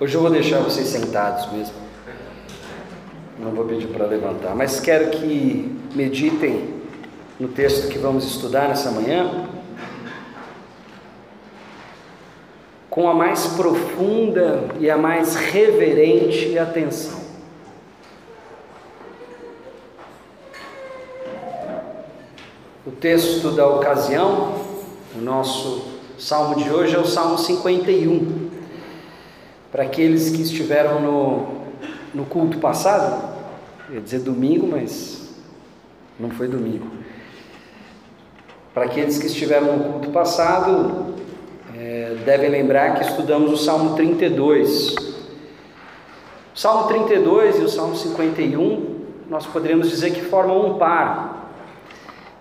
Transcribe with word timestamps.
Hoje 0.00 0.16
eu 0.16 0.20
vou 0.20 0.30
deixar 0.30 0.58
vocês 0.58 0.88
sentados 0.88 1.52
mesmo. 1.52 1.74
Não 3.38 3.52
vou 3.52 3.64
pedir 3.64 3.86
para 3.86 4.06
levantar, 4.06 4.52
mas 4.56 4.80
quero 4.80 5.10
que 5.10 5.72
meditem 5.94 6.74
no 7.38 7.46
texto 7.46 7.88
que 7.88 7.96
vamos 7.96 8.24
estudar 8.24 8.68
nessa 8.68 8.90
manhã 8.90 9.48
com 12.90 13.08
a 13.08 13.14
mais 13.14 13.46
profunda 13.46 14.64
e 14.80 14.90
a 14.90 14.96
mais 14.96 15.36
reverente 15.36 16.58
atenção. 16.58 17.20
O 22.84 22.90
texto 22.90 23.52
da 23.52 23.66
ocasião, 23.68 24.60
o 25.16 25.20
nosso 25.20 25.86
salmo 26.18 26.56
de 26.56 26.68
hoje 26.68 26.96
é 26.96 26.98
o 26.98 27.06
Salmo 27.06 27.38
51. 27.38 28.43
Para 29.74 29.82
aqueles 29.82 30.30
que 30.30 30.40
estiveram 30.40 31.00
no, 31.00 31.48
no 32.14 32.24
culto 32.24 32.58
passado, 32.58 33.28
ia 33.90 34.00
dizer 34.00 34.20
domingo, 34.20 34.68
mas 34.68 35.34
não 36.16 36.30
foi 36.30 36.46
domingo. 36.46 36.86
Para 38.72 38.84
aqueles 38.84 39.18
que 39.18 39.26
estiveram 39.26 39.76
no 39.76 39.92
culto 39.94 40.10
passado, 40.10 41.16
é, 41.76 42.14
devem 42.24 42.50
lembrar 42.50 42.94
que 42.94 43.02
estudamos 43.02 43.50
o 43.50 43.56
Salmo 43.56 43.96
32. 43.96 44.94
O 46.54 46.56
Salmo 46.56 46.86
32 46.86 47.58
e 47.58 47.62
o 47.62 47.68
Salmo 47.68 47.96
51, 47.96 49.00
nós 49.28 49.44
poderíamos 49.44 49.90
dizer 49.90 50.12
que 50.12 50.20
formam 50.20 50.68
um 50.68 50.78
par, 50.78 51.52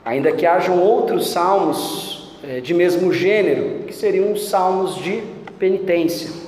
ainda 0.05 0.31
que 0.33 0.45
hajam 0.45 0.79
outros 0.79 1.31
salmos 1.31 2.37
é, 2.43 2.59
de 2.59 2.75
mesmo 2.75 3.11
gênero, 3.11 3.85
que 3.87 3.93
seriam 3.95 4.31
os 4.31 4.49
salmos 4.49 4.97
de 4.97 5.23
penitência. 5.57 6.42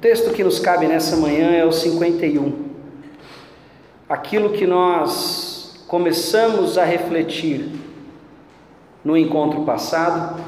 Texto 0.00 0.30
que 0.32 0.44
nos 0.44 0.60
cabe 0.60 0.86
nessa 0.86 1.16
manhã 1.16 1.50
é 1.50 1.64
o 1.64 1.72
51. 1.72 2.68
Aquilo 4.08 4.50
que 4.50 4.64
nós 4.64 5.84
começamos 5.88 6.78
a 6.78 6.84
refletir 6.84 7.68
no 9.04 9.16
encontro 9.16 9.64
passado, 9.64 10.40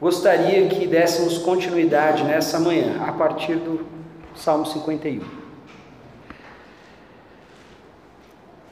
gostaria 0.00 0.68
que 0.68 0.86
dessemos 0.86 1.38
continuidade 1.38 2.22
nessa 2.22 2.60
manhã, 2.60 3.02
a 3.04 3.12
partir 3.12 3.56
do 3.56 3.84
Salmo 4.36 4.64
51. 4.66 5.22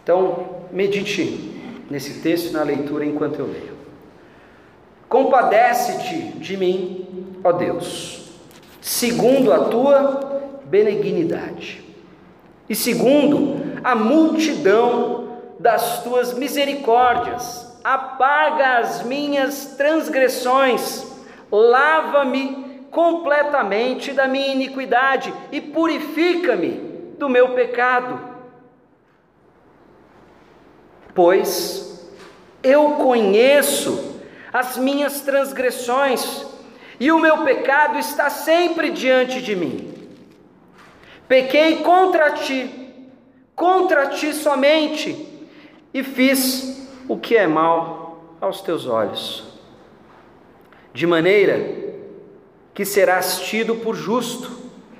Então, 0.00 0.60
medite 0.70 1.82
nesse 1.90 2.20
texto 2.20 2.52
na 2.52 2.62
leitura 2.62 3.04
enquanto 3.04 3.40
eu 3.40 3.46
leio. 3.46 3.74
Compadece-te 5.08 6.38
de 6.38 6.56
mim, 6.56 7.26
ó 7.42 7.50
Deus 7.50 8.23
segundo 8.84 9.50
a 9.50 9.64
tua 9.64 10.42
benignidade, 10.64 11.82
e 12.68 12.74
segundo 12.74 13.80
a 13.82 13.94
multidão 13.94 15.38
das 15.58 16.02
tuas 16.02 16.34
misericórdias, 16.34 17.78
apaga 17.82 18.80
as 18.80 19.02
minhas 19.02 19.74
transgressões, 19.78 21.02
lava-me 21.50 22.84
completamente 22.90 24.12
da 24.12 24.28
minha 24.28 24.52
iniquidade 24.52 25.32
e 25.50 25.62
purifica-me 25.62 26.72
do 27.18 27.26
meu 27.26 27.54
pecado. 27.54 28.20
Pois 31.14 32.06
eu 32.62 32.90
conheço 32.96 34.20
as 34.52 34.76
minhas 34.76 35.22
transgressões, 35.22 36.53
e 37.04 37.12
o 37.12 37.18
meu 37.18 37.44
pecado 37.44 37.98
está 37.98 38.30
sempre 38.30 38.88
diante 38.88 39.42
de 39.42 39.54
mim. 39.54 39.92
Pequei 41.28 41.82
contra 41.82 42.30
ti, 42.30 43.10
contra 43.54 44.06
ti 44.06 44.32
somente, 44.32 45.14
e 45.92 46.02
fiz 46.02 46.88
o 47.06 47.18
que 47.18 47.36
é 47.36 47.46
mal 47.46 48.24
aos 48.40 48.62
teus 48.62 48.86
olhos, 48.86 49.44
de 50.94 51.06
maneira 51.06 51.76
que 52.72 52.86
serás 52.86 53.38
tido 53.40 53.74
por 53.74 53.94
justo 53.94 54.50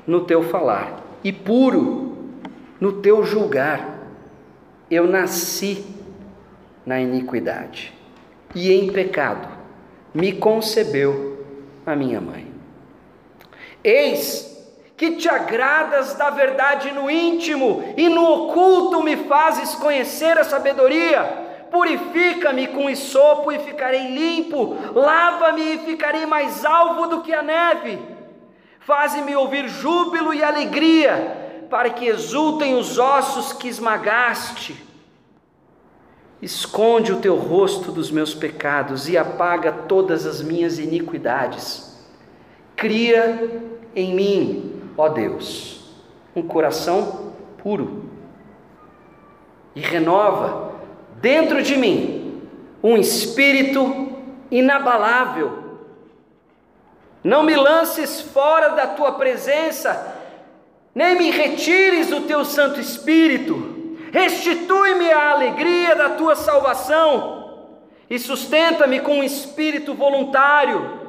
no 0.06 0.26
teu 0.26 0.42
falar 0.42 1.02
e 1.24 1.32
puro 1.32 2.18
no 2.78 3.00
teu 3.00 3.24
julgar. 3.24 4.10
Eu 4.90 5.06
nasci 5.06 5.82
na 6.84 7.00
iniquidade 7.00 7.94
e 8.54 8.70
em 8.74 8.92
pecado 8.92 9.48
me 10.12 10.32
concebeu 10.32 11.33
a 11.86 11.94
minha 11.94 12.20
mãe. 12.20 12.52
Eis 13.82 14.54
que 14.96 15.16
te 15.16 15.28
agradas 15.28 16.14
da 16.14 16.30
verdade 16.30 16.92
no 16.92 17.10
íntimo 17.10 17.94
e 17.96 18.08
no 18.08 18.24
oculto 18.24 19.02
me 19.02 19.16
fazes 19.16 19.74
conhecer 19.74 20.38
a 20.38 20.44
sabedoria. 20.44 21.42
Purifica-me 21.70 22.68
com 22.68 22.88
isopo 22.88 23.50
e 23.50 23.58
ficarei 23.58 24.14
limpo, 24.14 24.76
lava-me 24.94 25.74
e 25.74 25.78
ficarei 25.78 26.24
mais 26.24 26.64
alvo 26.64 27.08
do 27.08 27.22
que 27.22 27.34
a 27.34 27.42
neve. 27.42 27.98
Faze-me 28.78 29.34
ouvir 29.34 29.68
júbilo 29.68 30.32
e 30.32 30.44
alegria, 30.44 31.66
para 31.68 31.90
que 31.90 32.06
exultem 32.06 32.76
os 32.76 32.98
ossos 32.98 33.52
que 33.52 33.66
esmagaste. 33.66 34.83
Esconde 36.42 37.12
o 37.12 37.20
teu 37.20 37.36
rosto 37.36 37.90
dos 37.90 38.10
meus 38.10 38.34
pecados 38.34 39.08
e 39.08 39.16
apaga 39.16 39.72
todas 39.72 40.26
as 40.26 40.42
minhas 40.42 40.78
iniquidades. 40.78 41.94
Cria 42.76 43.62
em 43.94 44.14
mim, 44.14 44.82
ó 44.96 45.08
Deus, 45.08 45.94
um 46.34 46.42
coração 46.42 47.32
puro 47.62 48.04
e 49.74 49.80
renova 49.80 50.72
dentro 51.20 51.62
de 51.62 51.76
mim 51.76 52.42
um 52.82 52.96
espírito 52.98 54.12
inabalável. 54.50 55.64
Não 57.22 57.42
me 57.42 57.56
lances 57.56 58.20
fora 58.20 58.70
da 58.70 58.88
tua 58.88 59.12
presença, 59.12 60.14
nem 60.94 61.16
me 61.16 61.30
retires 61.30 62.12
o 62.12 62.20
teu 62.22 62.44
Santo 62.44 62.78
Espírito 62.78 63.63
restitui-me 64.14 65.10
a 65.10 65.32
alegria 65.32 65.96
da 65.96 66.10
tua 66.10 66.36
salvação 66.36 67.72
e 68.08 68.16
sustenta-me 68.16 69.00
com 69.00 69.18
um 69.18 69.24
espírito 69.24 69.92
voluntário. 69.92 71.00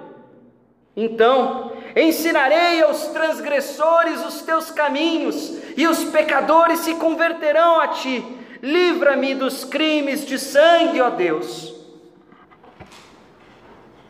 Então, 0.98 1.74
ensinarei 1.96 2.82
aos 2.82 3.06
transgressores 3.10 4.26
os 4.26 4.42
teus 4.42 4.72
caminhos, 4.72 5.56
e 5.78 5.88
os 5.88 6.04
pecadores 6.06 6.80
se 6.80 6.96
converterão 6.96 7.80
a 7.80 7.90
ti. 7.90 8.26
Livra-me 8.60 9.36
dos 9.36 9.64
crimes 9.64 10.26
de 10.26 10.40
sangue, 10.40 11.00
ó 11.00 11.12
Deus. 11.12 11.76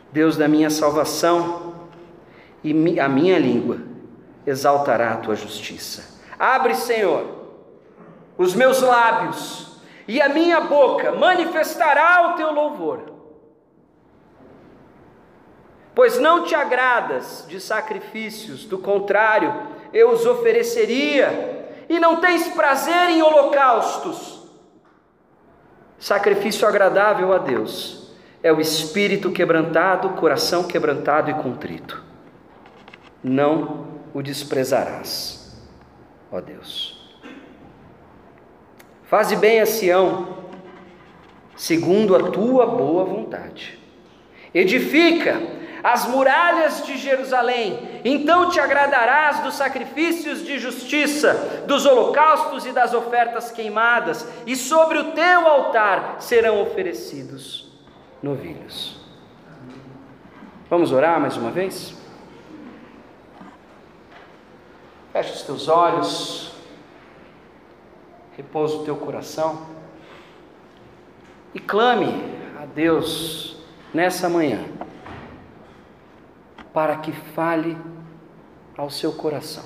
Deus 0.10 0.38
da 0.38 0.48
minha 0.48 0.70
salvação, 0.70 1.76
e 2.64 2.98
a 2.98 3.10
minha 3.10 3.38
língua 3.38 3.80
exaltará 4.48 5.12
a 5.12 5.18
tua 5.18 5.36
justiça. 5.36 6.22
Abre, 6.40 6.76
Senhor, 6.76 7.35
os 8.38 8.54
meus 8.54 8.82
lábios 8.82 9.80
e 10.08 10.22
a 10.22 10.30
minha 10.30 10.62
boca 10.62 11.12
manifestará 11.12 12.32
o 12.32 12.34
teu 12.36 12.52
louvor. 12.52 13.14
Pois 15.94 16.20
não 16.20 16.44
te 16.44 16.54
agradas 16.54 17.46
de 17.48 17.60
sacrifícios, 17.60 18.66
do 18.66 18.78
contrário, 18.78 19.54
eu 19.94 20.12
os 20.12 20.26
ofereceria, 20.26 21.66
e 21.88 22.00
não 22.00 22.20
tens 22.20 22.48
prazer 22.50 23.12
em 23.12 23.22
holocaustos. 23.22 24.44
Sacrifício 25.98 26.68
agradável 26.68 27.32
a 27.32 27.38
Deus 27.38 28.12
é 28.44 28.52
o 28.52 28.60
espírito 28.60 29.32
quebrantado, 29.32 30.10
coração 30.10 30.66
quebrantado 30.66 31.32
e 31.32 31.34
contrito. 31.36 32.04
Não 33.24 33.88
o 34.14 34.22
desprezarás, 34.22 35.58
ó 36.32 36.42
Deus. 36.42 36.95
Faze 39.16 39.38
bem 39.38 39.62
a 39.62 39.66
Sião, 39.66 40.28
segundo 41.56 42.18
a 42.18 42.32
tua 42.32 42.66
boa 42.66 43.06
vontade. 43.06 43.80
Edifica 44.54 45.42
as 45.82 46.06
muralhas 46.06 46.86
de 46.86 46.98
Jerusalém, 46.98 48.02
então 48.04 48.50
te 48.50 48.60
agradarás 48.60 49.40
dos 49.40 49.54
sacrifícios 49.54 50.44
de 50.44 50.60
justiça, 50.60 51.64
dos 51.66 51.86
holocaustos 51.86 52.66
e 52.66 52.74
das 52.74 52.94
ofertas 52.94 53.52
queimadas, 53.52 54.28
e 54.46 54.54
sobre 54.54 54.98
o 54.98 55.14
teu 55.14 55.48
altar 55.48 56.18
serão 56.20 56.62
oferecidos 56.62 57.72
novilhos. 58.22 59.00
Vamos 60.70 60.92
orar 60.92 61.22
mais 61.22 61.38
uma 61.38 61.52
vez? 61.52 61.96
Feche 65.14 65.32
os 65.32 65.44
teus 65.44 65.70
olhos 65.70 66.55
repousa 68.36 68.78
o 68.78 68.84
teu 68.84 68.96
coração 68.98 69.66
e 71.54 71.60
clame 71.60 72.08
a 72.62 72.66
Deus 72.66 73.58
nessa 73.94 74.28
manhã, 74.28 74.66
para 76.74 76.98
que 76.98 77.14
fale 77.14 77.78
ao 78.78 78.90
seu 78.90 79.14
coração. 79.14 79.64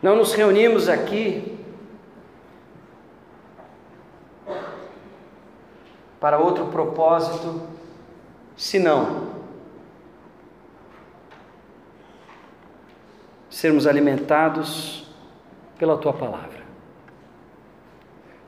Não 0.00 0.16
nos 0.16 0.34
reunimos 0.34 0.88
aqui 0.88 1.58
para 6.20 6.38
outro 6.38 6.66
propósito, 6.66 7.60
senão 8.56 9.31
sermos 13.52 13.86
alimentados 13.86 15.06
pela 15.78 15.98
tua 15.98 16.14
palavra. 16.14 16.62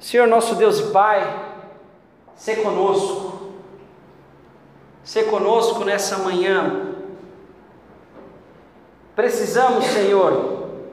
Senhor 0.01 0.27
nosso 0.27 0.55
Deus 0.55 0.81
Pai, 0.81 1.53
se 2.35 2.57
conosco, 2.57 3.53
se 5.03 5.25
conosco 5.25 5.85
nessa 5.85 6.19
manhã. 6.19 6.95
Precisamos, 9.15 9.85
Senhor, 9.85 10.89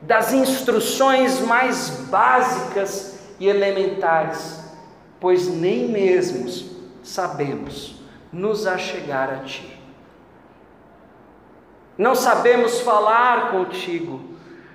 das 0.00 0.32
instruções 0.32 1.40
mais 1.40 1.88
básicas 2.10 3.18
e 3.38 3.48
elementares, 3.48 4.60
pois 5.20 5.46
nem 5.46 5.88
mesmo 5.88 6.48
sabemos 7.02 7.94
nos 8.32 8.66
achegar 8.66 9.30
a 9.30 9.38
Ti. 9.44 9.81
Não 11.96 12.14
sabemos 12.14 12.80
falar 12.80 13.50
contigo, 13.50 14.20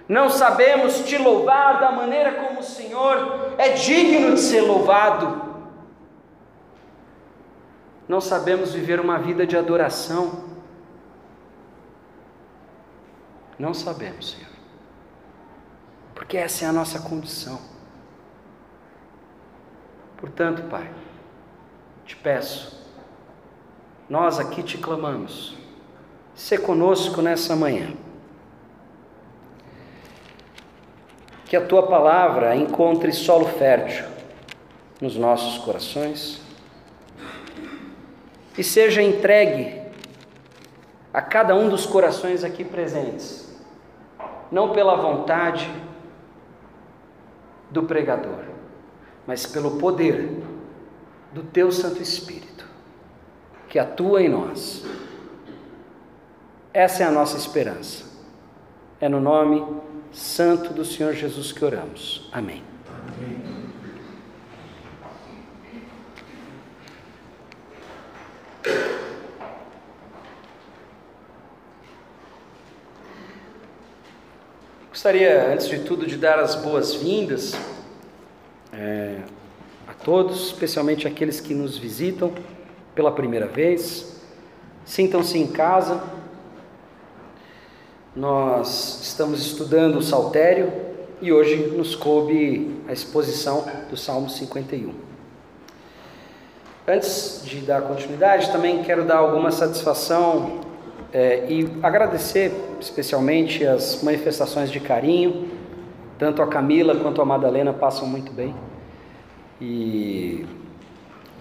não 0.08 0.30
sabemos 0.30 1.00
te 1.00 1.18
louvar 1.18 1.80
da 1.80 1.92
maneira 1.92 2.34
como 2.34 2.60
o 2.60 2.64
Senhor 2.64 3.54
é 3.58 3.70
digno 3.70 4.36
de 4.36 4.40
ser 4.40 4.62
louvado. 4.62 5.46
Não 8.08 8.22
sabemos 8.22 8.74
viver 8.74 9.00
uma 9.00 9.18
vida 9.20 9.46
de 9.46 9.58
adoração. 9.58 10.46
Não 13.60 13.74
sabemos, 13.74 14.32
Senhor 14.32 14.58
porque 16.18 16.36
essa 16.36 16.66
é 16.66 16.68
a 16.68 16.74
nossa 16.74 17.00
condição. 17.00 17.62
Portanto, 20.18 20.64
Pai, 20.64 20.92
te 22.04 22.18
peço, 22.18 22.86
nós 24.10 24.40
aqui 24.40 24.62
te 24.62 24.80
clamamos, 24.80 25.56
se 26.38 26.56
conosco 26.60 27.20
nessa 27.20 27.56
manhã. 27.56 27.92
Que 31.46 31.58
a 31.58 31.66
tua 31.66 31.88
palavra 31.88 32.56
encontre 32.56 33.12
solo 33.12 33.46
fértil 33.46 34.06
nos 35.02 35.18
nossos 35.18 35.58
corações 35.64 36.40
e 38.56 38.64
seja 38.64 39.02
entregue 39.02 39.82
a 41.12 41.22
cada 41.22 41.56
um 41.56 41.70
dos 41.70 41.88
corações 41.88 42.44
aqui 42.44 42.64
presentes, 42.64 43.58
não 44.52 44.74
pela 44.74 44.96
vontade, 44.96 45.70
do 47.70 47.84
pregador, 47.84 48.46
mas 49.26 49.46
pelo 49.46 49.78
poder 49.78 50.42
do 51.34 51.44
teu 51.44 51.72
Santo 51.72 52.02
Espírito, 52.02 52.66
que 53.68 53.78
atua 53.78 54.22
em 54.22 54.30
nós. 54.30 54.86
Essa 56.78 57.02
é 57.02 57.08
a 57.08 57.12
nossa 57.12 57.36
esperança. 57.38 58.06
É 59.02 59.10
no 59.10 59.20
nome 59.20 59.66
santo 60.12 60.72
do 60.76 60.86
Senhor 60.86 61.12
Jesus 61.16 61.52
que 61.52 61.66
oramos. 61.66 62.30
Amém. 62.32 62.62
Amém. 63.18 63.42
Gostaria, 74.92 75.52
antes 75.52 75.68
de 75.68 75.80
tudo, 75.80 76.06
de 76.06 76.16
dar 76.16 76.38
as 76.38 76.54
boas-vindas 76.54 77.56
é, 78.72 79.18
a 79.88 79.96
todos, 79.96 80.46
especialmente 80.50 81.08
aqueles 81.08 81.42
que 81.42 81.56
nos 81.56 81.76
visitam 81.76 82.32
pela 82.94 83.12
primeira 83.12 83.48
vez. 83.48 84.22
Sintam-se 84.86 85.40
em 85.40 85.48
casa. 85.48 86.17
Nós 88.18 89.00
estamos 89.04 89.46
estudando 89.46 89.98
o 89.98 90.02
Saltério 90.02 90.74
e 91.22 91.32
hoje 91.32 91.56
nos 91.68 91.96
coube 91.96 92.82
a 92.88 92.92
exposição 92.92 93.64
do 93.92 93.96
Salmo 93.96 94.28
51. 94.28 94.92
Antes 96.88 97.44
de 97.46 97.60
dar 97.60 97.84
continuidade, 97.84 98.52
também 98.52 98.82
quero 98.82 99.06
dar 99.06 99.18
alguma 99.18 99.52
satisfação 99.52 100.62
é, 101.14 101.46
e 101.48 101.70
agradecer 101.84 102.52
especialmente 102.82 103.64
as 103.64 104.02
manifestações 104.02 104.72
de 104.72 104.80
carinho, 104.80 105.52
tanto 106.18 106.42
a 106.42 106.48
Camila 106.48 106.96
quanto 106.96 107.22
a 107.22 107.26
Madalena 107.26 107.72
passam 107.72 108.08
muito 108.08 108.34
bem. 108.34 108.56
E 109.62 110.44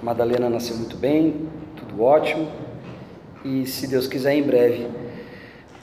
Madalena 0.02 0.50
nasceu 0.50 0.76
muito 0.76 0.98
bem, 0.98 1.48
tudo 1.74 2.02
ótimo. 2.02 2.52
E 3.42 3.64
se 3.64 3.86
Deus 3.86 4.06
quiser, 4.06 4.34
em 4.34 4.42
breve 4.42 5.05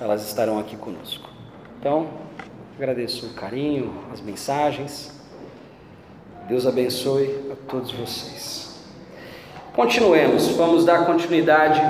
elas 0.03 0.27
estarão 0.27 0.59
aqui 0.59 0.75
conosco. 0.75 1.29
Então, 1.79 2.09
agradeço 2.75 3.25
o 3.27 3.29
carinho, 3.29 4.03
as 4.11 4.19
mensagens. 4.19 5.13
Deus 6.45 6.67
abençoe 6.67 7.49
a 7.49 7.55
todos 7.69 7.89
vocês. 7.93 8.83
Continuemos, 9.73 10.49
vamos 10.49 10.83
dar 10.83 11.05
continuidade 11.05 11.81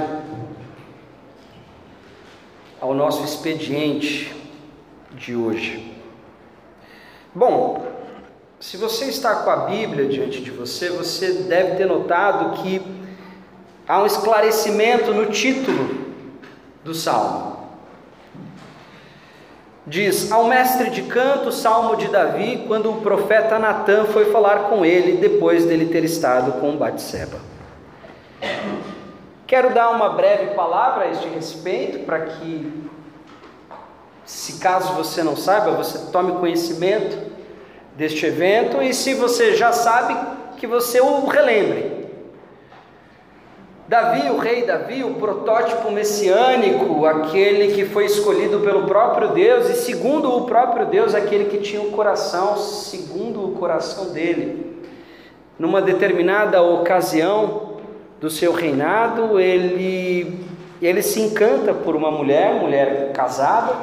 ao 2.79 2.93
nosso 2.93 3.23
expediente 3.23 4.31
de 5.15 5.35
hoje. 5.35 5.97
Bom, 7.33 7.83
se 8.59 8.77
você 8.77 9.05
está 9.05 9.37
com 9.37 9.49
a 9.49 9.57
Bíblia 9.65 10.07
diante 10.07 10.39
de 10.39 10.51
você, 10.51 10.91
você 10.91 11.33
deve 11.33 11.77
ter 11.77 11.87
notado 11.87 12.61
que 12.61 12.79
há 13.87 14.03
um 14.03 14.05
esclarecimento 14.05 15.11
no 15.15 15.31
título 15.31 16.13
do 16.83 16.93
salmo. 16.93 17.52
Diz: 19.85 20.31
Ao 20.31 20.45
mestre 20.45 20.89
de 20.89 21.03
canto, 21.03 21.51
salmo 21.51 21.97
de 21.97 22.07
Davi, 22.07 22.63
quando 22.67 22.89
o 22.89 23.01
profeta 23.01 23.59
Natã 23.59 24.05
foi 24.05 24.31
falar 24.31 24.69
com 24.69 24.85
ele 24.85 25.17
depois 25.17 25.65
dele 25.65 25.87
ter 25.87 26.03
estado 26.03 26.53
com 26.59 26.77
Batseba. 26.77 27.37
Quero 29.45 29.73
dar 29.73 29.89
uma 29.89 30.09
breve 30.09 30.55
palavra 30.55 31.05
a 31.05 31.11
este 31.11 31.27
respeito, 31.27 31.99
para 32.05 32.21
que, 32.21 32.89
se 34.25 34.53
caso 34.59 34.93
você 34.93 35.21
não 35.21 35.35
saiba, 35.35 35.71
você 35.71 36.11
tome 36.11 36.39
conhecimento 36.39 37.31
deste 37.95 38.25
evento 38.25 38.81
e, 38.81 38.93
se 38.93 39.13
você 39.13 39.55
já 39.55 39.73
sabe, 39.73 40.17
que 40.57 40.65
você 40.65 41.01
o 41.01 41.27
relembre. 41.27 42.02
Davi, 43.87 44.29
o 44.29 44.37
rei 44.37 44.65
Davi, 44.65 45.03
o 45.03 45.15
protótipo 45.15 45.91
messiânico, 45.91 47.05
aquele 47.05 47.73
que 47.73 47.85
foi 47.85 48.05
escolhido 48.05 48.61
pelo 48.61 48.83
próprio 48.83 49.29
Deus 49.29 49.69
e, 49.69 49.75
segundo 49.75 50.35
o 50.35 50.45
próprio 50.45 50.85
Deus, 50.85 51.13
aquele 51.13 51.45
que 51.45 51.57
tinha 51.57 51.81
o 51.81 51.91
coração 51.91 52.57
segundo 52.57 53.43
o 53.45 53.51
coração 53.55 54.11
dele. 54.11 54.81
Numa 55.59 55.81
determinada 55.81 56.61
ocasião, 56.61 57.73
do 58.23 58.29
seu 58.29 58.53
reinado, 58.53 59.37
ele, 59.37 60.39
ele 60.81 61.01
se 61.01 61.19
encanta 61.19 61.73
por 61.73 61.93
uma 61.93 62.09
mulher, 62.09 62.53
mulher 62.53 63.11
casada, 63.11 63.75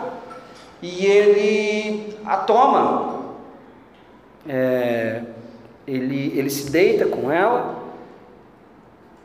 e 0.80 1.04
ele 1.04 2.16
a 2.25 2.38
toma. 2.38 3.21
É, 4.49 5.21
ele, 5.87 6.33
ele 6.35 6.49
se 6.49 6.71
deita 6.71 7.04
com 7.04 7.30
ela, 7.30 7.79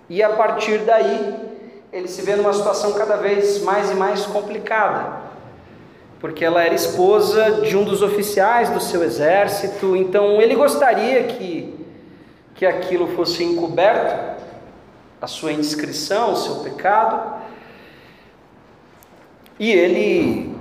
e 0.10 0.22
a 0.22 0.30
partir 0.30 0.80
daí 0.80 1.36
ele 1.92 2.08
se 2.08 2.22
vê 2.22 2.36
numa 2.36 2.54
situação 2.54 2.94
cada 2.94 3.16
vez 3.16 3.62
mais 3.62 3.90
e 3.90 3.94
mais 3.94 4.26
complicada, 4.26 5.22
porque 6.20 6.44
ela 6.44 6.64
era 6.64 6.74
esposa 6.74 7.62
de 7.62 7.78
um 7.78 7.84
dos 7.84 8.02
oficiais 8.02 8.70
do 8.70 8.82
seu 8.82 9.04
exército, 9.04 9.96
então 9.96 10.42
ele 10.42 10.56
gostaria 10.56 11.24
que, 11.24 11.74
que 12.54 12.66
aquilo 12.66 13.08
fosse 13.16 13.44
encoberto, 13.44 14.36
a 15.22 15.28
sua 15.28 15.54
indiscrição, 15.54 16.34
o 16.34 16.36
seu 16.36 16.56
pecado, 16.58 17.42
e 19.58 19.72
ele 19.72 20.54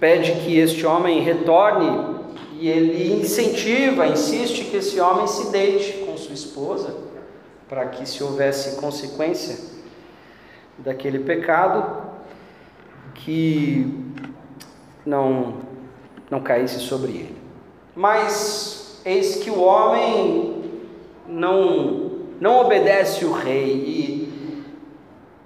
pede 0.00 0.32
que 0.40 0.58
este 0.58 0.86
homem 0.86 1.20
retorne 1.20 2.16
e 2.58 2.68
ele 2.68 3.20
incentiva, 3.20 4.06
insiste 4.06 4.64
que 4.64 4.78
esse 4.78 4.98
homem 4.98 5.26
se 5.26 5.50
deite 5.50 6.04
com 6.06 6.16
sua 6.16 6.32
esposa, 6.32 7.01
para 7.72 7.86
que 7.86 8.06
se 8.06 8.22
houvesse 8.22 8.76
consequência 8.76 9.58
daquele 10.76 11.20
pecado, 11.20 12.02
que 13.14 14.12
não 15.06 15.54
não 16.30 16.42
caísse 16.42 16.80
sobre 16.80 17.12
ele. 17.12 17.36
Mas 17.96 19.00
eis 19.06 19.36
que 19.36 19.48
o 19.48 19.58
homem 19.62 20.70
não, 21.26 22.10
não 22.38 22.60
obedece 22.60 23.24
o 23.24 23.32
rei 23.32 23.72
e, 23.72 24.64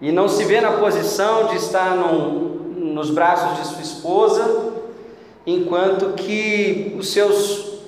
e 0.01 0.11
não 0.11 0.29
se 0.29 0.45
vê 0.47 0.61
na 0.61 0.73
posição 0.73 1.47
de 1.47 1.55
estar 1.59 1.95
num, 1.95 2.73
nos 2.93 3.09
braços 3.09 3.57
de 3.57 3.69
sua 3.69 3.83
esposa, 3.83 4.73
enquanto 5.47 6.15
que 6.15 6.97
os 6.99 7.13
seus 7.13 7.83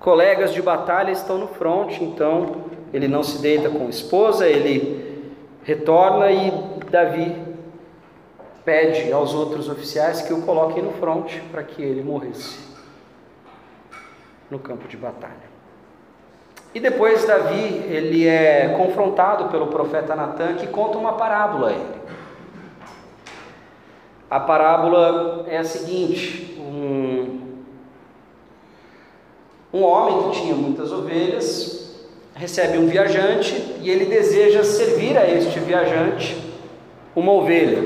colegas 0.00 0.52
de 0.52 0.60
batalha 0.60 1.12
estão 1.12 1.38
no 1.38 1.46
fronte, 1.46 2.02
então 2.02 2.65
ele 2.92 3.08
não 3.08 3.22
se 3.22 3.38
deita 3.38 3.68
com 3.68 3.86
a 3.86 3.90
esposa, 3.90 4.46
ele 4.46 5.32
retorna 5.64 6.30
e 6.30 6.52
Davi 6.90 7.36
pede 8.64 9.12
aos 9.12 9.34
outros 9.34 9.68
oficiais 9.68 10.22
que 10.22 10.32
o 10.32 10.42
coloquem 10.42 10.82
no 10.82 10.92
fronte 10.92 11.40
para 11.52 11.62
que 11.62 11.82
ele 11.82 12.02
morresse 12.02 12.58
no 14.50 14.58
campo 14.58 14.88
de 14.88 14.96
batalha. 14.96 15.56
E 16.74 16.80
depois 16.80 17.24
Davi, 17.24 17.84
ele 17.88 18.26
é 18.26 18.74
confrontado 18.76 19.48
pelo 19.48 19.68
profeta 19.68 20.14
Natan, 20.14 20.54
que 20.54 20.66
conta 20.66 20.98
uma 20.98 21.14
parábola 21.14 21.68
a 21.68 21.72
ele. 21.72 21.96
A 24.28 24.40
parábola 24.40 25.46
é 25.48 25.58
a 25.58 25.64
seguinte: 25.64 26.56
um, 26.58 27.62
um 29.72 29.82
homem 29.82 30.28
que 30.30 30.40
tinha 30.40 30.54
muitas 30.54 30.92
ovelhas 30.92 31.85
recebe 32.36 32.76
um 32.76 32.86
viajante 32.86 33.54
e 33.80 33.90
ele 33.90 34.04
deseja 34.04 34.62
servir 34.62 35.16
a 35.16 35.26
este 35.26 35.58
viajante 35.58 36.36
uma 37.14 37.32
ovelha. 37.32 37.82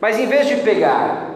Mas 0.00 0.18
em 0.18 0.26
vez 0.26 0.48
de 0.48 0.56
pegar 0.56 1.32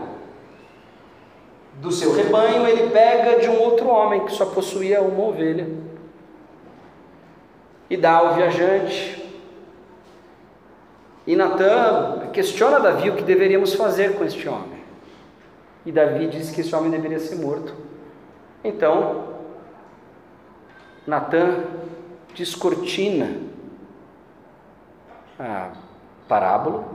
do 1.75 1.93
seu 1.93 2.13
rebanho, 2.13 2.67
ele 2.67 2.91
pega 2.91 3.39
de 3.39 3.49
um 3.49 3.61
outro 3.61 3.89
homem 3.89 4.25
que 4.25 4.33
só 4.33 4.47
possuía 4.47 5.01
uma 5.01 5.25
ovelha 5.25 5.69
e 7.89 7.97
dá 7.97 8.15
ao 8.15 8.35
viajante. 8.35 9.25
E 11.25 11.37
Natan 11.37 12.31
questiona 12.33 12.81
Davi 12.81 13.11
o 13.11 13.15
que 13.15 13.23
deveríamos 13.23 13.75
fazer 13.75 14.15
com 14.15 14.25
este 14.25 14.49
homem. 14.49 14.83
E 15.87 15.93
Davi 15.93 16.27
diz 16.27 16.51
que 16.51 16.63
esse 16.63 16.75
homem 16.75 16.91
deveria 16.91 17.21
ser 17.21 17.37
morto. 17.37 17.73
Então, 18.65 19.29
Natan 21.07 21.63
descortina 22.39 23.37
a 25.39 25.73
parábola, 26.29 26.87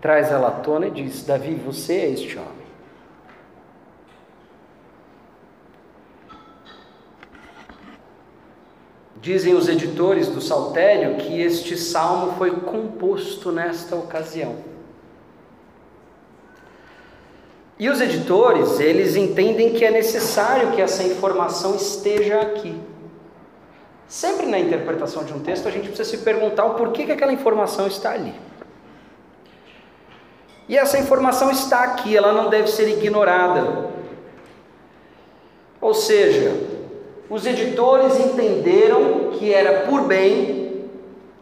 traz 0.00 0.30
ela 0.30 0.48
à 0.48 0.52
tona 0.52 0.86
e 0.86 0.90
diz: 0.90 1.24
Davi, 1.24 1.54
você 1.54 1.94
é 1.94 2.10
este 2.10 2.38
homem. 2.38 2.60
Dizem 9.20 9.52
os 9.54 9.68
editores 9.68 10.28
do 10.28 10.40
Saltério 10.40 11.16
que 11.16 11.40
este 11.40 11.76
salmo 11.76 12.32
foi 12.38 12.52
composto 12.52 13.52
nesta 13.52 13.94
ocasião. 13.94 14.56
E 17.78 17.88
os 17.88 18.00
editores, 18.00 18.78
eles 18.78 19.16
entendem 19.16 19.74
que 19.74 19.84
é 19.84 19.90
necessário 19.90 20.72
que 20.72 20.80
essa 20.80 21.02
informação 21.02 21.74
esteja 21.74 22.40
aqui. 22.40 22.89
Sempre 24.10 24.46
na 24.46 24.58
interpretação 24.58 25.22
de 25.22 25.32
um 25.32 25.38
texto, 25.38 25.68
a 25.68 25.70
gente 25.70 25.86
precisa 25.86 26.10
se 26.10 26.18
perguntar 26.24 26.64
o 26.64 26.74
porquê 26.74 27.06
que 27.06 27.12
aquela 27.12 27.32
informação 27.32 27.86
está 27.86 28.10
ali. 28.10 28.34
E 30.68 30.76
essa 30.76 30.98
informação 30.98 31.48
está 31.48 31.84
aqui, 31.84 32.16
ela 32.16 32.32
não 32.32 32.50
deve 32.50 32.66
ser 32.66 32.88
ignorada. 32.88 33.88
Ou 35.80 35.94
seja, 35.94 36.52
os 37.30 37.46
editores 37.46 38.18
entenderam 38.18 39.30
que 39.38 39.54
era 39.54 39.86
por 39.86 40.02
bem 40.02 40.90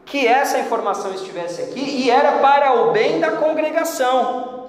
que 0.05 0.27
essa 0.27 0.59
informação 0.59 1.15
estivesse 1.15 1.63
aqui 1.63 1.81
e 1.81 2.11
era 2.11 2.33
para 2.33 2.83
o 2.83 2.93
bem 2.93 3.19
da 3.19 3.33
congregação, 3.33 4.69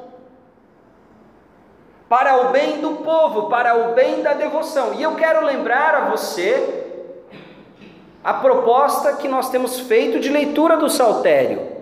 para 2.07 2.47
o 2.47 2.51
bem 2.51 2.79
do 2.79 2.91
povo, 3.03 3.49
para 3.49 3.89
o 3.89 3.93
bem 3.93 4.23
da 4.23 4.31
devoção. 4.31 4.93
E 4.93 5.03
eu 5.03 5.15
quero 5.15 5.45
lembrar 5.45 5.95
a 5.95 6.09
você 6.11 6.88
a 8.23 8.33
proposta 8.33 9.13
que 9.13 9.27
nós 9.27 9.49
temos 9.49 9.79
feito 9.79 10.19
de 10.19 10.29
leitura 10.29 10.77
do 10.77 10.89
saltério. 10.89 11.79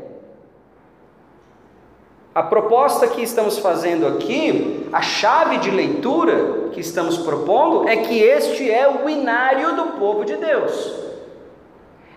A 2.34 2.44
proposta 2.44 3.08
que 3.08 3.24
estamos 3.24 3.58
fazendo 3.58 4.06
aqui, 4.06 4.88
a 4.94 5.02
chave 5.02 5.58
de 5.58 5.72
leitura 5.72 6.70
que 6.72 6.80
estamos 6.80 7.18
propondo, 7.18 7.90
é 7.90 7.98
que 7.98 8.20
este 8.20 8.70
é 8.70 8.88
o 8.88 9.10
inário 9.10 9.76
do 9.76 9.98
povo 10.00 10.24
de 10.24 10.36
Deus. 10.36 10.94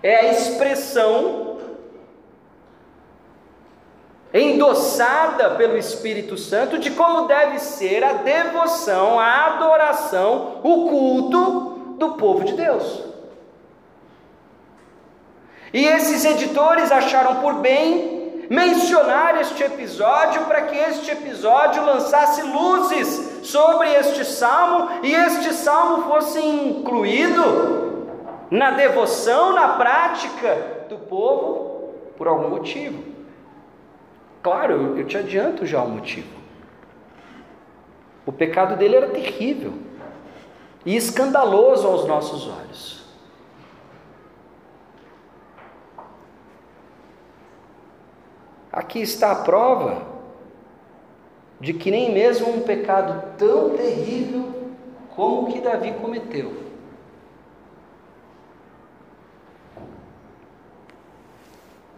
É 0.02 0.16
a 0.16 0.32
expressão 0.32 1.56
endossada 4.32 5.50
pelo 5.56 5.76
Espírito 5.76 6.36
Santo 6.36 6.78
de 6.78 6.90
como 6.90 7.26
deve 7.26 7.58
ser 7.58 8.04
a 8.04 8.12
devoção, 8.12 9.18
a 9.18 9.46
adoração, 9.46 10.60
o 10.62 10.88
culto 10.88 11.94
do 11.98 12.10
povo 12.10 12.44
de 12.44 12.52
Deus. 12.52 13.09
E 15.72 15.84
esses 15.84 16.24
editores 16.24 16.90
acharam 16.90 17.36
por 17.36 17.54
bem 17.54 18.46
mencionar 18.50 19.40
este 19.40 19.62
episódio 19.62 20.44
para 20.46 20.62
que 20.62 20.76
este 20.76 21.12
episódio 21.12 21.84
lançasse 21.84 22.42
luzes 22.42 23.46
sobre 23.46 23.88
este 23.92 24.24
salmo 24.24 24.88
e 25.04 25.14
este 25.14 25.54
salmo 25.54 26.08
fosse 26.08 26.40
incluído 26.40 28.08
na 28.50 28.72
devoção, 28.72 29.52
na 29.52 29.68
prática 29.68 30.86
do 30.88 30.98
povo 30.98 31.94
por 32.18 32.26
algum 32.26 32.50
motivo. 32.50 33.04
Claro, 34.42 34.98
eu 34.98 35.06
te 35.06 35.16
adianto 35.16 35.64
já 35.64 35.82
o 35.82 35.88
motivo. 35.88 36.40
O 38.26 38.32
pecado 38.32 38.76
dele 38.76 38.96
era 38.96 39.08
terrível 39.08 39.74
e 40.84 40.96
escandaloso 40.96 41.86
aos 41.86 42.04
nossos 42.04 42.48
olhos. 42.48 42.99
Aqui 48.72 49.00
está 49.00 49.32
a 49.32 49.36
prova 49.36 50.06
de 51.60 51.74
que 51.74 51.90
nem 51.90 52.12
mesmo 52.12 52.48
um 52.48 52.62
pecado 52.62 53.36
tão 53.36 53.76
terrível 53.76 54.74
como 55.14 55.42
o 55.42 55.52
que 55.52 55.60
Davi 55.60 55.92
cometeu 56.00 56.70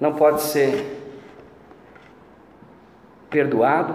não 0.01 0.15
pode 0.15 0.43
ser 0.43 1.01
perdoado 3.31 3.95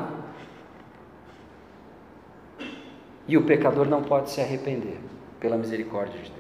e 3.28 3.38
o 3.38 3.44
pecador 3.44 3.86
não 3.86 4.02
pode 4.02 4.30
se 4.30 4.40
arrepender 4.40 4.98
pela 5.38 5.58
misericórdia 5.58 6.22
de 6.22 6.32
Deus. 6.32 6.37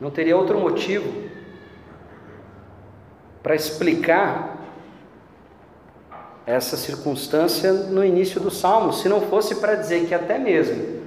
Não 0.00 0.10
teria 0.10 0.36
outro 0.36 0.58
motivo 0.58 1.28
para 3.42 3.54
explicar 3.54 4.58
essa 6.46 6.76
circunstância 6.76 7.72
no 7.72 8.04
início 8.04 8.40
do 8.40 8.50
salmo, 8.50 8.92
se 8.92 9.08
não 9.08 9.20
fosse 9.22 9.56
para 9.56 9.74
dizer 9.74 10.06
que 10.06 10.14
até 10.14 10.38
mesmo 10.38 11.02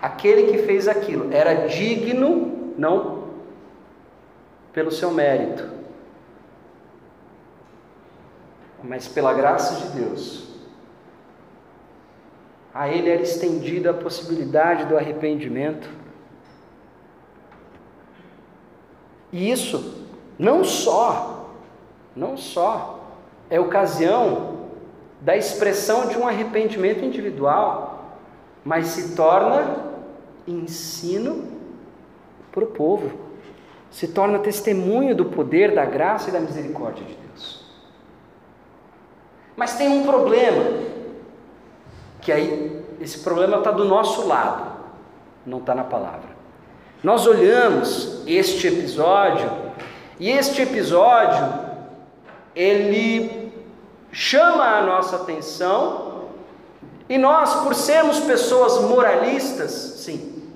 aquele 0.00 0.50
que 0.50 0.58
fez 0.58 0.88
aquilo 0.88 1.32
era 1.32 1.66
digno, 1.66 2.72
não 2.76 3.20
pelo 4.72 4.90
seu 4.90 5.10
mérito, 5.10 5.68
mas 8.82 9.08
pela 9.08 9.34
graça 9.34 9.86
de 9.86 10.00
Deus. 10.00 10.48
A 12.72 12.88
ele 12.88 13.10
era 13.10 13.22
estendida 13.22 13.90
a 13.90 13.94
possibilidade 13.94 14.86
do 14.86 14.96
arrependimento 14.96 15.99
E 19.32 19.50
isso 19.50 20.06
não 20.38 20.64
só, 20.64 21.46
não 22.16 22.36
só 22.36 23.00
é 23.48 23.60
ocasião 23.60 24.58
da 25.20 25.36
expressão 25.36 26.08
de 26.08 26.16
um 26.16 26.26
arrependimento 26.26 27.04
individual, 27.04 28.16
mas 28.64 28.88
se 28.88 29.14
torna 29.14 29.90
ensino 30.46 31.44
para 32.50 32.64
o 32.64 32.68
povo, 32.68 33.10
se 33.90 34.08
torna 34.08 34.38
testemunho 34.38 35.14
do 35.14 35.26
poder, 35.26 35.74
da 35.74 35.84
graça 35.84 36.30
e 36.30 36.32
da 36.32 36.40
misericórdia 36.40 37.04
de 37.04 37.14
Deus. 37.14 37.64
Mas 39.56 39.76
tem 39.76 39.88
um 39.88 40.04
problema, 40.04 40.64
que 42.20 42.32
aí 42.32 42.82
esse 43.00 43.20
problema 43.20 43.58
está 43.58 43.70
do 43.70 43.84
nosso 43.84 44.26
lado, 44.26 44.72
não 45.44 45.58
está 45.58 45.74
na 45.74 45.84
palavra. 45.84 46.29
Nós 47.02 47.26
olhamos 47.26 48.22
este 48.26 48.66
episódio 48.66 49.50
e 50.18 50.28
este 50.28 50.62
episódio 50.62 51.70
ele 52.54 53.52
chama 54.12 54.64
a 54.64 54.82
nossa 54.82 55.16
atenção 55.16 56.10
E 57.10 57.18
nós, 57.18 57.64
por 57.64 57.74
sermos 57.74 58.20
pessoas 58.20 58.80
moralistas, 58.82 59.72
sim, 59.72 60.48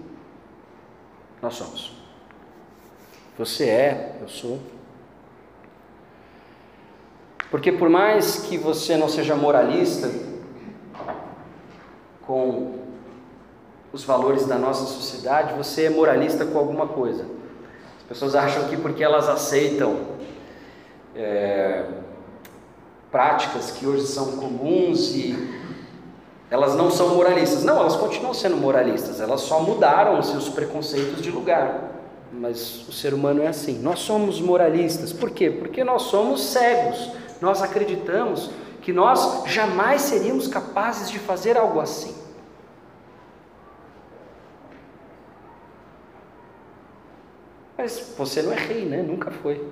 nós 1.42 1.54
somos. 1.54 1.92
Você 3.36 3.68
é, 3.68 4.18
eu 4.20 4.28
sou. 4.28 4.60
Porque 7.50 7.72
por 7.72 7.88
mais 7.88 8.36
que 8.36 8.56
você 8.56 8.96
não 8.96 9.08
seja 9.08 9.34
moralista 9.34 10.08
com 12.24 12.83
os 13.94 14.02
valores 14.02 14.44
da 14.44 14.58
nossa 14.58 14.86
sociedade, 14.86 15.54
você 15.54 15.84
é 15.84 15.90
moralista 15.90 16.44
com 16.44 16.58
alguma 16.58 16.88
coisa. 16.88 17.24
As 17.98 18.02
pessoas 18.08 18.34
acham 18.34 18.64
que 18.64 18.76
porque 18.76 19.04
elas 19.04 19.28
aceitam 19.28 20.00
é, 21.14 21.84
práticas 23.08 23.70
que 23.70 23.86
hoje 23.86 24.04
são 24.08 24.32
comuns 24.32 25.14
e 25.14 25.62
elas 26.50 26.74
não 26.74 26.90
são 26.90 27.14
moralistas. 27.14 27.62
Não, 27.62 27.78
elas 27.78 27.94
continuam 27.94 28.34
sendo 28.34 28.56
moralistas, 28.56 29.20
elas 29.20 29.42
só 29.42 29.60
mudaram 29.60 30.20
seus 30.24 30.48
preconceitos 30.48 31.22
de 31.22 31.30
lugar. 31.30 31.92
Mas 32.32 32.88
o 32.88 32.92
ser 32.92 33.14
humano 33.14 33.44
é 33.44 33.46
assim. 33.46 33.78
Nós 33.78 34.00
somos 34.00 34.40
moralistas. 34.40 35.12
Por 35.12 35.30
quê? 35.30 35.50
Porque 35.50 35.84
nós 35.84 36.02
somos 36.02 36.42
cegos. 36.42 37.12
Nós 37.40 37.62
acreditamos 37.62 38.50
que 38.82 38.92
nós 38.92 39.44
jamais 39.46 40.02
seríamos 40.02 40.48
capazes 40.48 41.08
de 41.08 41.20
fazer 41.20 41.56
algo 41.56 41.78
assim. 41.78 42.23
Mas 47.84 48.14
você 48.16 48.40
não 48.40 48.50
é 48.50 48.56
rei, 48.56 48.86
né? 48.86 49.02
Nunca 49.02 49.30
foi. 49.30 49.62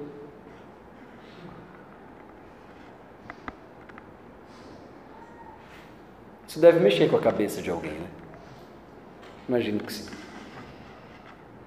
Isso 6.47 6.61
deve 6.61 6.81
mexer 6.81 7.09
com 7.09 7.17
a 7.17 7.21
cabeça 7.23 7.63
de 7.63 7.71
alguém, 7.71 7.93
né? 7.93 8.07
Imagino 9.49 9.81
que 9.81 9.91
sim. 9.91 10.11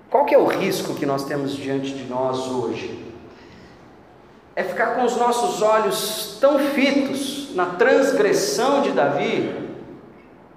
Qual 0.07 0.23
que 0.23 0.35
é 0.35 0.37
o 0.37 0.45
risco 0.45 0.93
que 0.93 1.03
nós 1.03 1.25
temos 1.25 1.55
diante 1.55 1.91
de 1.91 2.03
nós 2.03 2.47
hoje? 2.47 3.11
É 4.55 4.63
ficar 4.63 4.93
com 4.93 5.03
os 5.03 5.17
nossos 5.17 5.63
olhos 5.63 6.37
tão 6.39 6.59
fitos 6.59 7.55
na 7.55 7.71
transgressão 7.71 8.83
de 8.83 8.91
Davi 8.91 9.67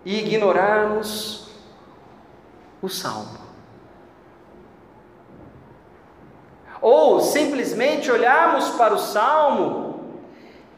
e 0.05 0.19
ignorarmos 0.19 1.49
o 2.83 2.91
salmo. 2.91 3.48
Ou 6.81 7.21
simplesmente 7.21 8.11
olharmos 8.11 8.69
para 8.71 8.95
o 8.95 8.99
salmo 8.99 9.89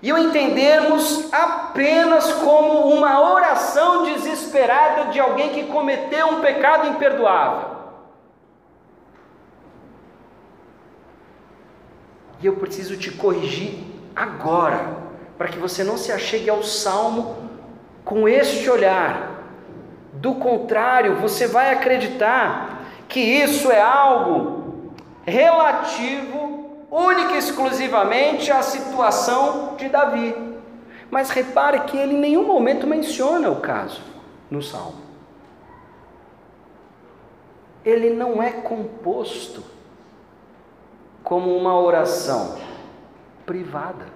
e 0.02 0.12
o 0.12 0.18
entendermos 0.18 1.32
apenas 1.32 2.32
como 2.32 2.88
uma 2.88 3.20
oração 3.32 4.04
desesperada 4.04 5.10
de 5.10 5.20
alguém 5.20 5.50
que 5.50 5.64
cometeu 5.64 6.28
um 6.28 6.40
pecado 6.40 6.88
imperdoável. 6.88 7.80
E 12.42 12.46
eu 12.46 12.56
preciso 12.56 12.96
te 12.96 13.10
corrigir 13.10 13.78
agora, 14.16 14.96
para 15.36 15.48
que 15.48 15.58
você 15.58 15.84
não 15.84 15.98
se 15.98 16.10
achegue 16.10 16.48
ao 16.48 16.62
salmo 16.62 17.50
com 18.04 18.26
este 18.26 18.70
olhar. 18.70 19.28
Do 20.14 20.34
contrário, 20.34 21.16
você 21.16 21.46
vai 21.46 21.72
acreditar 21.72 22.80
que 23.08 23.20
isso 23.20 23.70
é 23.70 23.80
algo 23.80 24.59
relativo 25.24 26.86
única 26.90 27.34
e 27.34 27.38
exclusivamente 27.38 28.50
à 28.50 28.62
situação 28.62 29.76
de 29.76 29.88
Davi. 29.88 30.34
Mas 31.10 31.30
repare 31.30 31.80
que 31.80 31.96
ele 31.96 32.14
em 32.14 32.20
nenhum 32.20 32.46
momento 32.46 32.86
menciona 32.86 33.50
o 33.50 33.60
caso 33.60 34.02
no 34.50 34.62
salmo. 34.62 35.00
Ele 37.84 38.10
não 38.10 38.42
é 38.42 38.50
composto 38.50 39.64
como 41.22 41.56
uma 41.56 41.78
oração 41.78 42.58
privada. 43.46 44.06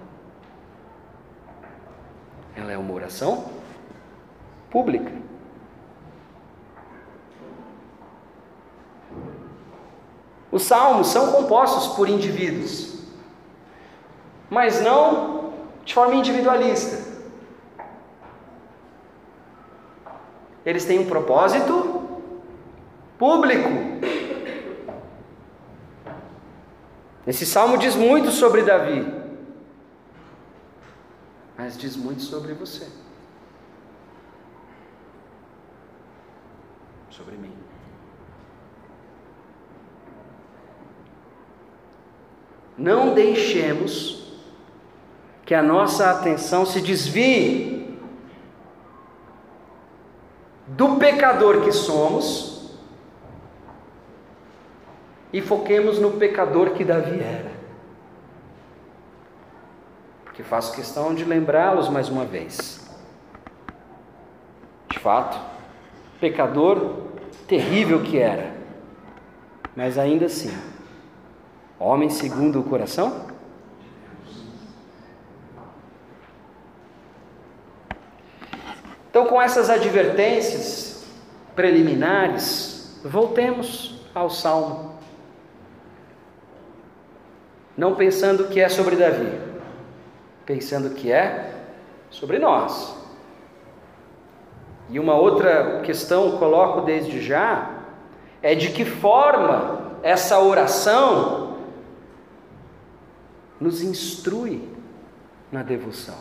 Ela 2.55 2.71
é 2.71 2.77
uma 2.77 2.93
oração 2.93 3.45
pública. 4.69 5.24
Os 10.51 10.63
salmos 10.63 11.07
são 11.07 11.31
compostos 11.31 11.95
por 11.95 12.07
indivíduos, 12.07 12.99
mas 14.49 14.81
não 14.81 15.53
de 15.83 15.93
forma 15.93 16.15
individualista. 16.15 17.13
Eles 20.65 20.85
têm 20.85 20.99
um 20.99 21.07
propósito 21.07 22.19
público. 23.19 23.69
Esse 27.27 27.45
salmo 27.45 27.77
diz 27.77 27.95
muito 27.95 28.31
sobre 28.31 28.63
Davi, 28.63 29.11
mas 31.57 31.77
diz 31.77 31.95
muito 31.95 32.21
sobre 32.21 32.53
você, 32.53 32.87
sobre 37.09 37.35
mim. 37.35 37.64
Não 42.77 43.13
deixemos 43.13 44.33
que 45.45 45.53
a 45.53 45.63
nossa 45.63 46.09
atenção 46.09 46.65
se 46.65 46.81
desvie 46.81 47.97
do 50.67 50.95
pecador 50.95 51.61
que 51.61 51.71
somos 51.71 52.75
e 55.31 55.41
foquemos 55.41 55.99
no 55.99 56.11
pecador 56.13 56.71
que 56.71 56.83
Davi 56.83 57.19
era. 57.19 57.51
Porque 60.23 60.43
faço 60.43 60.75
questão 60.75 61.13
de 61.13 61.23
lembrá-los 61.23 61.87
mais 61.87 62.09
uma 62.09 62.25
vez. 62.25 62.89
De 64.89 64.99
fato, 64.99 65.39
pecador 66.19 67.03
terrível 67.47 68.01
que 68.01 68.17
era, 68.17 68.55
mas 69.75 69.97
ainda 69.97 70.25
assim 70.25 70.74
Homem 71.79 72.09
segundo 72.09 72.59
o 72.59 72.63
coração? 72.63 73.25
Então, 79.09 79.25
com 79.27 79.41
essas 79.41 79.69
advertências 79.69 81.05
preliminares, 81.55 82.99
voltemos 83.03 84.01
ao 84.13 84.29
salmo. 84.29 84.95
Não 87.77 87.95
pensando 87.95 88.47
que 88.47 88.59
é 88.59 88.69
sobre 88.69 88.95
Davi, 88.95 89.39
pensando 90.45 90.91
que 90.91 91.11
é 91.11 91.53
sobre 92.09 92.39
nós. 92.39 92.95
E 94.89 94.99
uma 94.99 95.15
outra 95.15 95.81
questão 95.81 96.37
coloco 96.37 96.81
desde 96.81 97.21
já 97.21 97.71
é 98.41 98.53
de 98.53 98.71
que 98.71 98.85
forma 98.85 99.97
essa 100.03 100.39
oração 100.39 101.44
nos 103.59 103.81
instrui 103.81 104.67
na 105.51 105.63
devoção. 105.63 106.17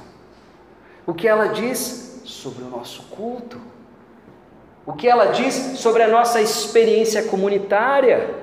O 1.07 1.13
que 1.13 1.29
ela 1.29 1.49
diz 1.49 2.23
sobre 2.25 2.63
o 2.65 2.69
nosso 2.69 3.03
culto, 3.05 3.61
o 4.87 4.93
que 4.93 5.09
ela 5.09 5.27
diz 5.27 5.55
sobre 5.79 6.03
a 6.03 6.09
nossa 6.09 6.41
experiência 6.41 7.25
comunitária, 7.25 8.43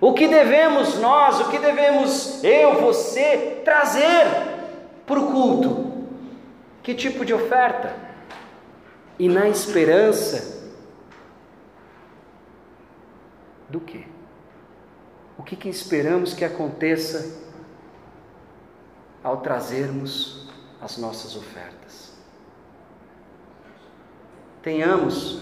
o 0.00 0.12
que 0.12 0.26
devemos 0.26 0.98
nós, 0.98 1.40
o 1.40 1.50
que 1.50 1.58
devemos 1.58 2.42
eu, 2.42 2.80
você, 2.80 3.62
trazer 3.64 4.26
para 5.06 5.18
o 5.18 5.30
culto, 5.30 5.92
que 6.82 6.94
tipo 6.94 7.24
de 7.24 7.32
oferta, 7.32 7.94
e 9.18 9.28
na 9.28 9.48
esperança 9.48 10.62
do 13.68 13.80
que? 13.80 14.13
O 15.38 15.42
que, 15.42 15.56
que 15.56 15.68
esperamos 15.68 16.34
que 16.34 16.44
aconteça 16.44 17.42
ao 19.22 19.38
trazermos 19.38 20.46
as 20.80 20.98
nossas 20.98 21.34
ofertas. 21.34 22.12
Tenhamos 24.62 25.40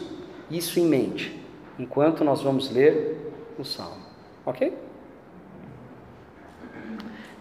isso 0.50 0.78
em 0.78 0.87
mente 0.87 1.44
enquanto 1.78 2.24
nós 2.24 2.40
vamos 2.42 2.70
ler 2.70 3.33
o 3.59 3.64
salmo, 3.64 4.02
ok? 4.46 4.72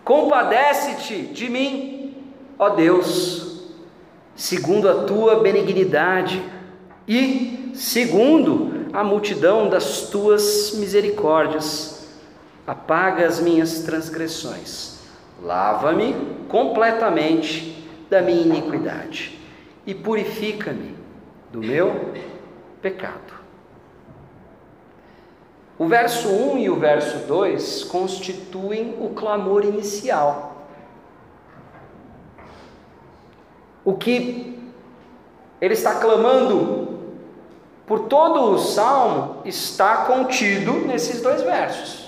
Compadece-te 0.04 1.28
de 1.28 1.48
mim, 1.48 2.34
ó 2.58 2.70
Deus, 2.70 3.72
segundo 4.36 4.90
a 4.90 5.04
tua 5.04 5.42
benignidade 5.42 6.44
e 7.08 7.72
segundo 7.76 8.90
a 8.94 9.04
multidão 9.04 9.70
das 9.70 10.10
tuas 10.10 10.74
misericórdias 10.78 11.91
apaga 12.72 13.28
as 13.28 13.42
minhas 13.42 13.80
transgressões, 13.80 15.00
lava-me 15.44 16.16
completamente 16.48 17.86
da 18.10 18.22
minha 18.22 18.44
iniquidade 18.44 19.38
e 19.86 19.94
purifica-me 19.94 20.96
do 21.52 21.60
meu 21.60 22.14
pecado. 22.82 23.34
O 25.78 25.86
verso 25.86 26.30
1 26.30 26.60
e 26.60 26.70
o 26.70 26.78
verso 26.78 27.28
2 27.28 27.84
constituem 27.84 28.96
o 29.02 29.10
clamor 29.10 29.66
inicial. 29.66 30.66
O 33.84 33.96
que 33.96 34.58
ele 35.60 35.74
está 35.74 35.96
clamando 35.96 37.00
por 37.86 38.08
todo 38.08 38.54
o 38.54 38.58
salmo 38.58 39.42
está 39.44 40.06
contido 40.06 40.72
nesses 40.88 41.22
dois 41.22 41.42
versos. 41.42 42.01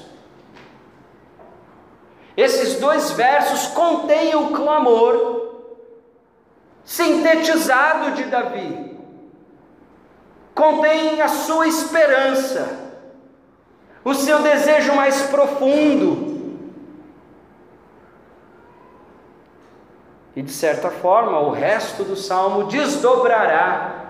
Esses 2.36 2.80
dois 2.80 3.12
versos 3.12 3.68
contêm 3.68 4.36
o 4.36 4.52
clamor 4.52 5.44
sintetizado 6.84 8.12
de 8.12 8.24
Davi, 8.26 8.98
contém 10.54 11.22
a 11.22 11.28
sua 11.28 11.68
esperança, 11.68 12.92
o 14.04 14.14
seu 14.14 14.42
desejo 14.42 14.94
mais 14.96 15.22
profundo. 15.24 16.34
E 20.36 20.42
de 20.42 20.52
certa 20.52 20.90
forma, 20.90 21.40
o 21.40 21.52
resto 21.52 22.04
do 22.04 22.16
salmo 22.16 22.64
desdobrará 22.64 24.08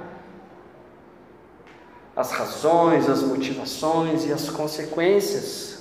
as 2.16 2.32
razões, 2.32 3.10
as 3.10 3.22
motivações 3.22 4.26
e 4.26 4.32
as 4.32 4.50
consequências 4.50 5.73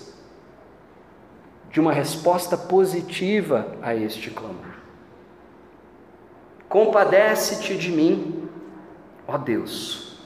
de 1.72 1.80
uma 1.80 1.92
resposta 1.92 2.56
positiva 2.56 3.74
a 3.80 3.94
este 3.94 4.30
clamor. 4.30 4.72
Compadece-te 6.68 7.76
de 7.76 7.90
mim, 7.90 8.48
ó 9.26 9.38
Deus. 9.38 10.18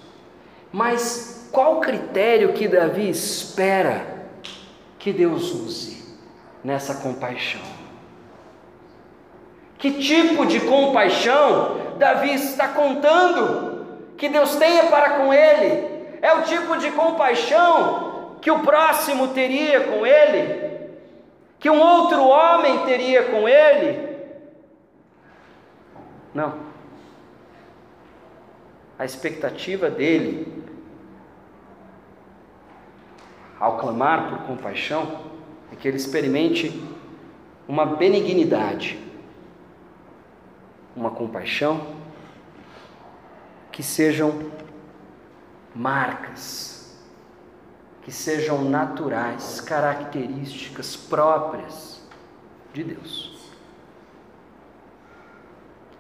Mas 0.73 1.49
qual 1.53 1.81
critério 1.81 2.53
que 2.53 2.67
Davi 2.67 3.09
espera 3.09 4.29
que 4.99 5.13
Deus 5.13 5.55
use 5.55 6.19
nessa 6.65 6.97
compaixão? 6.97 7.63
Que 9.79 9.93
tipo 9.93 10.45
de 10.47 10.61
compaixão 10.61 11.95
Davi 11.97 12.35
está 12.35 12.69
contando 12.69 13.87
que 14.17 14.29
Deus 14.29 14.57
tenha 14.57 14.85
para 14.85 15.11
com 15.19 15.33
ele? 15.33 15.95
É 16.21 16.35
o 16.35 16.43
tipo 16.43 16.77
de 16.77 16.91
compaixão 16.91 18.37
que 18.41 18.51
o 18.51 18.61
próximo 18.61 19.29
teria 19.29 19.81
com 19.85 20.05
ele? 20.05 20.66
Que 21.67 21.71
um 21.71 21.81
outro 21.81 22.23
homem 22.25 22.85
teria 22.85 23.25
com 23.25 23.49
ele? 23.49 24.17
Não. 26.33 26.61
A 28.97 29.05
expectativa 29.05 29.91
dele, 29.91 30.63
ao 33.59 33.79
clamar 33.79 34.29
por 34.29 34.47
compaixão, 34.47 35.25
é 35.73 35.75
que 35.75 35.89
ele 35.89 35.97
experimente 35.97 36.71
uma 37.67 37.85
benignidade, 37.85 38.97
uma 40.95 41.11
compaixão 41.11 41.97
que 43.73 43.83
sejam 43.83 44.53
marcas, 45.75 46.76
que 48.07 48.13
sejam 48.13 48.63
naturais, 48.63 49.61
características 49.61 50.95
próprias 50.95 52.01
de 52.73 52.85
Deus. 52.85 53.37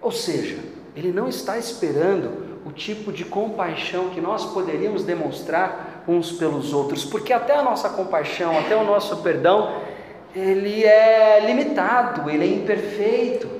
Ou 0.00 0.12
seja, 0.12 0.56
ele 0.94 1.10
não 1.10 1.26
está 1.26 1.58
esperando 1.58 2.60
o 2.64 2.70
tipo 2.70 3.10
de 3.10 3.24
compaixão 3.24 4.10
que 4.10 4.20
nós 4.20 4.44
poderíamos 4.52 5.02
demonstrar 5.02 6.04
uns 6.06 6.30
pelos 6.30 6.72
outros, 6.72 7.04
porque 7.04 7.32
até 7.32 7.56
a 7.56 7.62
nossa 7.64 7.88
compaixão, 7.88 8.56
até 8.56 8.76
o 8.76 8.84
nosso 8.84 9.16
perdão, 9.16 9.82
ele 10.32 10.84
é 10.84 11.44
limitado, 11.44 12.30
ele 12.30 12.44
é 12.44 12.54
imperfeito. 12.54 13.50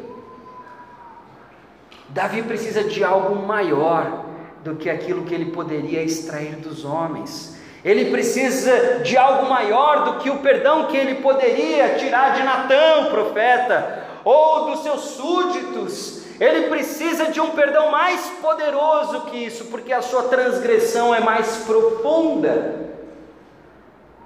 Davi 2.10 2.44
precisa 2.44 2.84
de 2.84 3.02
algo 3.02 3.34
maior 3.44 4.24
do 4.62 4.76
que 4.76 4.88
aquilo 4.88 5.24
que 5.24 5.34
ele 5.34 5.50
poderia 5.50 6.00
extrair 6.00 6.54
dos 6.54 6.84
homens. 6.84 7.55
Ele 7.86 8.10
precisa 8.10 8.98
de 8.98 9.16
algo 9.16 9.48
maior 9.48 10.04
do 10.04 10.18
que 10.18 10.28
o 10.28 10.40
perdão 10.40 10.88
que 10.88 10.96
ele 10.96 11.22
poderia 11.22 11.94
tirar 11.94 12.34
de 12.34 12.42
Natão, 12.42 13.06
profeta, 13.10 14.04
ou 14.24 14.66
dos 14.66 14.82
seus 14.82 15.02
súditos, 15.02 16.26
ele 16.40 16.68
precisa 16.68 17.30
de 17.30 17.40
um 17.40 17.50
perdão 17.50 17.92
mais 17.92 18.26
poderoso 18.42 19.22
que 19.26 19.36
isso, 19.36 19.66
porque 19.66 19.92
a 19.92 20.02
sua 20.02 20.24
transgressão 20.24 21.14
é 21.14 21.20
mais 21.20 21.58
profunda 21.58 22.86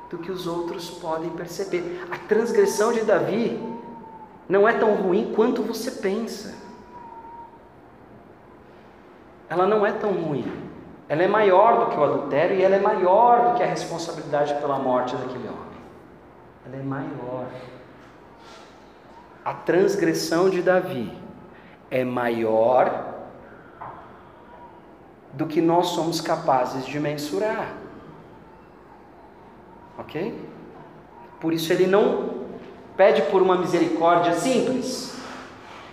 do 0.08 0.16
que 0.16 0.32
os 0.32 0.46
outros 0.46 0.88
podem 0.90 1.28
perceber. 1.30 2.02
A 2.10 2.16
transgressão 2.16 2.94
de 2.94 3.02
Davi 3.02 3.62
não 4.48 4.66
é 4.66 4.72
tão 4.72 4.94
ruim 4.94 5.34
quanto 5.36 5.62
você 5.62 5.90
pensa. 5.90 6.54
Ela 9.50 9.66
não 9.66 9.84
é 9.84 9.92
tão 9.92 10.12
ruim. 10.12 10.69
Ela 11.10 11.24
é 11.24 11.26
maior 11.26 11.80
do 11.80 11.86
que 11.86 11.98
o 11.98 12.04
adultério 12.04 12.56
e 12.56 12.62
ela 12.62 12.76
é 12.76 12.80
maior 12.80 13.48
do 13.48 13.56
que 13.56 13.64
a 13.64 13.66
responsabilidade 13.66 14.54
pela 14.54 14.78
morte 14.78 15.16
daquele 15.16 15.48
homem. 15.48 15.80
Ela 16.64 16.76
é 16.76 16.82
maior. 16.84 17.46
A 19.44 19.52
transgressão 19.52 20.48
de 20.48 20.62
Davi 20.62 21.12
é 21.90 22.04
maior 22.04 23.06
do 25.32 25.46
que 25.46 25.60
nós 25.60 25.88
somos 25.88 26.20
capazes 26.20 26.86
de 26.86 27.00
mensurar. 27.00 27.74
Ok? 29.98 30.48
Por 31.40 31.52
isso 31.52 31.72
ele 31.72 31.88
não 31.88 32.46
pede 32.96 33.22
por 33.22 33.42
uma 33.42 33.56
misericórdia 33.56 34.34
simples. 34.34 35.12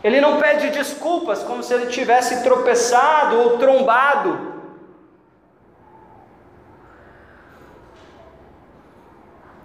Ele 0.04 0.22
não 0.22 0.38
pede 0.40 0.70
desculpas 0.70 1.42
como 1.42 1.64
se 1.64 1.74
ele 1.74 1.88
tivesse 1.88 2.44
tropeçado 2.44 3.40
ou 3.40 3.58
trombado. 3.58 4.57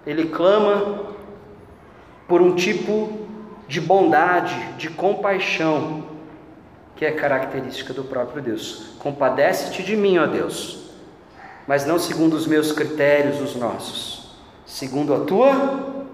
Ele 0.06 0.28
clama 0.28 1.12
por 2.26 2.40
um 2.40 2.54
tipo 2.54 3.26
de 3.68 3.80
bondade, 3.80 4.54
de 4.76 4.90
compaixão 4.90 6.04
que 6.96 7.04
é 7.04 7.12
característica 7.12 7.92
do 7.92 8.04
próprio 8.04 8.42
Deus. 8.42 8.94
Compadece-te 8.98 9.82
de 9.82 9.96
mim, 9.96 10.18
ó 10.18 10.26
Deus, 10.26 10.90
mas 11.66 11.86
não 11.86 11.98
segundo 11.98 12.34
os 12.34 12.46
meus 12.46 12.72
critérios, 12.72 13.40
os 13.40 13.56
nossos, 13.56 14.36
segundo 14.66 15.14
a 15.14 15.20
tua 15.20 16.06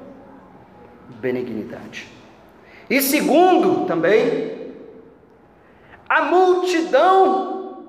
benignidade. 1.20 2.08
E 2.88 3.02
segundo 3.02 3.86
também, 3.86 4.72
a 6.08 6.22
multidão 6.22 7.84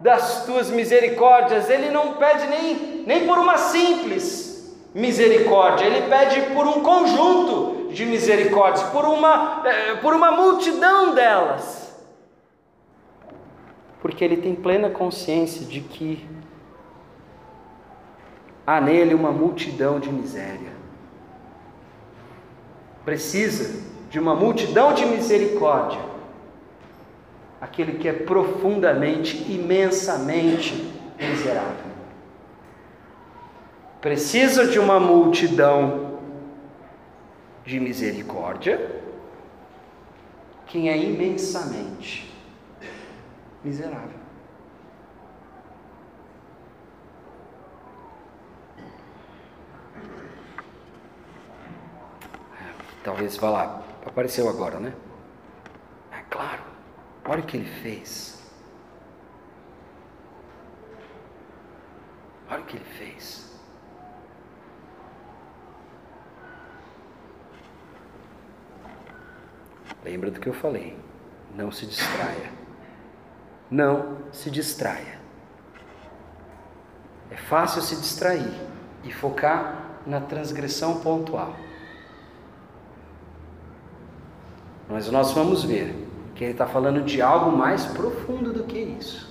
das 0.00 0.44
tuas 0.44 0.70
misericórdias, 0.70 1.68
ele 1.70 1.90
não 1.90 2.14
pede 2.14 2.46
nem, 2.46 3.04
nem 3.06 3.26
por 3.26 3.38
uma 3.38 3.56
simples 3.56 4.47
misericórdia, 4.94 5.86
ele 5.86 6.08
pede 6.08 6.54
por 6.54 6.66
um 6.66 6.80
conjunto 6.80 7.88
de 7.92 8.04
misericórdias, 8.04 8.82
por 8.90 9.04
uma, 9.04 9.62
eh, 9.64 9.94
por 9.96 10.14
uma 10.14 10.30
multidão 10.30 11.14
delas 11.14 11.88
porque 14.00 14.24
ele 14.24 14.36
tem 14.36 14.54
plena 14.54 14.90
consciência 14.90 15.66
de 15.66 15.80
que 15.80 16.26
há 18.66 18.80
nele 18.80 19.14
uma 19.14 19.32
multidão 19.32 19.98
de 19.98 20.10
miséria. 20.10 20.72
Precisa 23.04 23.82
de 24.10 24.18
uma 24.18 24.34
multidão 24.34 24.92
de 24.94 25.04
misericórdia, 25.06 26.00
aquele 27.60 27.98
que 27.98 28.08
é 28.08 28.12
profundamente, 28.12 29.50
imensamente 29.50 30.92
miserável. 31.18 31.87
Precisa 34.00 34.66
de 34.66 34.78
uma 34.78 35.00
multidão 35.00 36.20
de 37.64 37.80
misericórdia, 37.80 39.02
quem 40.66 40.88
é 40.88 40.96
imensamente 40.96 42.32
miserável. 43.64 44.18
Talvez 53.02 53.36
vá 53.36 53.50
lá, 53.50 53.82
apareceu 54.06 54.48
agora, 54.48 54.78
né? 54.78 54.94
É 56.12 56.22
claro, 56.30 56.62
olha 57.24 57.40
o 57.40 57.46
que 57.46 57.56
ele 57.56 57.70
fez. 57.82 58.38
Olha 62.50 62.60
o 62.60 62.64
que 62.64 62.76
ele 62.76 62.84
fez. 62.84 63.47
Lembra 70.08 70.30
do 70.30 70.40
que 70.40 70.48
eu 70.48 70.54
falei. 70.54 70.96
Não 71.54 71.70
se 71.70 71.84
distraia. 71.84 72.50
não 73.70 74.16
se 74.32 74.50
distraia. 74.50 75.18
É 77.30 77.36
fácil 77.36 77.82
se 77.82 77.94
distrair 77.96 78.54
e 79.04 79.12
focar 79.12 80.00
na 80.06 80.18
transgressão 80.22 81.00
pontual. 81.00 81.54
Mas 84.88 85.10
nós 85.10 85.32
vamos 85.32 85.62
ver 85.62 85.94
que 86.34 86.42
ele 86.42 86.52
está 86.52 86.66
falando 86.66 87.02
de 87.02 87.20
algo 87.20 87.54
mais 87.54 87.84
profundo 87.84 88.50
do 88.50 88.64
que 88.64 88.78
isso. 88.78 89.30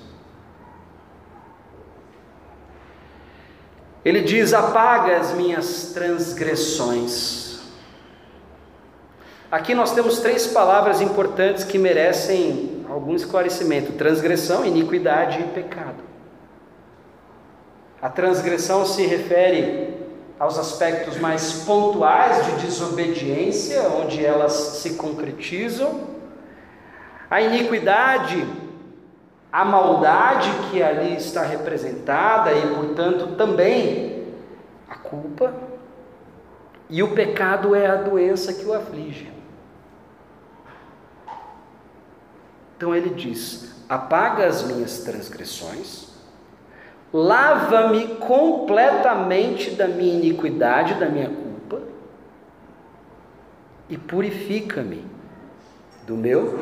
Ele 4.06 4.22
diz: 4.22 4.54
apaga 4.54 5.18
as 5.18 5.34
minhas 5.34 5.92
transgressões. 5.94 7.47
Aqui 9.50 9.74
nós 9.74 9.94
temos 9.94 10.20
três 10.20 10.48
palavras 10.48 11.00
importantes 11.00 11.64
que 11.64 11.78
merecem 11.78 12.86
algum 12.90 13.16
esclarecimento: 13.16 13.94
transgressão, 13.94 14.66
iniquidade 14.66 15.40
e 15.40 15.44
pecado. 15.46 16.04
A 18.02 18.10
transgressão 18.10 18.86
se 18.86 19.06
refere 19.06 19.96
aos 20.38 20.60
aspectos 20.60 21.18
mais 21.18 21.64
pontuais 21.64 22.46
de 22.46 22.66
desobediência, 22.66 23.82
onde 23.84 24.24
elas 24.24 24.52
se 24.52 24.96
concretizam. 24.96 26.18
A 27.30 27.42
iniquidade, 27.42 28.46
a 29.52 29.64
maldade 29.64 30.52
que 30.70 30.84
ali 30.84 31.16
está 31.16 31.42
representada 31.44 32.52
e, 32.52 32.76
portanto, 32.76 33.36
também 33.36 34.28
a 34.90 34.96
culpa. 34.96 35.54
E 36.90 37.02
o 37.02 37.14
pecado 37.14 37.74
é 37.74 37.88
a 37.88 37.96
doença 37.96 38.54
que 38.54 38.66
o 38.66 38.74
aflige. 38.74 39.37
Então 42.78 42.96
ele 42.96 43.10
diz: 43.10 43.84
apaga 43.90 44.46
as 44.46 44.63
minhas 44.63 45.00
transgressões 45.00 46.08
lava-me 47.12 48.16
completamente 48.16 49.72
da 49.72 49.88
minha 49.88 50.16
iniquidade, 50.16 50.96
da 50.96 51.08
minha 51.08 51.30
culpa, 51.30 51.82
e 53.90 53.98
purifica-me 53.98 55.06
do 56.06 56.16
meu 56.16 56.60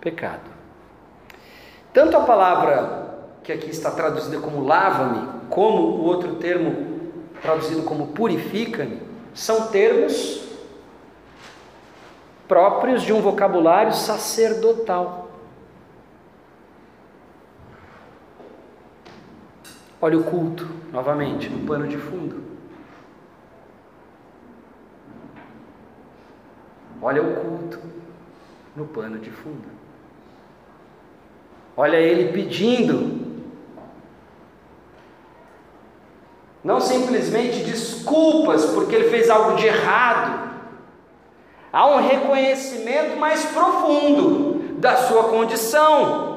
pecado. 0.00 0.48
Tanto 1.92 2.16
a 2.16 2.20
palavra 2.20 3.08
que 3.42 3.52
aqui 3.52 3.70
está 3.70 3.90
traduzida 3.90 4.38
como 4.38 4.64
lava-me, 4.64 5.26
como 5.48 5.82
o 5.82 6.04
outro 6.04 6.36
termo 6.36 6.98
traduzido 7.40 7.82
como 7.82 8.08
purifica-me, 8.08 9.00
são 9.32 9.68
termos 9.68 10.47
próprios 12.48 13.02
de 13.02 13.12
um 13.12 13.20
vocabulário 13.20 13.92
sacerdotal. 13.92 15.28
Olha 20.00 20.16
o 20.16 20.24
culto, 20.24 20.66
novamente, 20.90 21.48
no 21.50 21.66
pano 21.66 21.86
de 21.86 21.98
fundo. 21.98 22.42
Olha 27.02 27.22
o 27.22 27.36
culto 27.36 27.80
no 28.74 28.86
pano 28.86 29.18
de 29.18 29.30
fundo. 29.30 29.68
Olha 31.76 31.96
ele 31.96 32.32
pedindo, 32.32 33.38
não 36.62 36.80
simplesmente 36.80 37.62
desculpas 37.62 38.66
porque 38.66 38.94
ele 38.96 39.10
fez 39.10 39.30
algo 39.30 39.56
de 39.56 39.66
errado, 39.66 40.47
há 41.72 41.86
um 41.86 42.06
reconhecimento 42.06 43.16
mais 43.16 43.44
profundo 43.46 44.78
da 44.78 44.96
sua 44.96 45.24
condição 45.24 46.28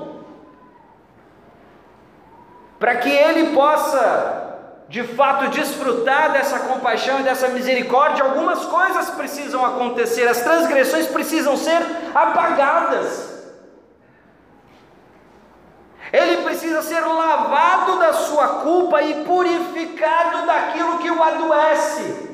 para 2.81 2.95
que 2.95 3.09
ele 3.09 3.53
possa 3.53 4.49
de 4.89 5.03
fato 5.03 5.49
desfrutar 5.51 6.33
dessa 6.33 6.59
compaixão 6.61 7.19
e 7.19 7.23
dessa 7.23 7.47
misericórdia, 7.47 8.25
algumas 8.25 8.65
coisas 8.65 9.09
precisam 9.11 9.63
acontecer, 9.65 10.27
as 10.27 10.41
transgressões 10.41 11.07
precisam 11.07 11.55
ser 11.55 11.79
apagadas. 12.13 13.31
Ele 16.11 16.43
precisa 16.43 16.81
ser 16.81 16.99
lavado 17.01 17.99
da 17.99 18.13
sua 18.13 18.47
culpa 18.63 19.01
e 19.01 19.23
purificado 19.23 20.45
daquilo 20.45 20.97
que 20.97 21.09
o 21.09 21.23
adoece. 21.23 22.30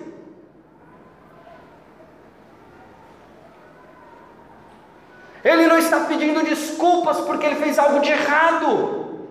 Ele 5.48 5.66
não 5.66 5.78
está 5.78 6.02
pedindo 6.02 6.44
desculpas 6.44 7.22
porque 7.22 7.46
ele 7.46 7.56
fez 7.56 7.80
algo 7.80 8.02
de 8.02 8.12
errado. 8.12 9.30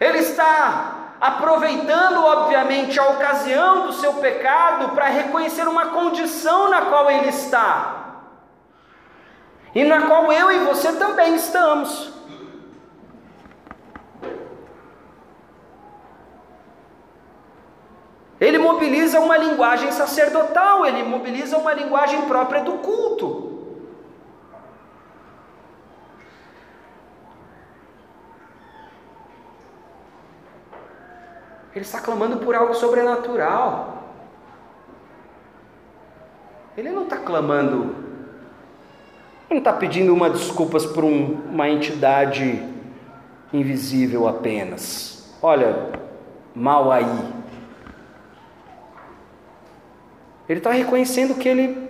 Ele 0.00 0.18
está 0.18 1.16
aproveitando, 1.20 2.24
obviamente, 2.24 3.00
a 3.00 3.08
ocasião 3.08 3.86
do 3.86 3.92
seu 3.94 4.12
pecado 4.14 4.90
para 4.90 5.06
reconhecer 5.06 5.66
uma 5.66 5.86
condição 5.86 6.70
na 6.70 6.82
qual 6.82 7.10
ele 7.10 7.30
está 7.30 8.20
e 9.74 9.82
na 9.82 10.02
qual 10.02 10.32
eu 10.32 10.52
e 10.52 10.58
você 10.60 10.92
também 10.92 11.34
estamos. 11.34 12.12
Ele 18.40 18.58
mobiliza 18.58 19.18
uma 19.18 19.36
linguagem 19.36 19.90
sacerdotal, 19.90 20.86
ele 20.86 21.02
mobiliza 21.02 21.56
uma 21.56 21.72
linguagem 21.72 22.22
própria 22.22 22.62
do 22.62 22.74
culto. 22.74 23.53
Ele 31.74 31.84
está 31.84 32.00
clamando 32.00 32.38
por 32.38 32.54
algo 32.54 32.74
sobrenatural. 32.74 34.04
Ele 36.76 36.90
não 36.90 37.04
está 37.04 37.16
clamando, 37.16 37.94
ele 39.48 39.50
não 39.50 39.58
está 39.58 39.72
pedindo 39.72 40.12
uma 40.12 40.28
desculpas 40.28 40.84
por 40.84 41.04
um, 41.04 41.42
uma 41.50 41.68
entidade 41.68 42.62
invisível 43.52 44.26
apenas. 44.26 45.32
Olha, 45.40 45.92
mal 46.54 46.90
aí. 46.90 47.04
Ele 50.48 50.58
está 50.58 50.72
reconhecendo 50.72 51.36
que 51.36 51.48
ele 51.48 51.88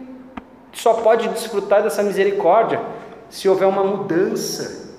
só 0.73 0.95
pode 0.95 1.29
desfrutar 1.29 1.83
dessa 1.83 2.03
misericórdia 2.03 2.83
se 3.31 3.49
houver 3.49 3.67
uma 3.67 3.83
mudança 3.83 4.97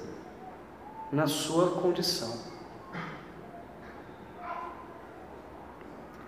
na 1.12 1.28
sua 1.28 1.80
condição. 1.82 2.55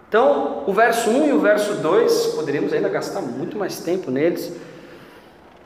Então, 0.08 0.64
o 0.66 0.74
verso 0.74 1.10
1 1.10 1.28
e 1.28 1.34
o 1.34 1.40
verso 1.40 1.76
2, 1.76 2.28
poderíamos 2.28 2.72
ainda 2.72 2.88
gastar 2.88 3.22
muito 3.22 3.58
mais 3.58 3.82
tempo 3.82 4.10
neles, 4.10 4.54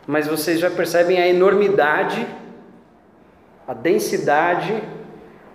mas 0.07 0.27
vocês 0.27 0.59
já 0.59 0.69
percebem 0.71 1.21
a 1.21 1.27
enormidade, 1.27 2.27
a 3.67 3.73
densidade 3.73 4.81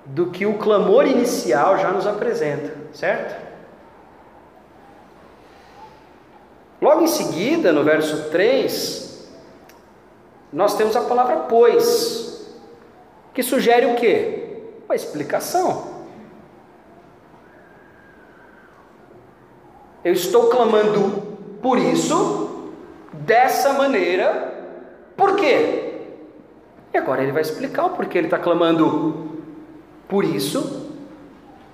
do 0.05 0.31
que 0.31 0.46
o 0.46 0.55
clamor 0.55 1.05
inicial 1.05 1.79
já 1.79 1.90
nos 1.90 2.07
apresenta, 2.07 2.72
certo? 2.92 3.44
Logo 6.81 7.03
em 7.03 7.09
seguida, 7.09 7.72
no 7.72 7.83
verso 7.83 8.31
3, 8.31 9.29
nós 10.53 10.77
temos 10.77 10.94
a 10.94 11.01
palavra 11.01 11.38
pois, 11.49 12.46
que 13.35 13.42
sugere 13.42 13.87
o 13.87 13.96
quê? 13.96 14.61
Uma 14.85 14.94
explicação. 14.94 15.95
Eu 20.06 20.12
estou 20.12 20.50
clamando 20.50 21.36
por 21.60 21.80
isso, 21.80 22.70
dessa 23.12 23.72
maneira, 23.72 24.54
por 25.16 25.34
quê? 25.34 25.94
E 26.94 26.96
agora 26.96 27.24
ele 27.24 27.32
vai 27.32 27.42
explicar 27.42 27.86
o 27.86 27.90
porquê 27.90 28.18
ele 28.18 28.28
está 28.28 28.38
clamando 28.38 29.32
por 30.06 30.24
isso, 30.24 30.92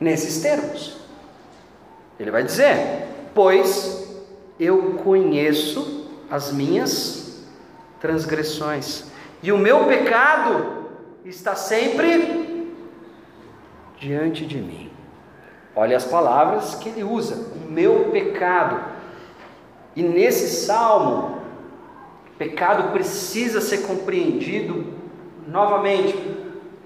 nesses 0.01 0.41
termos. 0.41 0.97
Ele 2.19 2.31
vai 2.31 2.43
dizer: 2.43 3.07
Pois 3.35 4.25
eu 4.59 4.95
conheço 5.05 6.09
as 6.31 6.51
minhas 6.51 7.47
transgressões, 8.01 9.13
e 9.43 9.53
o 9.53 9.59
meu 9.59 9.85
pecado 9.85 10.87
está 11.23 11.55
sempre 11.55 12.73
diante 14.01 14.47
de 14.47 14.57
mim. 14.57 14.92
Olha 15.75 15.97
as 15.97 16.05
palavras 16.05 16.75
que 16.75 16.89
ele 16.89 17.03
usa: 17.03 17.47
o 17.57 17.71
meu 17.71 18.11
pecado. 18.11 18.81
E 19.95 20.03
nesse 20.03 20.65
salmo, 20.65 21.39
pecado 22.39 22.93
precisa 22.93 23.61
ser 23.61 23.83
compreendido 23.87 24.87
novamente. 25.47 26.17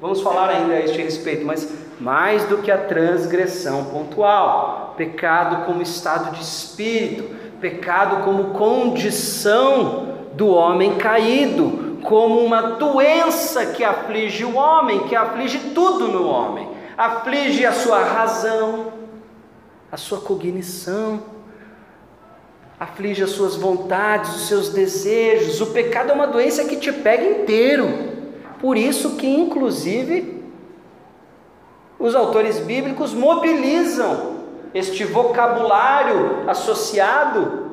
Vamos 0.00 0.20
falar 0.20 0.50
ainda 0.50 0.74
a 0.74 0.80
este 0.80 1.00
respeito, 1.00 1.46
mas 1.46 1.72
mais 1.98 2.44
do 2.44 2.58
que 2.58 2.70
a 2.70 2.76
transgressão 2.76 3.86
pontual, 3.86 4.94
pecado 4.96 5.64
como 5.64 5.80
estado 5.80 6.32
de 6.32 6.42
espírito, 6.42 7.34
pecado 7.60 8.22
como 8.24 8.50
condição 8.50 10.16
do 10.34 10.48
homem 10.48 10.96
caído, 10.96 11.98
como 12.02 12.40
uma 12.40 12.62
doença 12.72 13.66
que 13.66 13.82
aflige 13.82 14.44
o 14.44 14.56
homem, 14.56 15.08
que 15.08 15.16
aflige 15.16 15.58
tudo 15.74 16.08
no 16.08 16.28
homem. 16.28 16.75
Aflige 16.96 17.66
a 17.66 17.72
sua 17.72 18.02
razão, 18.02 18.92
a 19.92 19.98
sua 19.98 20.20
cognição, 20.20 21.22
aflige 22.80 23.22
as 23.22 23.30
suas 23.30 23.54
vontades, 23.54 24.34
os 24.34 24.48
seus 24.48 24.70
desejos. 24.70 25.60
O 25.60 25.66
pecado 25.66 26.10
é 26.10 26.14
uma 26.14 26.26
doença 26.26 26.64
que 26.64 26.76
te 26.76 26.90
pega 26.92 27.24
inteiro. 27.24 27.86
Por 28.58 28.78
isso 28.78 29.16
que 29.16 29.26
inclusive 29.26 30.42
os 31.98 32.14
autores 32.14 32.58
bíblicos 32.60 33.12
mobilizam 33.12 34.36
este 34.72 35.04
vocabulário 35.04 36.48
associado 36.48 37.66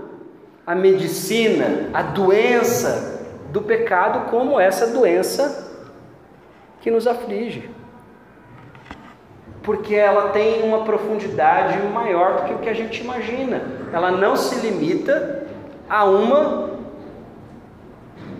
à 0.65 0.75
medicina, 0.75 1.89
à 1.93 2.01
doença 2.01 3.21
do 3.51 3.61
pecado 3.61 4.29
como 4.29 4.59
essa 4.59 4.87
doença 4.87 5.71
que 6.81 6.91
nos 6.91 7.07
aflige. 7.07 7.69
Porque 9.63 9.95
ela 9.95 10.29
tem 10.29 10.61
uma 10.61 10.83
profundidade 10.83 11.81
maior 11.87 12.35
do 12.35 12.43
que 12.43 12.53
o 12.53 12.57
que 12.59 12.69
a 12.69 12.73
gente 12.73 13.01
imagina. 13.01 13.63
Ela 13.91 14.11
não 14.11 14.35
se 14.35 14.55
limita 14.55 15.47
a 15.89 16.03
uma 16.03 16.71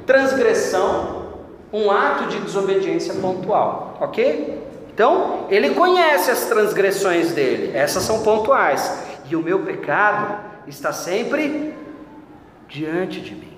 transgressão, 0.05 1.33
um 1.71 1.89
ato 1.89 2.27
de 2.27 2.39
desobediência 2.39 3.13
pontual, 3.15 3.97
ok? 4.01 4.61
Então, 4.93 5.47
ele 5.49 5.71
conhece 5.71 6.29
as 6.29 6.45
transgressões 6.45 7.31
dele, 7.31 7.75
essas 7.75 8.03
são 8.03 8.21
pontuais, 8.21 9.03
e 9.29 9.35
o 9.35 9.41
meu 9.41 9.59
pecado 9.59 10.37
está 10.67 10.93
sempre 10.93 11.73
diante 12.67 13.19
de 13.21 13.33
mim. 13.33 13.57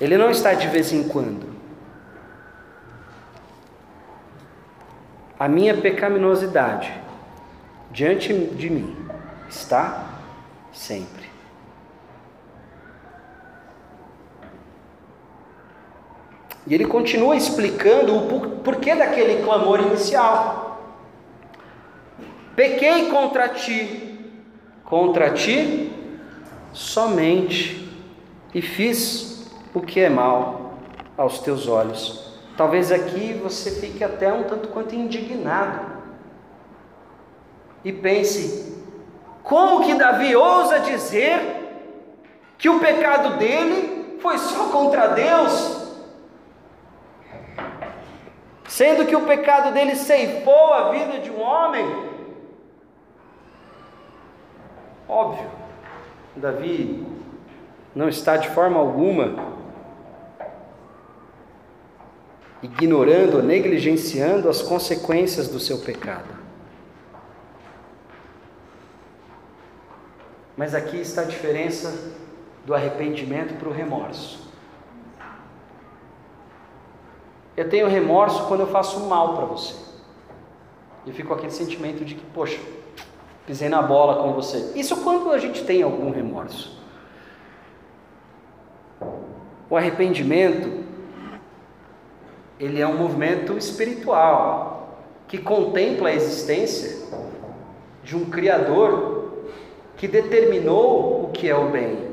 Ele 0.00 0.18
não 0.18 0.30
está 0.30 0.52
de 0.52 0.66
vez 0.66 0.92
em 0.92 1.08
quando. 1.08 1.51
A 5.42 5.48
minha 5.48 5.76
pecaminosidade 5.76 6.92
diante 7.90 8.32
de 8.32 8.70
mim 8.70 8.96
está 9.48 10.06
sempre. 10.72 11.28
E 16.64 16.72
ele 16.72 16.86
continua 16.86 17.34
explicando 17.34 18.16
o 18.16 18.60
porquê 18.60 18.94
daquele 18.94 19.42
clamor 19.42 19.80
inicial. 19.80 20.80
Pequei 22.54 23.10
contra 23.10 23.48
ti, 23.48 24.30
contra 24.84 25.30
ti 25.30 25.92
somente, 26.72 27.92
e 28.54 28.62
fiz 28.62 29.50
o 29.74 29.80
que 29.80 29.98
é 29.98 30.08
mal 30.08 30.78
aos 31.18 31.40
teus 31.40 31.66
olhos. 31.66 32.31
Talvez 32.62 32.92
aqui 32.92 33.32
você 33.42 33.72
fique 33.72 34.04
até 34.04 34.32
um 34.32 34.44
tanto 34.44 34.68
quanto 34.68 34.94
indignado 34.94 35.80
e 37.84 37.92
pense: 37.92 38.80
como 39.42 39.84
que 39.84 39.96
Davi 39.96 40.36
ousa 40.36 40.78
dizer 40.78 41.40
que 42.56 42.68
o 42.68 42.78
pecado 42.78 43.36
dele 43.36 44.16
foi 44.22 44.38
só 44.38 44.68
contra 44.68 45.08
Deus? 45.08 45.92
Sendo 48.68 49.06
que 49.06 49.16
o 49.16 49.26
pecado 49.26 49.74
dele 49.74 49.96
ceifou 49.96 50.72
a 50.72 50.92
vida 50.92 51.18
de 51.18 51.32
um 51.32 51.42
homem? 51.42 51.84
Óbvio, 55.08 55.50
Davi 56.36 57.04
não 57.92 58.08
está 58.08 58.36
de 58.36 58.48
forma 58.50 58.78
alguma 58.78 59.60
ignorando 62.62 63.42
negligenciando 63.42 64.48
as 64.48 64.62
consequências 64.62 65.48
do 65.48 65.58
seu 65.58 65.78
pecado. 65.78 66.42
Mas 70.56 70.74
aqui 70.74 70.98
está 70.98 71.22
a 71.22 71.24
diferença 71.24 72.12
do 72.64 72.74
arrependimento 72.74 73.58
para 73.58 73.68
o 73.68 73.72
remorso. 73.72 74.52
Eu 77.56 77.68
tenho 77.68 77.88
remorso 77.88 78.46
quando 78.46 78.60
eu 78.60 78.68
faço 78.68 79.00
mal 79.00 79.36
para 79.36 79.46
você. 79.46 79.74
E 81.04 81.12
fico 81.12 81.34
aquele 81.34 81.50
sentimento 81.50 82.04
de 82.04 82.14
que, 82.14 82.24
poxa, 82.26 82.60
pisei 83.46 83.68
na 83.68 83.82
bola 83.82 84.22
com 84.22 84.32
você. 84.32 84.72
Isso 84.76 84.96
quando 85.02 85.32
a 85.32 85.38
gente 85.38 85.64
tem 85.64 85.82
algum 85.82 86.10
remorso. 86.10 86.80
O 89.68 89.76
arrependimento 89.76 90.81
ele 92.62 92.80
é 92.80 92.86
um 92.86 92.96
movimento 92.96 93.58
espiritual 93.58 94.96
que 95.26 95.36
contempla 95.36 96.10
a 96.10 96.14
existência 96.14 97.08
de 98.04 98.16
um 98.16 98.26
Criador 98.26 99.32
que 99.96 100.06
determinou 100.06 101.24
o 101.24 101.30
que 101.32 101.48
é 101.48 101.56
o 101.56 101.70
bem. 101.70 102.12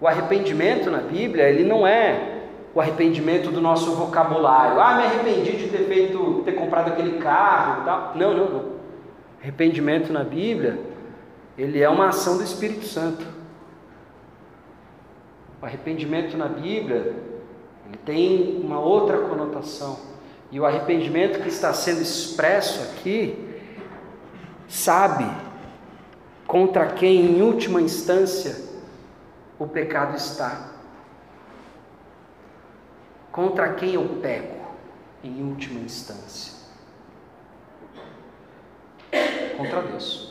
O 0.00 0.08
arrependimento 0.08 0.90
na 0.90 1.02
Bíblia, 1.02 1.46
ele 1.46 1.62
não 1.62 1.86
é 1.86 2.38
o 2.74 2.80
arrependimento 2.80 3.50
do 3.50 3.60
nosso 3.60 3.94
vocabulário. 3.94 4.80
Ah, 4.80 4.94
me 4.94 5.04
arrependi 5.04 5.58
de 5.58 5.68
ter 5.68 5.84
feito, 5.84 6.40
ter 6.46 6.52
comprado 6.52 6.88
aquele 6.88 7.18
carro, 7.18 7.84
tal. 7.84 8.12
Não, 8.14 8.32
não, 8.32 8.48
não. 8.48 8.64
Arrependimento 9.42 10.10
na 10.10 10.24
Bíblia, 10.24 10.80
ele 11.58 11.82
é 11.82 11.88
uma 11.90 12.08
ação 12.08 12.38
do 12.38 12.42
Espírito 12.42 12.86
Santo. 12.86 13.39
O 15.60 15.66
arrependimento 15.66 16.36
na 16.36 16.48
Bíblia 16.48 17.14
ele 17.86 17.98
tem 18.04 18.60
uma 18.62 18.78
outra 18.78 19.18
conotação. 19.18 19.98
E 20.50 20.58
o 20.58 20.64
arrependimento 20.64 21.42
que 21.42 21.48
está 21.48 21.72
sendo 21.72 22.00
expresso 22.00 22.82
aqui 22.82 23.48
sabe 24.68 25.24
contra 26.46 26.86
quem, 26.86 27.36
em 27.36 27.42
última 27.42 27.80
instância, 27.80 28.56
o 29.58 29.66
pecado 29.66 30.16
está. 30.16 30.70
Contra 33.30 33.74
quem 33.74 33.94
eu 33.94 34.04
peco, 34.20 34.74
em 35.22 35.42
última 35.42 35.80
instância? 35.80 36.54
Contra 39.56 39.82
Deus. 39.82 40.29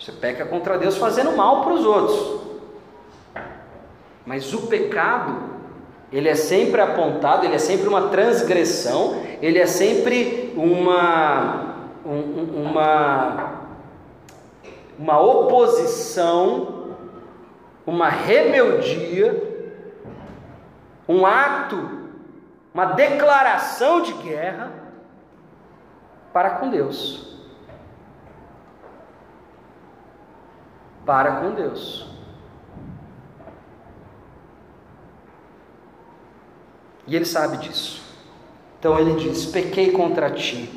Você 0.00 0.12
peca 0.12 0.46
contra 0.46 0.78
Deus 0.78 0.96
fazendo 0.96 1.36
mal 1.36 1.62
para 1.62 1.74
os 1.74 1.84
outros. 1.84 2.40
Mas 4.24 4.54
o 4.54 4.66
pecado, 4.66 5.50
ele 6.10 6.26
é 6.26 6.34
sempre 6.34 6.80
apontado, 6.80 7.44
ele 7.44 7.54
é 7.54 7.58
sempre 7.58 7.86
uma 7.86 8.08
transgressão, 8.08 9.20
ele 9.42 9.58
é 9.58 9.66
sempre 9.66 10.54
uma, 10.56 11.74
um, 12.06 12.62
uma, 12.62 13.52
uma 14.98 15.20
oposição, 15.20 16.96
uma 17.86 18.08
rebeldia, 18.08 19.68
um 21.06 21.26
ato, 21.26 22.08
uma 22.72 22.86
declaração 22.86 24.00
de 24.00 24.14
guerra 24.14 24.72
para 26.32 26.50
com 26.50 26.70
Deus. 26.70 27.39
Para 31.10 31.32
com 31.40 31.50
Deus. 31.50 32.06
E 37.04 37.16
ele 37.16 37.24
sabe 37.24 37.56
disso. 37.56 38.00
Então 38.78 38.96
ele 38.96 39.14
diz: 39.18 39.44
Pequei 39.46 39.90
contra 39.90 40.30
ti, 40.30 40.70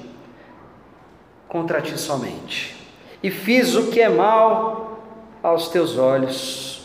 contra 1.48 1.84
ti 1.84 2.00
somente, 2.00 2.76
e 3.22 3.30
fiz 3.30 3.76
o 3.76 3.92
que 3.92 4.02
é 4.02 4.10
mal 4.10 5.04
aos 5.44 5.70
teus 5.70 6.00
olhos. 6.00 6.82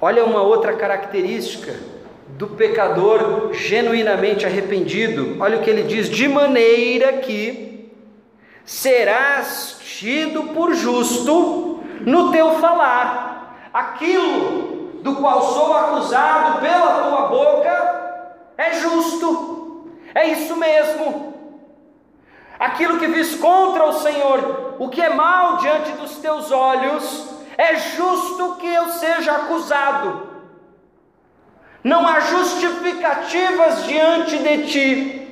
Olha 0.00 0.24
uma 0.24 0.42
outra 0.42 0.72
característica 0.72 1.78
do 2.30 2.48
pecador 2.48 3.52
genuinamente 3.52 4.44
arrependido. 4.44 5.36
Olha 5.38 5.58
o 5.58 5.62
que 5.62 5.70
ele 5.70 5.84
diz: 5.84 6.08
de 6.08 6.26
maneira 6.26 7.18
que 7.18 7.92
serás 8.64 9.78
tido 9.80 10.42
por 10.52 10.74
justo 10.74 11.63
no 12.04 12.30
teu 12.30 12.58
falar. 12.58 13.70
Aquilo 13.72 15.00
do 15.02 15.16
qual 15.16 15.42
sou 15.42 15.76
acusado 15.76 16.60
pela 16.60 17.02
tua 17.02 17.26
boca 17.28 18.34
é 18.56 18.72
justo, 18.74 19.88
é 20.14 20.28
isso 20.28 20.56
mesmo. 20.56 21.34
Aquilo 22.58 22.98
que 22.98 23.06
vis 23.08 23.34
contra 23.34 23.84
o 23.84 23.94
Senhor, 23.94 24.76
o 24.78 24.88
que 24.88 25.02
é 25.02 25.10
mal 25.10 25.56
diante 25.56 25.90
dos 25.92 26.18
teus 26.18 26.52
olhos, 26.52 27.28
é 27.58 27.76
justo 27.76 28.56
que 28.56 28.66
eu 28.66 28.88
seja 28.90 29.32
acusado. 29.32 30.28
Não 31.82 32.06
há 32.06 32.20
justificativas 32.20 33.84
diante 33.84 34.38
de 34.38 34.66
ti. 34.66 35.23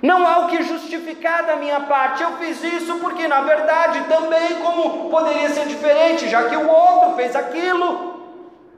Não 0.00 0.26
há 0.26 0.40
o 0.40 0.48
que 0.48 0.62
justificar 0.62 1.44
da 1.44 1.56
minha 1.56 1.80
parte. 1.80 2.22
Eu 2.22 2.36
fiz 2.36 2.62
isso 2.62 2.98
porque, 2.98 3.26
na 3.26 3.40
verdade, 3.42 4.04
também 4.08 4.56
como 4.62 5.10
poderia 5.10 5.48
ser 5.50 5.66
diferente, 5.66 6.28
já 6.28 6.48
que 6.48 6.56
o 6.56 6.68
outro 6.68 7.16
fez 7.16 7.34
aquilo. 7.34 8.16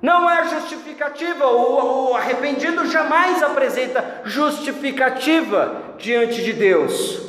Não 0.01 0.31
é 0.31 0.49
justificativa. 0.49 1.47
O, 1.47 2.13
o 2.13 2.17
arrependido 2.17 2.87
jamais 2.87 3.43
apresenta 3.43 4.23
justificativa 4.25 5.95
diante 5.99 6.43
de 6.43 6.55
Deus. 6.55 7.29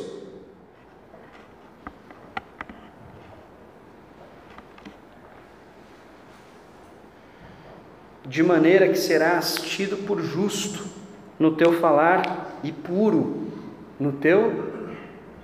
De 8.25 8.41
maneira 8.41 8.87
que 8.87 8.95
serás 8.95 9.55
tido 9.55 9.97
por 10.07 10.21
justo 10.21 10.85
no 11.37 11.57
teu 11.57 11.73
falar 11.81 12.21
e 12.63 12.71
puro 12.71 13.40
no 14.01 14.13
teu 14.13 14.89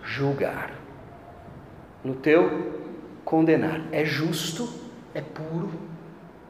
julgar, 0.02 0.72
no 2.04 2.16
teu 2.16 2.74
condenar. 3.24 3.84
É 3.92 4.04
justo, 4.04 4.68
é 5.14 5.22
puro 5.22 5.70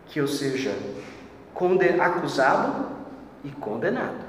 que 0.05 0.17
eu 0.17 0.25
seja 0.25 0.73
acusado 1.99 2.85
e 3.43 3.49
condenado. 3.49 4.25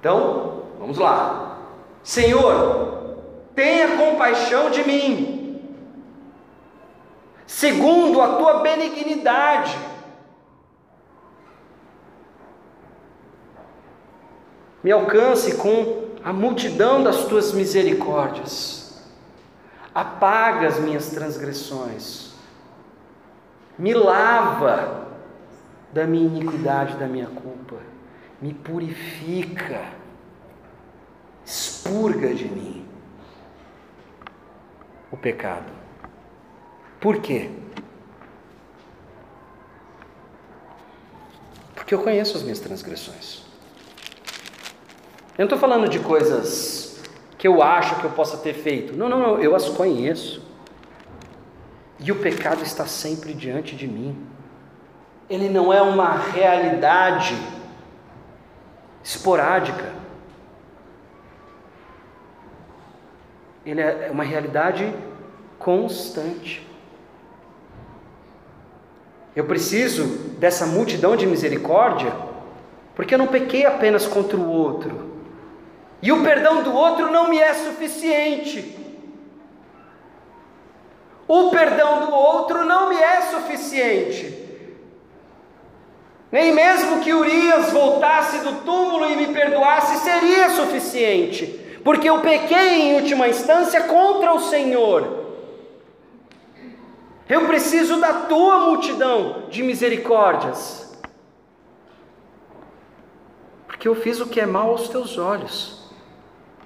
Então, 0.00 0.62
vamos 0.78 0.96
lá. 0.96 1.58
Senhor, 2.02 3.18
tenha 3.54 3.98
compaixão 3.98 4.70
de 4.70 4.84
mim, 4.84 5.60
segundo 7.46 8.22
a 8.22 8.36
tua 8.36 8.60
benignidade. 8.60 9.76
Me 14.86 14.92
alcance 14.92 15.56
com 15.56 16.12
a 16.22 16.32
multidão 16.32 17.02
das 17.02 17.24
tuas 17.24 17.52
misericórdias, 17.52 19.02
apaga 19.92 20.68
as 20.68 20.78
minhas 20.78 21.10
transgressões, 21.10 22.30
me 23.76 23.92
lava 23.92 25.08
da 25.92 26.06
minha 26.06 26.28
iniquidade, 26.28 26.96
da 26.98 27.08
minha 27.08 27.26
culpa, 27.26 27.80
me 28.40 28.54
purifica, 28.54 29.86
expurga 31.44 32.32
de 32.32 32.44
mim 32.44 32.86
o 35.10 35.16
pecado. 35.16 35.72
Por 37.00 37.20
quê? 37.20 37.50
Porque 41.74 41.92
eu 41.92 42.04
conheço 42.04 42.36
as 42.36 42.44
minhas 42.44 42.60
transgressões. 42.60 43.45
Eu 45.36 45.42
não 45.42 45.44
estou 45.44 45.58
falando 45.58 45.88
de 45.88 45.98
coisas 45.98 46.98
que 47.36 47.46
eu 47.46 47.62
acho 47.62 47.96
que 47.96 48.04
eu 48.04 48.10
possa 48.10 48.38
ter 48.38 48.54
feito. 48.54 48.96
Não, 48.96 49.08
não, 49.08 49.18
não, 49.18 49.38
eu 49.38 49.54
as 49.54 49.68
conheço. 49.68 50.42
E 51.98 52.10
o 52.10 52.16
pecado 52.16 52.62
está 52.62 52.86
sempre 52.86 53.34
diante 53.34 53.76
de 53.76 53.86
mim. 53.86 54.16
Ele 55.28 55.48
não 55.48 55.70
é 55.72 55.82
uma 55.82 56.16
realidade 56.16 57.36
esporádica. 59.04 59.92
Ele 63.64 63.80
é 63.80 64.08
uma 64.10 64.24
realidade 64.24 64.90
constante. 65.58 66.66
Eu 69.34 69.44
preciso 69.44 70.06
dessa 70.38 70.64
multidão 70.64 71.14
de 71.14 71.26
misericórdia, 71.26 72.10
porque 72.94 73.14
eu 73.14 73.18
não 73.18 73.26
pequei 73.26 73.66
apenas 73.66 74.06
contra 74.06 74.36
o 74.36 74.48
outro, 74.48 75.05
e 76.02 76.12
o 76.12 76.22
perdão 76.22 76.62
do 76.62 76.74
outro 76.74 77.10
não 77.10 77.28
me 77.28 77.38
é 77.38 77.54
suficiente. 77.54 78.76
O 81.28 81.50
perdão 81.50 82.06
do 82.06 82.14
outro 82.14 82.64
não 82.64 82.88
me 82.88 82.96
é 82.96 83.22
suficiente. 83.22 84.46
Nem 86.30 86.52
mesmo 86.52 87.00
que 87.00 87.14
Urias 87.14 87.72
voltasse 87.72 88.40
do 88.40 88.64
túmulo 88.64 89.06
e 89.06 89.16
me 89.16 89.28
perdoasse 89.32 90.04
seria 90.04 90.50
suficiente, 90.50 91.46
porque 91.82 92.08
eu 92.08 92.20
pequei 92.20 92.82
em 92.82 92.94
última 92.96 93.28
instância 93.28 93.82
contra 93.84 94.34
o 94.34 94.40
Senhor. 94.40 95.24
Eu 97.28 97.46
preciso 97.46 97.98
da 98.00 98.12
tua 98.12 98.60
multidão 98.60 99.44
de 99.48 99.62
misericórdias, 99.62 100.96
porque 103.66 103.88
eu 103.88 103.96
fiz 103.96 104.20
o 104.20 104.26
que 104.26 104.40
é 104.40 104.46
mal 104.46 104.70
aos 104.70 104.88
teus 104.88 105.18
olhos. 105.18 105.75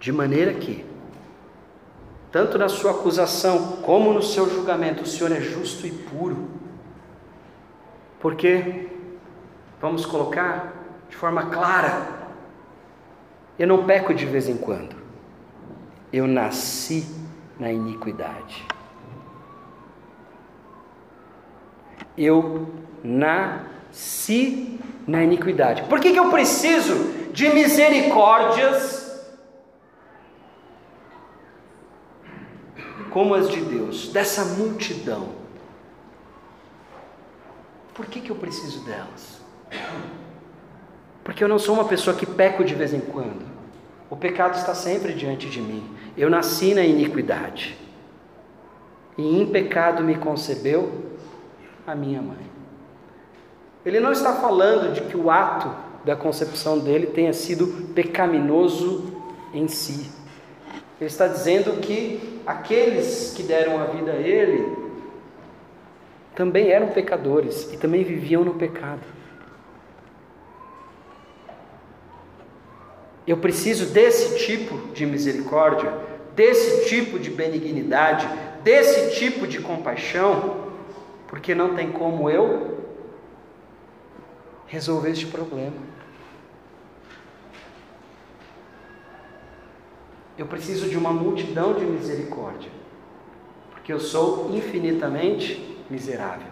De 0.01 0.11
maneira 0.11 0.55
que, 0.55 0.83
tanto 2.33 2.57
na 2.57 2.71
sua 2.71 2.93
acusação 2.93 3.83
como 3.83 4.15
no 4.15 4.23
seu 4.23 4.49
julgamento, 4.49 5.03
o 5.03 5.07
Senhor 5.07 5.31
é 5.31 5.43
justo 5.43 5.87
e 5.87 5.91
puro. 5.91 6.49
Porque, 8.19 8.89
vamos 9.79 10.07
colocar 10.07 10.73
de 11.11 11.17
forma 11.17 11.51
clara, 11.51 12.09
eu 13.59 13.67
não 13.67 13.85
peco 13.85 14.15
de 14.15 14.25
vez 14.25 14.49
em 14.49 14.57
quando, 14.57 14.97
eu 16.11 16.27
nasci 16.27 17.07
na 17.59 17.71
iniquidade. 17.71 18.67
Eu 22.17 22.73
nasci 23.05 24.81
na 25.07 25.23
iniquidade. 25.23 25.83
Por 25.83 26.01
que, 26.01 26.13
que 26.13 26.19
eu 26.19 26.31
preciso 26.31 26.95
de 27.33 27.51
misericórdias? 27.51 29.10
Como 33.11 33.35
as 33.35 33.49
de 33.49 33.61
Deus, 33.61 34.09
dessa 34.09 34.45
multidão. 34.45 35.29
Por 37.95 38.07
que, 38.07 38.21
que 38.21 38.31
eu 38.31 38.37
preciso 38.37 38.85
delas? 38.85 39.41
Porque 41.23 41.45
eu 41.45 41.49
não 41.49 41.59
sou 41.59 41.75
uma 41.75 41.85
pessoa 41.85 42.17
que 42.17 42.25
peco 42.25 42.65
de 42.65 42.75
vez 42.75 42.95
em 42.95 43.01
quando. 43.01 43.45
O 44.09 44.17
pecado 44.17 44.57
está 44.57 44.75
sempre 44.75 45.13
diante 45.13 45.49
de 45.49 45.61
mim. 45.61 45.85
Eu 46.17 46.31
nasci 46.31 46.75
na 46.75 46.83
iniquidade. 46.83 47.77
E 49.17 49.41
em 49.41 49.47
pecado 49.47 50.03
me 50.03 50.17
concebeu 50.17 51.11
a 51.87 51.95
minha 51.95 52.23
mãe. 52.23 52.51
Ele 53.85 54.01
não 54.01 54.13
está 54.13 54.35
falando 54.35 54.93
de 54.93 55.03
que 55.03 55.17
o 55.17 55.31
ato 55.31 55.71
da 56.05 56.17
concepção 56.17 56.79
dele 56.79 57.07
tenha 57.09 57.33
sido 57.33 57.93
pecaminoso 57.95 59.13
em 59.53 59.69
si. 59.69 60.11
Ele 61.01 61.09
está 61.09 61.27
dizendo 61.27 61.81
que 61.81 62.30
aqueles 62.51 63.33
que 63.37 63.43
deram 63.43 63.81
a 63.81 63.85
vida 63.85 64.13
a 64.13 64.17
ele 64.17 64.77
também 66.35 66.71
eram 66.71 66.89
pecadores 66.89 67.73
e 67.73 67.77
também 67.77 68.03
viviam 68.03 68.45
no 68.45 68.55
pecado. 68.55 69.03
Eu 73.27 73.37
preciso 73.37 73.87
desse 73.93 74.39
tipo 74.45 74.93
de 74.93 75.07
misericórdia, 75.07 75.93
desse 76.35 76.89
tipo 76.89 77.19
de 77.19 77.31
benignidade, 77.31 78.27
desse 78.65 79.17
tipo 79.17 79.47
de 79.47 79.61
compaixão, 79.61 80.73
porque 81.29 81.55
não 81.55 81.75
tem 81.77 81.93
como 81.93 82.29
eu 82.29 82.79
resolver 84.67 85.11
este 85.11 85.27
problema. 85.27 85.90
Eu 90.41 90.47
preciso 90.47 90.89
de 90.89 90.97
uma 90.97 91.13
multidão 91.13 91.75
de 91.75 91.85
misericórdia, 91.85 92.71
porque 93.73 93.93
eu 93.93 94.01
sou 94.01 94.51
infinitamente 94.57 95.85
miserável. 95.91 96.47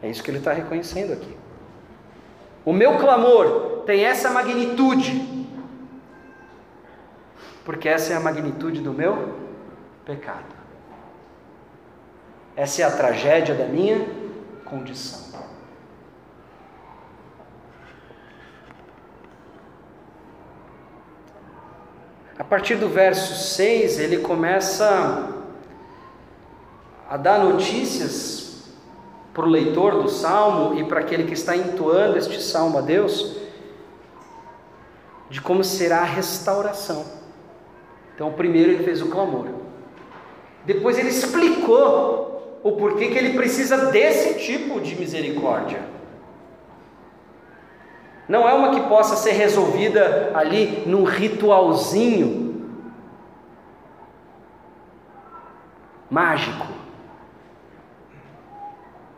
É 0.00 0.08
isso 0.08 0.22
que 0.22 0.30
ele 0.30 0.38
está 0.38 0.52
reconhecendo 0.52 1.12
aqui. 1.12 1.36
O 2.64 2.72
meu 2.72 2.98
clamor 2.98 3.82
tem 3.84 4.04
essa 4.04 4.30
magnitude, 4.30 5.44
porque 7.64 7.88
essa 7.88 8.12
é 8.12 8.16
a 8.16 8.20
magnitude 8.20 8.80
do 8.80 8.92
meu 8.92 9.34
pecado. 10.04 10.54
Essa 12.54 12.82
é 12.82 12.84
a 12.84 12.96
tragédia 12.96 13.56
da 13.56 13.66
minha 13.66 14.06
condição. 14.64 15.23
A 22.36 22.42
partir 22.42 22.74
do 22.74 22.88
verso 22.88 23.34
6, 23.54 24.00
ele 24.00 24.18
começa 24.18 25.28
a 27.08 27.16
dar 27.16 27.38
notícias 27.38 28.64
para 29.32 29.44
o 29.44 29.48
leitor 29.48 30.02
do 30.02 30.08
salmo 30.08 30.78
e 30.78 30.84
para 30.84 31.00
aquele 31.00 31.24
que 31.24 31.32
está 31.32 31.56
entoando 31.56 32.18
este 32.18 32.42
salmo 32.42 32.78
a 32.78 32.80
Deus, 32.80 33.36
de 35.30 35.40
como 35.40 35.62
será 35.62 36.00
a 36.00 36.04
restauração. 36.04 37.04
Então, 38.14 38.32
primeiro 38.32 38.72
ele 38.72 38.84
fez 38.84 39.00
o 39.00 39.06
clamor, 39.06 39.46
depois 40.64 40.98
ele 40.98 41.10
explicou 41.10 42.60
o 42.64 42.72
porquê 42.72 43.08
que 43.08 43.18
ele 43.18 43.36
precisa 43.36 43.92
desse 43.92 44.40
tipo 44.40 44.80
de 44.80 44.96
misericórdia. 44.96 45.93
Não 48.28 48.48
é 48.48 48.54
uma 48.54 48.70
que 48.70 48.88
possa 48.88 49.16
ser 49.16 49.32
resolvida 49.32 50.30
ali 50.34 50.82
num 50.86 51.04
ritualzinho 51.04 52.44
mágico. 56.10 56.66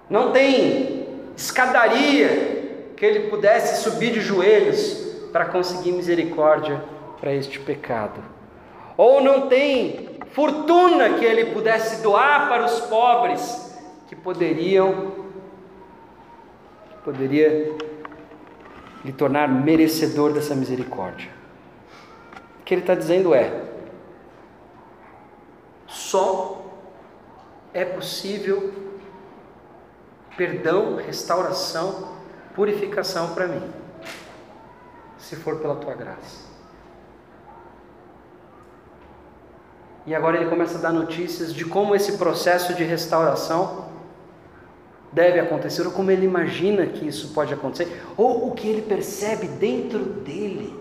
Não 0.09 0.32
tem 0.32 1.07
escadaria 1.36 2.90
que 2.96 3.04
ele 3.04 3.28
pudesse 3.28 3.82
subir 3.82 4.12
de 4.12 4.20
joelhos 4.20 5.04
para 5.32 5.44
conseguir 5.44 5.92
misericórdia 5.92 6.82
para 7.20 7.32
este 7.32 7.61
pecado. 7.61 8.22
Ou 8.96 9.20
não 9.20 9.48
tem 9.48 10.16
fortuna 10.32 11.11
que 11.11 11.24
ele 11.24 11.46
pudesse 11.46 12.02
doar 12.02 12.48
para 12.48 12.64
os 12.64 12.80
pobres 12.80 13.78
que 14.09 14.16
poderiam 14.16 15.12
que 16.88 16.96
poderia 17.04 17.76
lhe 19.07 19.12
tornar 19.12 19.48
merecedor 19.48 20.32
dessa 20.32 20.54
misericórdia. 20.54 21.30
O 22.61 22.64
que 22.64 22.74
ele 22.74 22.80
está 22.80 22.94
dizendo 22.94 23.32
é: 23.32 23.64
só 25.86 26.62
é 27.72 27.84
possível 27.84 28.72
perdão, 30.36 30.96
restauração, 30.96 32.16
purificação 32.54 33.32
para 33.32 33.46
mim, 33.46 33.62
se 35.18 35.36
for 35.36 35.61
pela 35.61 35.76
tua 35.76 35.94
graça. 35.94 36.44
E 40.04 40.14
agora 40.14 40.36
ele 40.36 40.50
começa 40.50 40.78
a 40.78 40.80
dar 40.80 40.92
notícias 40.92 41.54
de 41.54 41.64
como 41.64 41.94
esse 41.94 42.18
processo 42.18 42.74
de 42.74 42.84
restauração 42.84 43.88
deve 45.16 45.40
acontecer, 45.40 45.86
ou 45.86 45.92
como 45.92 46.10
ele 46.10 46.26
imagina 46.26 46.84
que 46.84 47.08
isso 47.08 47.28
pode 47.28 47.54
acontecer, 47.54 48.02
ou 48.18 48.48
o 48.48 48.54
que 48.54 48.68
ele 48.68 48.82
percebe 48.82 49.48
dentro 49.48 50.00
dele 50.00 50.78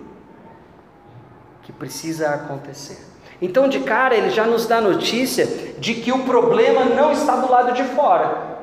que 1.63 1.71
precisa 1.71 2.31
acontecer. 2.31 2.97
Então, 3.41 3.69
de 3.69 3.79
cara, 3.79 4.13
ele 4.13 4.29
já 4.29 4.43
nos 4.43 4.67
dá 4.67 4.81
notícia 4.81 5.45
de 5.79 5.95
que 5.95 6.11
o 6.11 6.25
problema 6.25 6.83
não 6.83 7.13
está 7.13 7.37
do 7.37 7.49
lado 7.49 7.71
de 7.71 7.83
fora. 7.95 8.57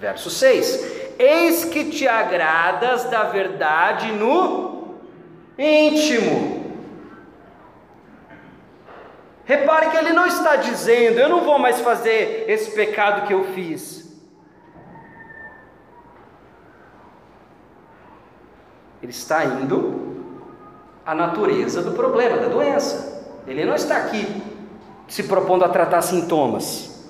Verso 0.00 0.30
6: 0.30 1.12
Eis 1.18 1.66
que 1.66 1.84
te 1.90 2.08
agradas 2.08 3.04
da 3.04 3.24
verdade 3.24 4.12
no 4.12 4.94
íntimo. 5.58 6.72
Repare 9.44 9.90
que 9.90 9.96
ele 9.98 10.14
não 10.14 10.26
está 10.26 10.56
dizendo, 10.56 11.18
eu 11.18 11.28
não 11.28 11.42
vou 11.42 11.58
mais 11.58 11.80
fazer 11.80 12.46
esse 12.48 12.70
pecado 12.70 13.26
que 13.26 13.34
eu 13.34 13.44
fiz. 13.52 13.97
Ele 19.08 19.16
está 19.16 19.42
indo 19.42 20.18
à 21.06 21.14
natureza 21.14 21.80
do 21.80 21.92
problema, 21.92 22.36
da 22.36 22.48
doença. 22.48 23.40
Ele 23.46 23.64
não 23.64 23.74
está 23.74 23.96
aqui 23.96 24.26
se 25.08 25.22
propondo 25.22 25.64
a 25.64 25.68
tratar 25.70 26.02
sintomas. 26.02 27.08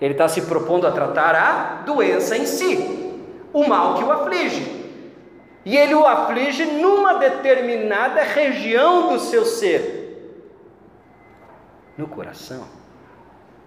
Ele 0.00 0.14
está 0.14 0.26
se 0.26 0.40
propondo 0.40 0.86
a 0.86 0.90
tratar 0.90 1.34
a 1.34 1.82
doença 1.82 2.34
em 2.34 2.46
si, 2.46 3.20
o 3.52 3.68
mal 3.68 3.96
que 3.96 4.04
o 4.04 4.10
aflige. 4.10 4.90
E 5.66 5.76
ele 5.76 5.94
o 5.94 6.06
aflige 6.06 6.64
numa 6.64 7.18
determinada 7.18 8.22
região 8.22 9.12
do 9.12 9.20
seu 9.20 9.44
ser, 9.44 10.40
no 11.98 12.06
coração. 12.06 12.64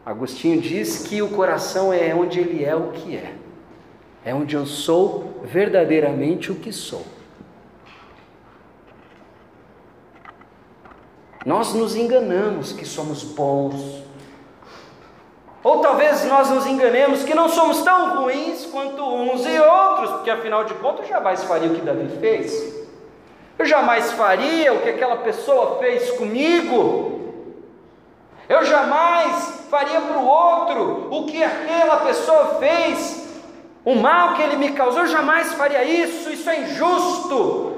Agostinho 0.04 0.60
diz 0.60 1.08
que 1.08 1.22
o 1.22 1.30
coração 1.30 1.94
é 1.94 2.16
onde 2.16 2.40
ele 2.40 2.66
é 2.66 2.76
o 2.76 2.90
que 2.90 3.16
é, 3.16 3.36
é 4.26 4.34
onde 4.34 4.56
eu 4.56 4.66
sou 4.66 5.42
verdadeiramente 5.44 6.52
o 6.52 6.56
que 6.56 6.74
sou. 6.74 7.06
Nós 11.48 11.74
nos 11.74 11.96
enganamos 11.96 12.74
que 12.74 12.86
somos 12.86 13.24
bons. 13.24 14.04
Ou 15.64 15.80
talvez 15.80 16.26
nós 16.26 16.50
nos 16.50 16.68
enganemos 16.68 17.24
que 17.24 17.34
não 17.34 17.48
somos 17.48 17.82
tão 17.84 18.18
ruins 18.18 18.66
quanto 18.66 19.02
uns 19.02 19.46
e 19.46 19.58
outros, 19.58 20.12
porque 20.12 20.30
afinal 20.30 20.66
de 20.66 20.74
contas 20.74 21.06
eu 21.06 21.14
jamais 21.14 21.42
faria 21.46 21.72
o 21.72 21.74
que 21.74 21.80
Davi 21.80 22.10
fez. 22.20 22.86
Eu 23.58 23.66
jamais 23.66 24.12
faria 24.12 24.74
o 24.74 24.82
que 24.82 24.90
aquela 24.90 25.16
pessoa 25.20 25.78
fez 25.80 26.12
comigo. 26.18 27.32
Eu 28.50 28.66
jamais 28.66 29.68
faria 29.70 30.02
para 30.02 30.18
o 30.18 30.28
outro 30.28 31.08
o 31.12 31.28
que 31.28 31.42
aquela 31.42 31.96
pessoa 32.02 32.56
fez, 32.60 33.26
o 33.86 33.96
mal 33.96 34.34
que 34.34 34.42
ele 34.42 34.58
me 34.58 34.74
causou. 34.74 35.04
Eu 35.04 35.08
jamais 35.08 35.54
faria 35.54 35.86
isso, 35.86 36.30
isso 36.30 36.50
é 36.50 36.64
injusto. 36.64 37.77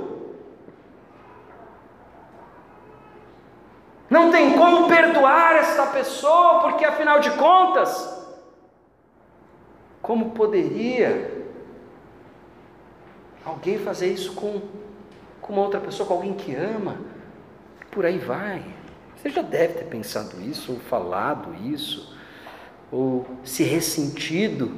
Não 4.09 4.31
tem 4.31 4.57
como 4.57 4.87
perdoar 4.87 5.55
esta 5.55 5.85
pessoa, 5.87 6.61
porque 6.61 6.83
afinal 6.83 7.19
de 7.19 7.29
contas, 7.31 8.17
como 10.01 10.31
poderia 10.31 11.45
alguém 13.45 13.77
fazer 13.77 14.07
isso 14.07 14.33
com, 14.33 14.61
com 15.41 15.53
uma 15.53 15.61
outra 15.61 15.79
pessoa, 15.79 16.07
com 16.07 16.15
alguém 16.15 16.33
que 16.33 16.55
ama? 16.55 16.97
Por 17.91 18.05
aí 18.05 18.17
vai. 18.17 18.63
Você 19.15 19.29
já 19.29 19.41
deve 19.41 19.73
ter 19.75 19.85
pensado 19.85 20.41
isso, 20.41 20.71
ou 20.71 20.79
falado 20.79 21.53
isso, 21.67 22.17
ou 22.91 23.27
se 23.43 23.63
ressentido 23.63 24.71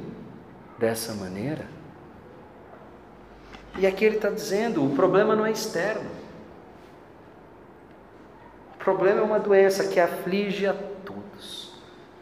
dessa 0.78 1.14
maneira. 1.14 1.66
E 3.78 3.86
aqui 3.86 4.04
ele 4.04 4.16
está 4.16 4.28
dizendo: 4.28 4.84
o 4.84 4.94
problema 4.94 5.34
não 5.34 5.46
é 5.46 5.52
externo. 5.52 6.21
Problema 8.82 9.20
é 9.20 9.22
uma 9.22 9.38
doença 9.38 9.86
que 9.86 10.00
aflige 10.00 10.66
a 10.66 10.74
todos. 10.74 11.72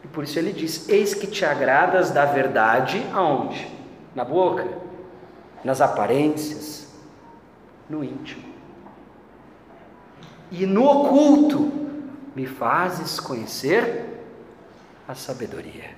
E 0.03 0.07
por 0.07 0.23
isso 0.23 0.37
ele 0.37 0.53
diz: 0.53 0.87
Eis 0.87 1.13
que 1.15 1.25
te 1.25 1.43
agradas 1.43 2.11
da 2.11 2.25
verdade 2.25 3.03
aonde? 3.13 3.67
Na 4.13 4.23
boca, 4.23 4.67
nas 5.63 5.81
aparências, 5.81 6.93
no 7.89 8.03
íntimo. 8.03 8.51
E 10.51 10.67
no 10.67 10.85
oculto 10.85 11.71
me 12.35 12.45
fazes 12.45 13.19
conhecer 13.19 14.05
a 15.07 15.15
sabedoria. 15.15 15.95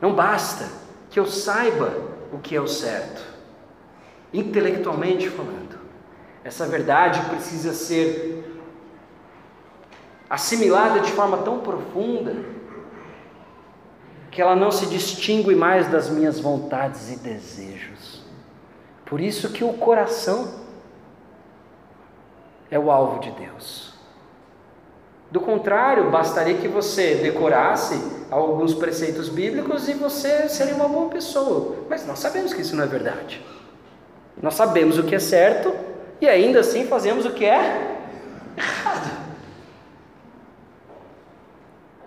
Não 0.00 0.14
basta 0.14 0.68
que 1.10 1.18
eu 1.18 1.26
saiba 1.26 1.92
o 2.32 2.38
que 2.38 2.54
é 2.54 2.60
o 2.60 2.68
certo, 2.68 3.22
intelectualmente 4.32 5.28
falando. 5.28 5.81
Essa 6.44 6.66
verdade 6.66 7.20
precisa 7.28 7.72
ser 7.72 8.44
assimilada 10.28 11.00
de 11.00 11.12
forma 11.12 11.38
tão 11.38 11.60
profunda 11.60 12.34
que 14.30 14.40
ela 14.40 14.56
não 14.56 14.70
se 14.70 14.86
distingue 14.86 15.54
mais 15.54 15.88
das 15.88 16.08
minhas 16.08 16.40
vontades 16.40 17.12
e 17.12 17.16
desejos. 17.16 18.22
Por 19.04 19.20
isso 19.20 19.50
que 19.50 19.62
o 19.62 19.74
coração 19.74 20.62
é 22.70 22.78
o 22.78 22.90
alvo 22.90 23.20
de 23.20 23.30
Deus. 23.32 23.92
Do 25.30 25.40
contrário, 25.40 26.10
bastaria 26.10 26.56
que 26.56 26.66
você 26.66 27.16
decorasse 27.16 28.02
alguns 28.30 28.74
preceitos 28.74 29.28
bíblicos 29.28 29.88
e 29.88 29.92
você 29.92 30.48
seria 30.48 30.74
uma 30.74 30.88
boa 30.88 31.10
pessoa. 31.10 31.76
Mas 31.88 32.06
nós 32.06 32.18
sabemos 32.18 32.54
que 32.54 32.62
isso 32.62 32.74
não 32.74 32.84
é 32.84 32.86
verdade. 32.86 33.44
Nós 34.40 34.54
sabemos 34.54 34.98
o 34.98 35.04
que 35.04 35.14
é 35.14 35.18
certo 35.18 35.91
e 36.22 36.28
ainda 36.28 36.60
assim 36.60 36.86
fazemos 36.86 37.26
o 37.26 37.32
que 37.32 37.44
é 37.44 37.98
errado. 38.56 39.10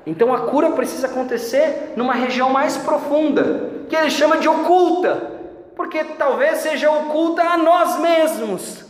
Então 0.07 0.33
a 0.33 0.47
cura 0.47 0.71
precisa 0.71 1.07
acontecer 1.07 1.91
numa 1.97 2.13
região 2.13 2.49
mais 2.49 2.77
profunda, 2.77 3.83
que 3.89 3.95
ele 3.95 4.09
chama 4.09 4.37
de 4.37 4.47
oculta, 4.47 5.33
porque 5.75 6.01
talvez 6.01 6.59
seja 6.59 6.89
oculta 6.89 7.43
a 7.43 7.57
nós 7.57 7.99
mesmos. 7.99 8.85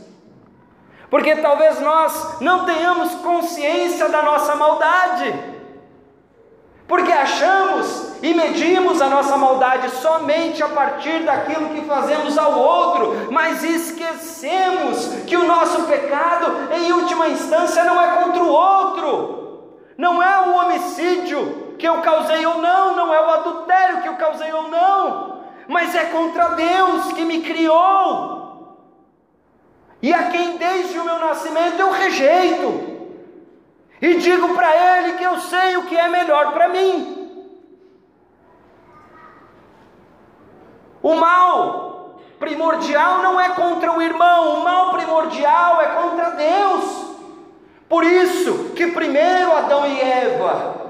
Porque 1.10 1.36
talvez 1.38 1.82
nós 1.82 2.40
não 2.40 2.68
tenhamos 2.68 3.16
consciência 3.16 4.08
da 4.10 4.22
nossa 4.22 4.56
maldade. 4.56 5.34
Porque 6.88 7.12
achamos 7.12 8.14
e 8.22 8.34
medimos 8.34 9.02
a 9.02 9.10
nossa 9.10 9.36
maldade 9.38 9.90
somente 9.90 10.62
a 10.62 10.68
partir 10.68 11.24
daquilo 11.24 11.70
que 11.70 11.82
fazemos 11.82 12.38
ao 12.38 12.60
outro, 12.60 13.32
mas 13.32 13.64
esquecemos 13.64 15.08
que 15.26 15.36
o 15.36 15.48
nosso 15.48 15.84
pecado, 15.84 16.70
em 16.74 16.92
última 16.92 17.28
instância, 17.28 17.84
não 17.84 18.00
é 18.00 18.24
contra 18.24 18.44
o 18.44 18.52
outro, 18.52 19.80
não 19.98 20.22
é 20.22 20.48
o 20.48 20.56
homicídio 20.58 21.76
que 21.80 21.88
eu 21.88 22.02
causei 22.02 22.46
ou 22.46 22.62
não, 22.62 22.96
não 22.96 23.14
é 23.14 23.20
o 23.20 23.30
adultério 23.32 24.02
que 24.02 24.08
eu 24.08 24.16
causei 24.16 24.52
ou 24.54 24.70
não, 24.70 25.40
mas 25.68 25.96
é 25.96 26.06
contra 26.06 26.50
Deus 26.50 27.12
que 27.14 27.26
me 27.26 27.42
criou 27.42 28.36
e 30.06 30.14
a 30.14 30.30
quem 30.30 30.58
desde 30.58 31.00
o 31.00 31.04
meu 31.04 31.18
nascimento 31.18 31.80
eu 31.80 31.90
rejeito. 31.90 32.95
E 34.02 34.16
digo 34.16 34.54
para 34.56 35.00
ele 35.00 35.18
que 35.18 35.24
eu 35.24 35.40
sei 35.40 35.78
o 35.78 35.84
que 35.84 35.98
é 35.98 36.08
melhor 36.08 36.54
para 36.54 36.68
mim. 36.68 37.26
O 41.02 41.16
mal 41.16 42.20
primordial 42.40 43.22
não 43.22 43.40
é 43.40 43.50
contra 43.50 43.92
o 43.92 44.02
irmão, 44.02 44.60
o 44.60 44.64
mal 44.64 44.92
primordial 44.92 45.82
é 45.82 45.88
contra 45.88 46.32
Deus. 46.32 47.06
Por 47.88 48.04
isso 48.04 48.72
que 48.76 48.88
primeiro 48.88 49.56
Adão 49.56 49.86
e 49.86 50.02
Eva 50.02 50.86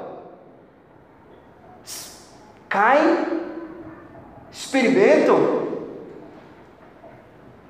caem, 2.70 3.42
experimentam 4.52 5.66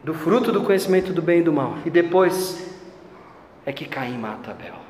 do 0.04 0.14
fruto 0.14 0.52
do 0.52 0.64
conhecimento 0.64 1.12
do 1.12 1.22
bem 1.22 1.40
e 1.40 1.44
do 1.44 1.52
mal, 1.52 1.76
e 1.84 1.90
depois 1.90 2.64
é 3.66 3.74
que 3.74 3.86
Caim 3.86 4.18
mata 4.18 4.52
Abel. 4.52 4.85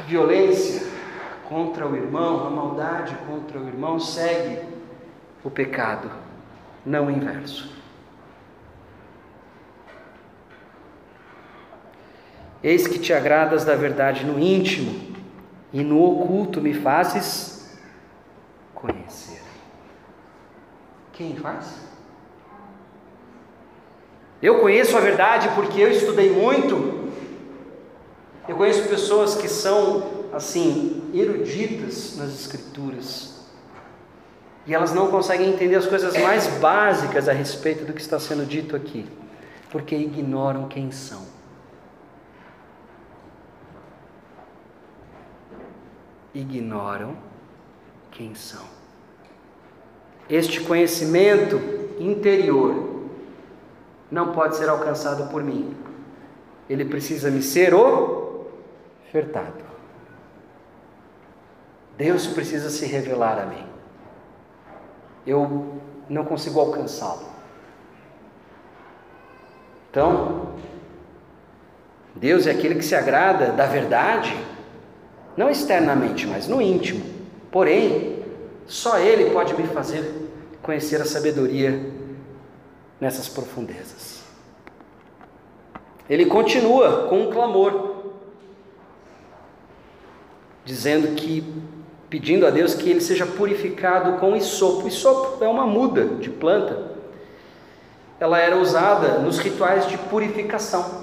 A 0.00 0.02
violência 0.02 0.86
contra 1.46 1.86
o 1.86 1.94
irmão, 1.94 2.46
a 2.46 2.50
maldade 2.50 3.14
contra 3.28 3.58
o 3.58 3.68
irmão 3.68 4.00
segue 4.00 4.66
o 5.44 5.50
pecado, 5.50 6.10
não 6.86 7.08
o 7.08 7.10
inverso. 7.10 7.70
Eis 12.62 12.86
que 12.86 12.98
te 12.98 13.12
agradas 13.12 13.62
da 13.62 13.76
verdade 13.76 14.24
no 14.24 14.38
íntimo, 14.38 15.14
e 15.70 15.84
no 15.84 16.02
oculto 16.02 16.62
me 16.62 16.72
fazes 16.72 17.78
conhecer. 18.74 19.42
Quem 21.12 21.36
faz? 21.36 21.78
Eu 24.40 24.60
conheço 24.60 24.96
a 24.96 25.00
verdade 25.00 25.50
porque 25.54 25.78
eu 25.78 25.90
estudei 25.90 26.30
muito. 26.30 26.99
Eu 28.50 28.56
conheço 28.56 28.88
pessoas 28.88 29.36
que 29.36 29.46
são, 29.46 30.26
assim, 30.32 31.08
eruditas 31.14 32.16
nas 32.16 32.30
Escrituras. 32.30 33.46
E 34.66 34.74
elas 34.74 34.92
não 34.92 35.08
conseguem 35.08 35.50
entender 35.50 35.76
as 35.76 35.86
coisas 35.86 36.20
mais 36.20 36.48
básicas 36.58 37.28
a 37.28 37.32
respeito 37.32 37.84
do 37.84 37.92
que 37.92 38.00
está 38.00 38.18
sendo 38.18 38.44
dito 38.44 38.74
aqui, 38.74 39.06
porque 39.70 39.94
ignoram 39.94 40.66
quem 40.66 40.90
são. 40.90 41.22
ignoram 46.34 47.16
quem 48.10 48.34
são. 48.34 48.64
Este 50.28 50.60
conhecimento 50.60 51.60
interior 52.00 53.04
não 54.10 54.32
pode 54.32 54.56
ser 54.56 54.68
alcançado 54.68 55.30
por 55.30 55.42
mim. 55.42 55.72
Ele 56.68 56.84
precisa 56.84 57.30
me 57.30 57.42
ser 57.42 57.74
ofertado. 59.10 59.64
Deus 61.98 62.28
precisa 62.28 62.70
se 62.70 62.86
revelar 62.86 63.38
a 63.40 63.46
mim. 63.46 63.66
Eu 65.26 65.80
não 66.08 66.24
consigo 66.24 66.60
alcançá-lo. 66.60 67.28
Então, 69.90 70.54
Deus 72.14 72.46
é 72.46 72.52
aquele 72.52 72.76
que 72.76 72.84
se 72.84 72.94
agrada 72.94 73.52
da 73.52 73.66
verdade 73.66 74.34
não 75.36 75.50
externamente, 75.50 76.26
mas 76.26 76.46
no 76.46 76.62
íntimo. 76.62 77.04
Porém, 77.50 78.22
só 78.66 78.98
Ele 78.98 79.30
pode 79.30 79.54
me 79.54 79.66
fazer 79.66 80.28
conhecer 80.62 81.00
a 81.00 81.04
sabedoria 81.04 81.92
nessas 83.00 83.28
profundezas. 83.28 84.22
Ele 86.08 86.26
continua 86.26 87.08
com 87.08 87.22
um 87.22 87.30
clamor, 87.30 87.89
dizendo 90.70 91.16
que, 91.16 91.42
pedindo 92.08 92.46
a 92.46 92.50
Deus 92.50 92.74
que 92.74 92.88
ele 92.88 93.00
seja 93.00 93.26
purificado 93.26 94.20
com 94.20 94.36
isopo. 94.36 94.86
Isopo 94.86 95.42
é 95.42 95.48
uma 95.48 95.66
muda 95.66 96.04
de 96.04 96.30
planta. 96.30 96.92
Ela 98.20 98.38
era 98.38 98.56
usada 98.56 99.18
nos 99.18 99.40
rituais 99.40 99.88
de 99.88 99.98
purificação. 99.98 101.02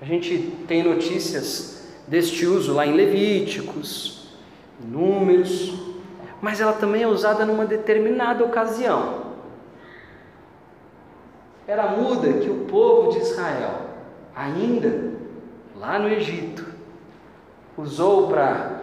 A 0.00 0.06
gente 0.06 0.38
tem 0.66 0.82
notícias 0.82 1.86
deste 2.06 2.46
uso 2.46 2.72
lá 2.72 2.86
em 2.86 2.94
Levíticos, 2.94 4.26
Números, 4.80 5.74
mas 6.40 6.58
ela 6.58 6.72
também 6.72 7.02
é 7.02 7.08
usada 7.08 7.44
numa 7.44 7.66
determinada 7.66 8.42
ocasião. 8.42 9.34
Era 11.66 11.82
a 11.82 11.90
muda 11.90 12.32
que 12.34 12.48
o 12.48 12.64
povo 12.64 13.10
de 13.10 13.18
Israel, 13.18 13.82
ainda 14.34 15.12
lá 15.76 15.98
no 15.98 16.08
Egito, 16.08 16.64
usou 17.76 18.28
para 18.28 18.77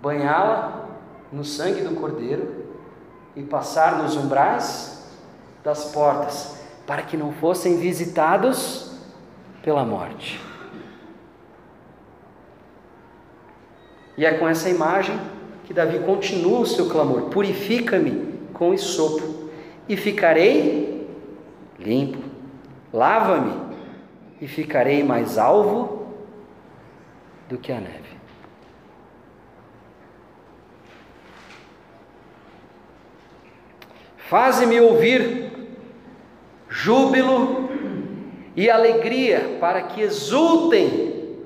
banhá-la 0.00 0.88
no 1.32 1.44
sangue 1.44 1.82
do 1.82 1.94
cordeiro 1.94 2.66
e 3.36 3.42
passar 3.42 4.02
nos 4.02 4.16
umbrais 4.16 5.08
das 5.62 5.92
portas, 5.92 6.58
para 6.86 7.02
que 7.02 7.16
não 7.16 7.32
fossem 7.32 7.76
visitados 7.78 8.98
pela 9.62 9.84
morte. 9.84 10.40
E 14.16 14.24
é 14.24 14.34
com 14.34 14.48
essa 14.48 14.68
imagem 14.68 15.18
que 15.64 15.72
Davi 15.72 16.00
continua 16.00 16.60
o 16.60 16.66
seu 16.66 16.88
clamor: 16.88 17.30
Purifica-me 17.30 18.38
com 18.52 18.74
isopo, 18.74 19.50
e 19.88 19.96
ficarei 19.96 21.08
limpo. 21.78 22.18
Lava-me, 22.92 23.76
e 24.40 24.48
ficarei 24.48 25.04
mais 25.04 25.38
alvo 25.38 26.06
do 27.48 27.56
que 27.56 27.70
a 27.70 27.80
neve. 27.80 28.19
Faze-me 34.30 34.80
ouvir 34.80 35.52
júbilo 36.68 37.68
e 38.56 38.70
alegria, 38.70 39.58
para 39.60 39.82
que 39.82 40.00
exultem 40.00 41.36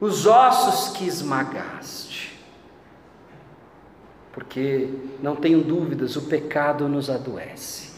os 0.00 0.26
ossos 0.26 0.96
que 0.96 1.04
esmagaste 1.04 1.94
porque 4.34 4.88
não 5.22 5.36
tenho 5.36 5.62
dúvidas, 5.62 6.16
o 6.16 6.22
pecado 6.22 6.88
nos 6.88 7.08
adoece. 7.08 7.92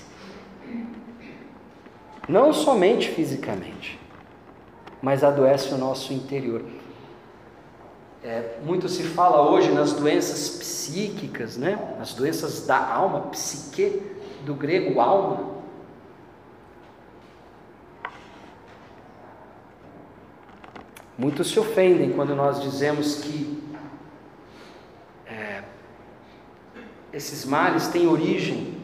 Não 2.28 2.52
somente 2.52 3.08
fisicamente, 3.08 3.98
mas 5.00 5.24
adoece 5.24 5.72
o 5.72 5.78
nosso 5.78 6.12
interior. 6.12 6.62
É, 8.22 8.58
muito 8.62 8.86
se 8.86 9.02
fala 9.02 9.50
hoje 9.50 9.72
nas 9.72 9.94
doenças 9.94 10.58
psíquicas, 10.58 11.56
né? 11.56 11.96
As 11.98 12.12
doenças 12.12 12.66
da 12.66 12.86
alma, 12.86 13.20
psique, 13.30 14.02
do 14.44 14.54
grego 14.54 15.00
alma. 15.00 15.56
Muitos 21.18 21.48
se 21.48 21.58
ofendem 21.58 22.12
quando 22.12 22.34
nós 22.34 22.60
dizemos 22.60 23.16
que 23.16 23.56
esses 27.16 27.46
males 27.46 27.88
têm 27.88 28.06
origem 28.06 28.74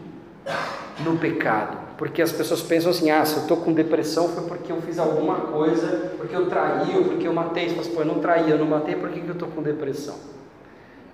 no 1.01 1.19
pecado. 1.19 1.77
Porque 1.99 2.23
as 2.23 2.33
pessoas 2.33 2.63
pensam 2.63 2.91
assim: 2.91 3.11
ah, 3.11 3.25
se 3.25 3.37
eu 3.37 3.43
estou 3.43 3.59
com 3.59 3.73
depressão 3.73 4.29
foi 4.31 4.45
porque 4.45 4.73
eu 4.73 4.81
fiz 4.81 4.99
alguma 4.99 5.37
coisa, 5.37 6.15
porque 6.17 6.35
eu 6.35 6.49
traí 6.49 6.97
ou 6.97 7.05
porque 7.05 7.29
eu 7.29 7.35
matei. 7.35 7.69
Você 7.69 7.75
fala 7.75 7.81
assim, 7.83 7.95
pô, 7.95 8.01
eu 8.01 8.07
não 8.07 8.21
traí, 8.21 8.51
eu 8.51 8.59
não 8.59 8.67
matei, 8.67 8.97
por 8.97 9.11
que, 9.11 9.21
que 9.21 9.29
eu 9.29 9.35
estou 9.35 9.49
com 9.49 9.63
depressão? 9.63 10.17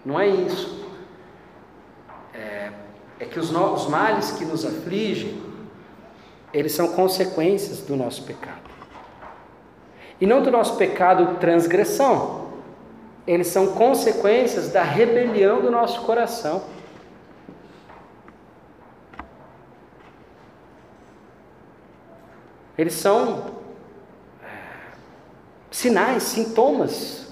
Não 0.05 0.19
é 0.19 0.29
isso. 0.29 0.87
É, 2.33 2.71
é 3.19 3.25
que 3.25 3.39
os, 3.39 3.51
os 3.51 3.89
males 3.89 4.33
que 4.33 4.45
nos 4.45 4.65
afligem, 4.65 5.43
eles 6.53 6.73
são 6.73 6.89
consequências 6.93 7.81
do 7.81 7.97
nosso 7.97 8.23
pecado. 8.23 8.69
E 10.21 10.27
não 10.27 10.43
do 10.43 10.51
nosso 10.51 10.77
pecado 10.77 11.39
transgressão, 11.39 12.49
eles 13.27 13.49
são 13.49 13.69
consequências 13.69 14.71
da 14.73 14.83
rebelião 14.83 15.61
do 15.61 15.71
nosso 15.71 16.03
coração. 16.03 16.63
Eles 22.77 22.95
são 22.95 23.45
é, 24.43 24.47
sinais, 25.71 26.23
sintomas 26.23 27.27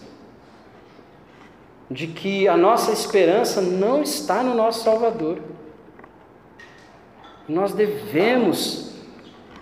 de 1.91 2.09
que 2.09 2.49
a 2.49 2.57
nossa 2.57 2.91
esperança 2.91 3.61
não 3.61 4.03
está 4.03 4.43
no 4.43 4.55
nosso 4.55 4.83
Salvador. 4.83 5.39
Nós 7.49 7.73
devemos 7.73 8.93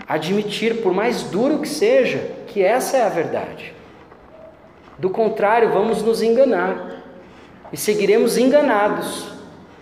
admitir, 0.09 0.83
por 0.83 0.93
mais 0.93 1.23
duro 1.25 1.59
que 1.59 1.69
seja, 1.69 2.19
que 2.47 2.63
essa 2.63 2.97
é 2.97 3.03
a 3.03 3.09
verdade. 3.09 3.75
Do 4.99 5.11
contrário, 5.11 5.73
vamos 5.73 6.03
nos 6.03 6.23
enganar 6.23 7.03
e 7.73 7.77
seguiremos 7.77 8.39
enganados, 8.39 9.29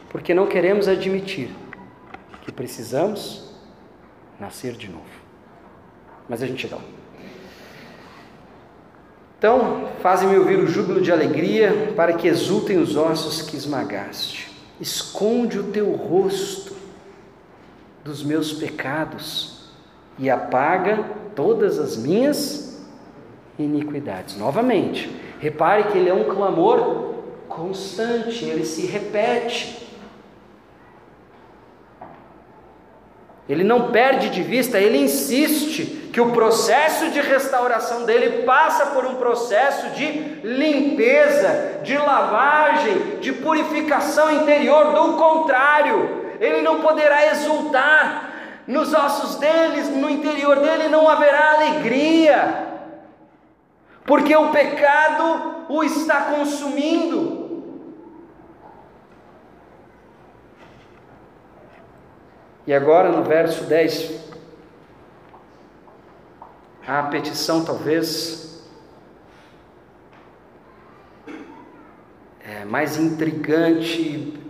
porque 0.09 0.32
não 0.34 0.46
queremos 0.46 0.88
admitir 0.88 1.50
que 2.42 2.50
precisamos 2.50 3.53
nascer 4.40 4.72
de 4.72 4.88
novo. 4.88 5.05
Mas 6.28 6.42
a 6.42 6.46
gente 6.46 6.66
lá. 6.66 6.78
Então, 9.38 9.88
fazem-me 10.00 10.36
ouvir 10.38 10.59
o 10.59 10.68
júbilo 10.68 11.00
de 11.00 11.11
alegria, 11.11 11.92
para 11.96 12.12
que 12.12 12.28
exultem 12.28 12.78
os 12.78 12.96
ossos 12.96 13.42
que 13.42 13.57
esmagaste. 13.57 14.50
Esconde 14.80 15.59
o 15.59 15.64
teu 15.64 15.90
rosto 15.92 16.72
dos 18.05 18.22
meus 18.22 18.53
pecados 18.53 19.70
e 20.18 20.28
apaga 20.30 21.05
todas 21.34 21.78
as 21.78 21.96
minhas 21.96 22.84
iniquidades. 23.59 24.36
Novamente, 24.36 25.11
repare 25.40 25.84
que 25.84 25.98
ele 25.98 26.09
é 26.09 26.14
um 26.14 26.24
clamor 26.24 27.14
constante, 27.48 28.44
ele 28.44 28.64
se 28.64 28.86
repete. 28.86 29.80
Ele 33.48 33.64
não 33.64 33.90
perde 33.90 34.30
de 34.30 34.42
vista, 34.42 34.78
ele 34.78 34.98
insiste 34.98 36.11
que 36.12 36.20
o 36.20 36.30
processo 36.30 37.11
de 37.11 37.20
restauração 37.20 38.05
dele 38.05 38.42
passa 38.44 38.86
por 38.86 39.05
um 39.05 39.16
processo 39.16 39.90
de 39.90 40.07
limpeza, 40.44 41.80
de 41.82 41.96
lavagem, 41.96 43.18
de 43.20 43.32
purificação 43.32 44.42
interior. 44.42 44.94
Do 44.94 45.16
contrário, 45.16 46.22
ele 46.43 46.61
não 46.61 46.80
poderá 46.80 47.26
exultar. 47.32 48.30
Nos 48.66 48.93
ossos 48.93 49.36
deles, 49.36 49.88
no 49.88 50.11
interior 50.11 50.59
dele, 50.61 50.88
não 50.88 51.09
haverá 51.09 51.53
alegria, 51.55 52.68
porque 54.05 54.34
o 54.36 54.51
pecado 54.51 55.64
o 55.68 55.82
está 55.82 56.22
consumindo. 56.22 57.40
E 62.64 62.72
agora 62.72 63.11
no 63.11 63.24
verso 63.24 63.64
10, 63.64 64.32
a 66.86 67.03
petição 67.05 67.64
talvez 67.64 68.64
é 72.45 72.64
mais 72.64 72.97
intrigante, 72.97 74.41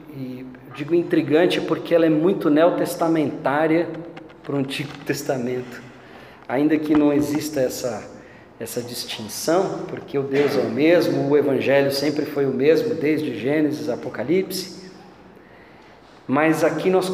digo 0.75 0.95
intrigante 0.95 1.61
porque 1.61 1.95
ela 1.95 2.07
é 2.07 2.11
muito 2.11 2.49
neotestamentária 2.49 3.89
para 4.43 4.57
o 4.57 4.59
Antigo 4.59 4.93
Testamento, 5.05 5.83
ainda 6.49 6.77
que 6.77 6.95
não 6.95 7.12
exista 7.12 7.61
essa, 7.61 8.03
essa 8.59 8.83
distinção, 8.83 9.85
porque 9.89 10.18
o 10.18 10.23
Deus 10.23 10.57
é 10.57 10.61
o 10.61 10.70
mesmo, 10.70 11.29
o 11.29 11.37
Evangelho 11.37 11.93
sempre 11.93 12.25
foi 12.25 12.47
o 12.47 12.51
mesmo, 12.51 12.95
desde 12.95 13.39
Gênesis, 13.39 13.89
Apocalipse, 13.89 14.91
mas 16.27 16.64
aqui 16.64 16.91
nós 16.91 17.09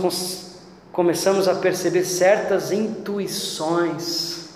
começamos 0.93 1.49
a 1.49 1.55
perceber 1.55 2.05
certas 2.05 2.71
intuições. 2.73 4.49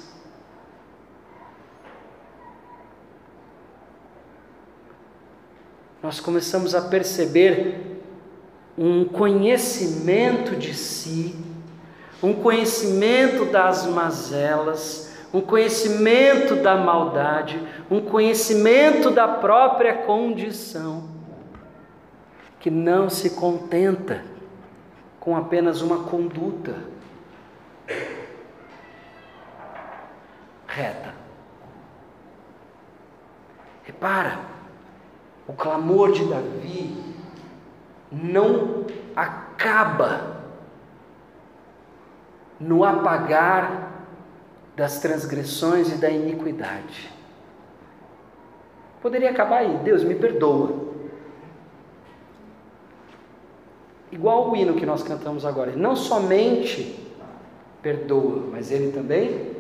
Nós 6.03 6.21
começamos 6.21 6.75
a 6.75 6.83
perceber 6.83 7.92
um 8.85 9.05
conhecimento 9.05 10.57
de 10.57 10.75
si, 10.75 11.37
um 12.21 12.35
conhecimento 12.35 13.45
das 13.45 13.87
mazelas, 13.87 15.15
um 15.33 15.41
conhecimento 15.41 16.57
da 16.57 16.77
maldade, 16.77 17.63
um 17.89 18.01
conhecimento 18.01 19.09
da 19.13 19.29
própria 19.29 19.95
condição, 19.99 21.05
que 22.59 22.73
não 22.73 23.09
se 23.09 23.31
contenta 23.31 24.25
com 25.21 25.37
apenas 25.37 25.81
uma 25.81 26.03
conduta 26.03 26.75
reta. 30.67 31.15
Repara, 33.85 34.41
o 35.47 35.53
clamor 35.53 36.11
de 36.11 36.25
Davi 36.25 37.13
não 38.13 38.87
acaba 39.17 40.43
no 42.61 42.85
apagar 42.85 43.91
das 44.77 45.01
transgressões 45.01 45.93
e 45.93 45.97
da 45.97 46.11
iniquidade. 46.11 47.11
Poderia 49.01 49.31
acabar 49.31 49.59
aí, 49.59 49.79
Deus 49.79 50.05
me 50.05 50.15
perdoa. 50.15 50.93
igual 54.13 54.51
o 54.51 54.55
hino 54.55 54.75
que 54.75 54.85
nós 54.85 55.03
cantamos 55.03 55.45
agora. 55.47 55.71
Ele 55.71 55.81
não 55.81 55.97
somente 55.97 57.03
perdoa, 57.81 58.45
mas 58.53 58.71
ele 58.71 58.93
também 58.93 59.51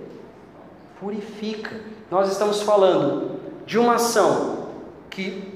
purifica. 1.00 1.74
Nós 2.10 2.30
estamos 2.30 2.62
falando 2.62 3.40
de 3.66 3.78
uma 3.78 3.94
ação 3.94 4.68
que, 5.08 5.51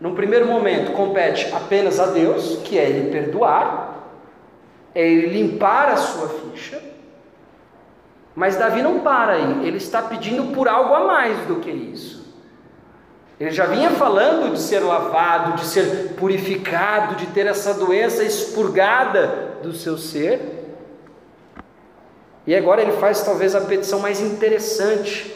num 0.00 0.14
primeiro 0.14 0.46
momento, 0.46 0.92
compete 0.92 1.52
apenas 1.52 2.00
a 2.00 2.06
Deus, 2.06 2.60
que 2.64 2.78
é 2.78 2.88
ele 2.88 3.10
perdoar, 3.10 3.90
é 4.94 5.06
ele 5.06 5.26
limpar 5.26 5.90
a 5.90 5.96
sua 5.96 6.28
ficha. 6.28 6.82
Mas 8.34 8.56
Davi 8.56 8.80
não 8.80 9.00
para 9.00 9.34
aí, 9.34 9.66
ele 9.66 9.76
está 9.76 10.00
pedindo 10.00 10.54
por 10.54 10.68
algo 10.68 10.94
a 10.94 11.04
mais 11.04 11.38
do 11.46 11.56
que 11.56 11.70
isso. 11.70 12.20
Ele 13.38 13.50
já 13.50 13.66
vinha 13.66 13.90
falando 13.90 14.52
de 14.52 14.60
ser 14.60 14.80
lavado, 14.80 15.54
de 15.54 15.64
ser 15.64 16.14
purificado, 16.18 17.14
de 17.16 17.26
ter 17.28 17.46
essa 17.46 17.74
doença 17.74 18.22
expurgada 18.22 19.56
do 19.62 19.72
seu 19.72 19.96
ser. 19.96 20.74
E 22.46 22.54
agora 22.54 22.82
ele 22.82 22.92
faz 22.92 23.22
talvez 23.22 23.54
a 23.54 23.62
petição 23.62 23.98
mais 23.98 24.20
interessante. 24.20 25.34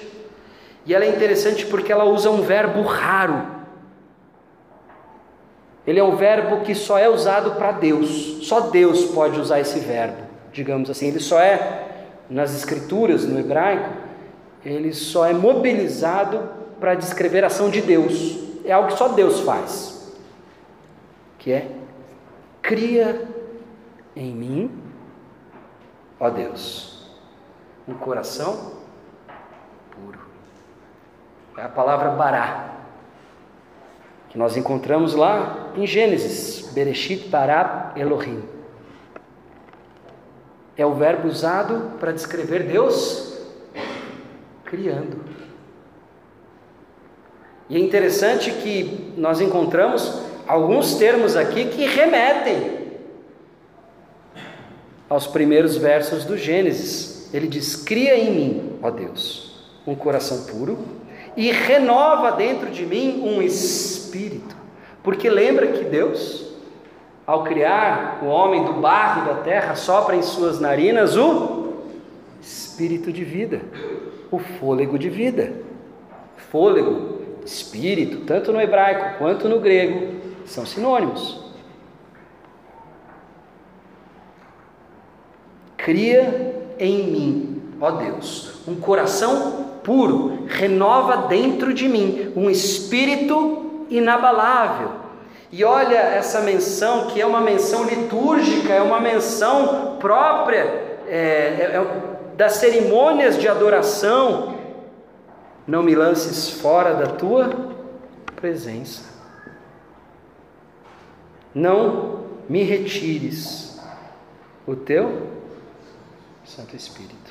E 0.85 0.95
ela 0.95 1.05
é 1.05 1.09
interessante 1.09 1.65
porque 1.65 1.91
ela 1.91 2.05
usa 2.05 2.31
um 2.31 2.43
verbo 2.43 2.83
raro. 2.83 3.54
Ele 5.87 6.01
é 6.01 6.05
um 6.05 6.17
verbo 6.17 6.63
que 6.63 6.75
só 6.75 6.99
é 6.99 7.09
usado 7.09 7.53
para 7.53 7.73
Deus. 7.73 8.39
Só 8.43 8.61
Deus 8.61 9.05
pode 9.07 9.39
usar 9.39 9.61
esse 9.61 9.81
verbo, 9.81 10.23
digamos 10.53 10.89
assim. 10.89 11.09
Ele 11.09 11.21
só 11.21 11.39
é, 11.39 12.07
nas 12.29 12.55
escrituras, 12.55 13.25
no 13.25 13.39
hebraico, 13.39 13.91
ele 14.65 14.95
só 14.95 15.27
é 15.27 15.33
mobilizado 15.33 16.49
para 16.81 16.95
descrever 16.95 17.45
a 17.45 17.49
ação 17.49 17.69
de 17.69 17.83
Deus. 17.83 18.39
É 18.65 18.73
algo 18.73 18.89
que 18.89 18.99
só 18.99 19.09
Deus 19.09 19.41
faz. 19.41 20.15
Que 21.39 21.53
é 21.53 21.69
cria 22.65 23.29
em 24.17 24.35
mim, 24.35 24.83
ó 26.19 26.31
Deus, 26.31 27.11
um 27.87 27.93
coração 27.93 28.73
puro. 29.91 30.19
É 31.59 31.63
a 31.63 31.69
palavra 31.69 32.11
bará, 32.11 32.74
que 34.35 34.39
nós 34.39 34.57
encontramos 34.57 35.15
lá 35.15 35.71
em 35.77 35.87
Gênesis, 35.87 36.69
Bereshit 36.73 37.29
bará 37.29 37.93
Elohim. 37.95 38.43
É 40.77 40.85
o 40.85 40.93
verbo 40.93 41.29
usado 41.29 41.93
para 42.01 42.11
descrever 42.11 42.65
Deus 42.65 43.39
criando. 44.65 45.21
E 47.71 47.77
é 47.77 47.79
interessante 47.79 48.51
que 48.51 49.15
nós 49.17 49.41
encontramos 49.41 50.21
alguns 50.49 50.97
termos 50.97 51.37
aqui 51.37 51.67
que 51.67 51.87
remetem 51.87 52.89
aos 55.09 55.29
primeiros 55.29 55.77
versos 55.77 56.25
do 56.25 56.37
Gênesis. 56.37 57.33
Ele 57.33 57.47
diz: 57.47 57.77
Cria 57.77 58.19
em 58.19 58.35
mim, 58.35 58.79
ó 58.83 58.91
Deus, 58.91 59.65
um 59.87 59.95
coração 59.95 60.43
puro 60.47 61.04
e 61.37 61.51
renova 61.51 62.33
dentro 62.33 62.71
de 62.71 62.85
mim 62.87 63.23
um 63.25 63.43
espírito. 63.43 64.55
Porque 65.03 65.29
lembra 65.29 65.69
que 65.69 65.85
Deus, 65.85 66.47
ao 67.27 67.45
criar 67.45 68.21
o 68.23 68.27
homem 68.27 68.65
do 68.65 68.75
barro 68.75 69.27
da 69.27 69.43
terra, 69.43 69.75
sopra 69.75 70.17
em 70.17 70.23
suas 70.23 70.61
narinas 70.61 71.17
o 71.17 71.75
espírito 72.41 73.13
de 73.13 73.25
vida, 73.25 73.63
o 74.31 74.39
fôlego 74.39 74.99
de 74.99 75.09
vida. 75.09 75.53
Fôlego 76.51 77.21
espírito, 77.45 78.25
tanto 78.25 78.53
no 78.53 78.61
hebraico 78.61 79.19
quanto 79.19 79.49
no 79.49 79.61
grego, 79.61 80.15
são 80.47 80.65
sinônimos. 80.65 81.43
Cria 85.77 86.75
em 86.79 87.11
mim, 87.11 87.63
ó 87.81 87.91
Deus, 87.91 88.67
um 88.67 88.75
coração 88.77 89.64
puro, 89.85 90.47
renova 90.49 91.29
dentro 91.29 91.73
de 91.73 91.89
mim 91.89 92.33
um 92.35 92.51
espírito 92.51 93.87
inabalável. 93.89 95.05
E 95.53 95.63
olha 95.63 95.99
essa 95.99 96.41
menção, 96.41 97.07
que 97.07 97.21
é 97.21 97.27
uma 97.27 97.41
menção 97.41 97.85
litúrgica, 97.85 98.73
é 98.73 98.83
uma 98.83 98.99
menção 98.99 99.99
própria 100.01 100.63
é, 101.07 101.17
é, 101.17 101.77
é, 101.77 102.37
das 102.37 102.55
cerimônias 102.55 103.39
de 103.39 103.47
adoração, 103.47 104.55
não 105.67 105.83
me 105.83 105.95
lances 105.95 106.51
fora 106.51 106.95
da 106.95 107.07
tua 107.07 107.51
presença. 108.35 109.15
Não 111.55 112.25
me 112.49 112.65
retires 112.65 113.81
o 114.67 114.75
teu 114.75 115.29
Santo 116.45 116.75
Espírito. 116.75 117.24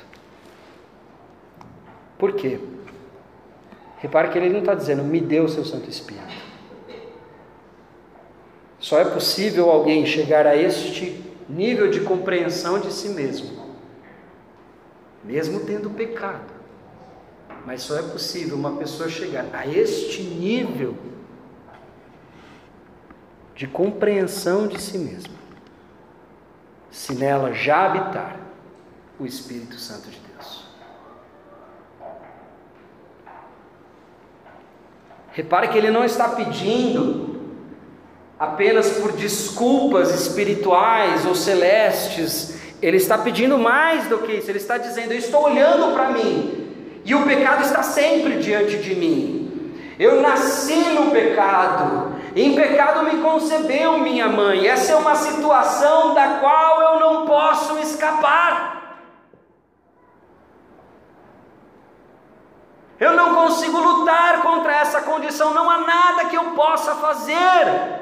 Por 2.24 2.32
quê? 2.32 2.58
Repare 3.98 4.30
que 4.30 4.38
ele 4.38 4.48
não 4.48 4.60
está 4.60 4.74
dizendo, 4.74 5.04
me 5.04 5.20
dê 5.20 5.40
o 5.40 5.48
seu 5.48 5.62
Santo 5.62 5.90
Espírito. 5.90 6.32
Só 8.78 8.98
é 8.98 9.04
possível 9.04 9.68
alguém 9.68 10.06
chegar 10.06 10.46
a 10.46 10.56
este 10.56 11.22
nível 11.46 11.90
de 11.90 12.00
compreensão 12.00 12.80
de 12.80 12.90
si 12.90 13.10
mesmo, 13.10 13.76
mesmo 15.22 15.66
tendo 15.66 15.90
pecado. 15.90 16.50
Mas 17.66 17.82
só 17.82 17.98
é 17.98 18.02
possível 18.02 18.56
uma 18.56 18.78
pessoa 18.78 19.10
chegar 19.10 19.44
a 19.52 19.66
este 19.66 20.22
nível 20.22 20.96
de 23.54 23.66
compreensão 23.66 24.66
de 24.66 24.80
si 24.80 24.96
mesma, 24.96 25.36
se 26.90 27.14
nela 27.14 27.52
já 27.52 27.84
habitar 27.84 28.40
o 29.20 29.26
Espírito 29.26 29.78
Santo 29.78 30.08
de 30.08 30.18
Deus. 30.20 30.24
Repare 35.34 35.66
que 35.66 35.76
ele 35.76 35.90
não 35.90 36.04
está 36.04 36.28
pedindo 36.28 37.40
apenas 38.38 38.90
por 38.98 39.10
desculpas 39.12 40.14
espirituais 40.14 41.26
ou 41.26 41.34
celestes, 41.34 42.56
ele 42.80 42.98
está 42.98 43.18
pedindo 43.18 43.58
mais 43.58 44.06
do 44.06 44.18
que 44.18 44.32
isso, 44.32 44.48
ele 44.48 44.58
está 44.58 44.78
dizendo: 44.78 45.10
Eu 45.10 45.18
estou 45.18 45.42
olhando 45.42 45.92
para 45.92 46.10
mim, 46.10 46.68
e 47.04 47.16
o 47.16 47.24
pecado 47.24 47.64
está 47.64 47.82
sempre 47.82 48.36
diante 48.36 48.76
de 48.76 48.94
mim. 48.94 49.74
Eu 49.98 50.20
nasci 50.20 50.76
no 50.90 51.10
pecado, 51.10 52.14
em 52.36 52.54
pecado 52.54 53.04
me 53.04 53.20
concebeu 53.20 53.98
minha 53.98 54.28
mãe. 54.28 54.68
Essa 54.68 54.92
é 54.92 54.96
uma 54.96 55.16
situação 55.16 56.14
da 56.14 56.38
qual 56.38 56.80
eu 56.80 57.00
não 57.00 57.26
posso 57.26 57.76
escapar. 57.78 58.83
Eu 63.04 63.12
não 63.12 63.34
consigo 63.34 63.78
lutar 63.78 64.40
contra 64.40 64.74
essa 64.76 65.02
condição, 65.02 65.52
não 65.52 65.70
há 65.70 65.76
nada 65.76 66.24
que 66.24 66.36
eu 66.36 66.52
possa 66.52 66.94
fazer 66.94 68.00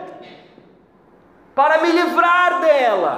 para 1.57 1.79
me 1.79 1.91
livrar 1.91 2.61
dela. 2.61 3.17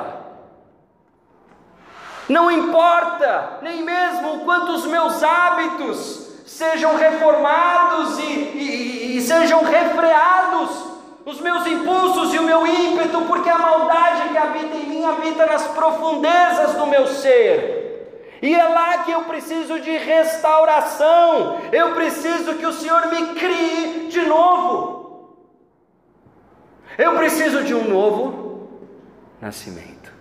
Não 2.27 2.51
importa 2.51 3.59
nem 3.61 3.83
mesmo 3.83 4.47
quanto 4.47 4.73
os 4.73 4.87
meus 4.87 5.23
hábitos 5.23 6.33
sejam 6.47 6.97
reformados 6.97 8.19
e, 8.19 8.23
e, 8.23 9.17
e, 9.19 9.21
sejam 9.21 9.63
refreados, 9.63 10.71
os 11.27 11.39
meus 11.43 11.67
impulsos 11.67 12.33
e 12.33 12.39
o 12.39 12.45
meu 12.45 12.67
ímpeto, 12.67 13.21
porque 13.27 13.51
a 13.51 13.59
maldade 13.59 14.31
que 14.31 14.39
habita 14.39 14.75
em 14.75 14.87
mim 14.87 15.05
habita 15.05 15.45
nas 15.45 15.67
profundezas 15.67 16.73
do 16.77 16.87
meu 16.87 17.07
ser. 17.07 17.84
E 18.43 18.55
é 18.55 18.69
lá 18.69 19.05
que 19.05 19.11
eu 19.11 19.25
preciso 19.25 19.81
de 19.81 19.97
restauração, 19.97 21.61
eu 21.73 21.95
preciso 21.95 22.57
que 22.57 22.67
o 22.67 22.73
Senhor 22.73 23.07
me 23.09 23.35
crie 23.35 24.09
de 24.09 24.23
novo. 24.23 25.37
Eu 26.99 27.17
preciso 27.17 27.65
de 27.65 27.75
um 27.75 27.89
novo 27.89 28.79
nascimento. 29.41 30.13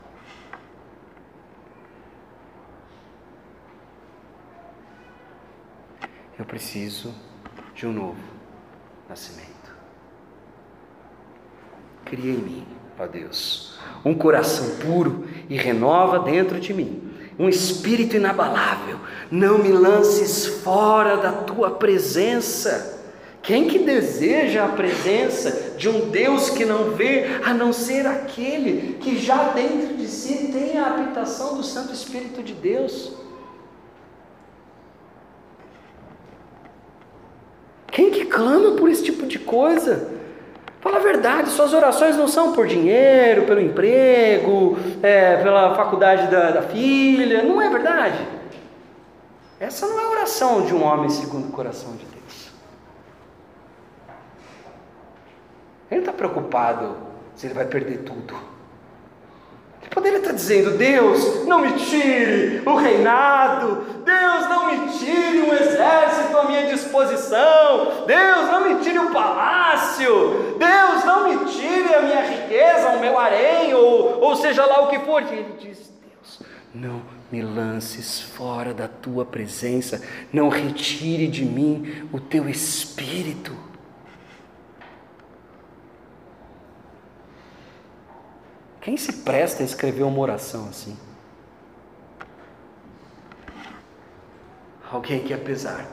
Eu 6.37 6.45
preciso 6.45 7.13
de 7.75 7.85
um 7.85 7.93
novo 7.93 8.17
nascimento. 9.07 9.51
Cria 12.05 12.31
em 12.31 12.37
mim, 12.37 12.67
ó 12.99 13.05
Deus, 13.05 13.79
um 14.03 14.15
coração 14.15 14.77
puro 14.77 15.27
e 15.49 15.55
renova 15.55 16.19
dentro 16.19 16.59
de 16.59 16.73
mim 16.73 17.02
um 17.37 17.49
espírito 17.49 18.15
inabalável. 18.15 18.99
Não 19.31 19.57
me 19.57 19.69
lances 19.71 20.45
fora 20.45 21.17
da 21.17 21.31
tua 21.31 21.71
presença. 21.71 23.01
Quem 23.41 23.67
que 23.67 23.79
deseja 23.79 24.65
a 24.65 24.69
presença 24.69 25.75
de 25.77 25.89
um 25.89 26.09
Deus 26.09 26.49
que 26.49 26.63
não 26.63 26.91
vê, 26.91 27.25
a 27.43 27.53
não 27.53 27.73
ser 27.73 28.05
aquele 28.07 28.97
que 29.01 29.17
já 29.17 29.49
dentro 29.49 29.95
de 29.95 30.07
si 30.07 30.51
tem 30.53 30.77
a 30.77 30.87
habitação 30.87 31.57
do 31.57 31.63
Santo 31.63 31.91
Espírito 31.91 32.41
de 32.41 32.53
Deus? 32.53 33.13
Quem 37.91 38.09
que 38.11 38.25
clama 38.25 38.71
por 38.71 38.89
esse 38.89 39.03
tipo 39.03 39.27
de 39.27 39.37
coisa? 39.37 40.12
Fala 40.83 40.97
a 40.97 40.99
verdade, 40.99 41.49
suas 41.49 41.73
orações 41.73 42.17
não 42.17 42.27
são 42.27 42.51
por 42.51 42.67
dinheiro, 42.67 43.45
pelo 43.45 43.61
emprego, 43.61 44.77
é, 45.01 45.37
pela 45.37 45.73
faculdade 45.75 46.29
da, 46.29 46.51
da 46.51 46.61
filha, 46.61 47.41
não 47.41 47.61
é 47.61 47.69
verdade? 47.69 48.27
Essa 49.61 49.87
não 49.87 49.97
é 49.97 50.03
a 50.03 50.09
oração 50.09 50.65
de 50.65 50.75
um 50.75 50.83
homem 50.83 51.07
segundo 51.07 51.47
o 51.47 51.51
coração 51.53 51.95
de 51.95 52.05
Deus. 52.05 52.51
Ele 55.89 56.01
está 56.01 56.11
preocupado 56.11 56.97
se 57.33 57.47
ele 57.47 57.53
vai 57.53 57.65
perder 57.65 57.99
tudo. 57.99 58.35
Poderia 59.93 60.17
estar 60.17 60.33
dizendo: 60.33 60.77
Deus, 60.77 61.45
não 61.45 61.59
me 61.59 61.73
tire 61.73 62.63
o 62.65 62.75
reinado, 62.75 63.85
Deus, 64.03 64.49
não 64.49 64.67
me 64.67 64.89
tire 64.97 65.41
um 65.41 65.53
exército 65.53 66.35
à 66.37 66.45
minha 66.45 66.65
disposição, 66.65 68.05
Deus, 68.07 68.51
não 68.51 68.69
me 68.69 68.83
tire 68.83 68.99
o 68.99 69.11
palácio, 69.11 70.55
Deus, 70.57 71.05
não 71.05 71.29
me 71.29 71.45
tire 71.51 71.93
a 71.93 72.01
minha 72.01 72.21
riqueza, 72.21 72.89
o 72.89 72.99
meu 72.99 73.17
harém, 73.17 73.73
ou, 73.73 74.19
ou 74.19 74.35
seja 74.35 74.65
lá 74.65 74.81
o 74.81 74.87
que 74.87 74.99
for. 74.99 75.21
E 75.21 75.35
ele 75.35 75.55
diz: 75.59 75.91
Deus, 76.01 76.41
não 76.73 77.01
me 77.31 77.41
lances 77.41 78.19
fora 78.19 78.73
da 78.73 78.87
tua 78.87 79.25
presença, 79.25 80.01
não 80.31 80.49
retire 80.49 81.27
de 81.27 81.45
mim 81.45 82.07
o 82.11 82.19
teu 82.19 82.49
espírito. 82.49 83.72
Quem 88.83 88.97
se 88.97 89.13
presta 89.13 89.63
a 89.63 89.65
escrever 89.65 90.03
uma 90.03 90.19
oração 90.19 90.67
assim? 90.67 90.97
Alguém 94.91 95.23
que, 95.23 95.33
apesar 95.33 95.87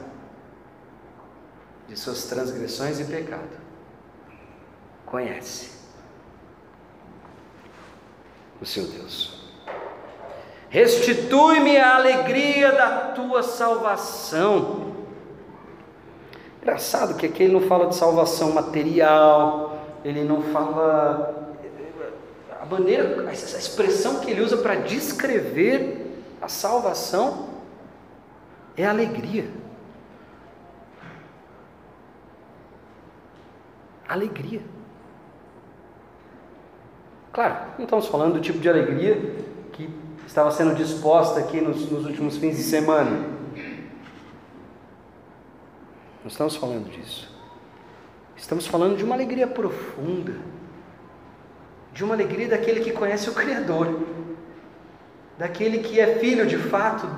de 1.87 1.97
suas 1.97 2.25
transgressões 2.25 2.99
e 2.99 3.05
pecado, 3.05 3.57
conhece 5.05 5.71
o 8.61 8.65
seu 8.65 8.85
Deus. 8.85 9.49
Restitui-me 10.69 11.77
a 11.77 11.95
alegria 11.95 12.73
da 12.73 13.13
tua 13.13 13.41
salvação. 13.41 14.97
Engraçado 16.61 17.15
que 17.15 17.25
aqui 17.25 17.43
ele 17.43 17.53
não 17.53 17.61
fala 17.61 17.87
de 17.87 17.95
salvação 17.95 18.51
material, 18.51 19.79
ele 20.03 20.25
não 20.25 20.41
fala 20.41 21.40
maneira, 22.71 23.29
essa 23.29 23.57
expressão 23.57 24.19
que 24.19 24.31
ele 24.31 24.41
usa 24.41 24.57
para 24.57 24.75
descrever 24.75 26.07
a 26.41 26.47
salvação 26.47 27.49
é 28.75 28.85
alegria. 28.85 29.47
Alegria. 34.07 34.61
Claro, 37.31 37.73
não 37.77 37.85
estamos 37.85 38.07
falando 38.07 38.33
do 38.33 38.41
tipo 38.41 38.59
de 38.59 38.67
alegria 38.67 39.35
que 39.71 39.89
estava 40.25 40.51
sendo 40.51 40.75
disposta 40.75 41.39
aqui 41.39 41.61
nos, 41.61 41.89
nos 41.89 42.05
últimos 42.05 42.37
fins 42.37 42.57
de 42.57 42.63
semana. 42.63 43.25
Não 46.21 46.27
estamos 46.27 46.55
falando 46.55 46.89
disso. 46.89 47.29
Estamos 48.35 48.67
falando 48.67 48.97
de 48.97 49.03
uma 49.03 49.15
alegria 49.15 49.47
profunda 49.47 50.60
de 51.93 52.03
uma 52.03 52.13
alegria 52.13 52.47
daquele 52.47 52.79
que 52.79 52.91
conhece 52.91 53.29
o 53.29 53.33
Criador, 53.33 53.99
daquele 55.37 55.79
que 55.79 55.99
é 55.99 56.15
filho 56.15 56.45
de 56.45 56.57
fato 56.57 57.09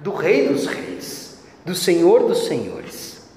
do 0.00 0.12
Rei 0.12 0.48
dos 0.48 0.66
Reis, 0.66 1.44
do 1.64 1.74
Senhor 1.74 2.24
dos 2.24 2.46
Senhores. 2.46 3.28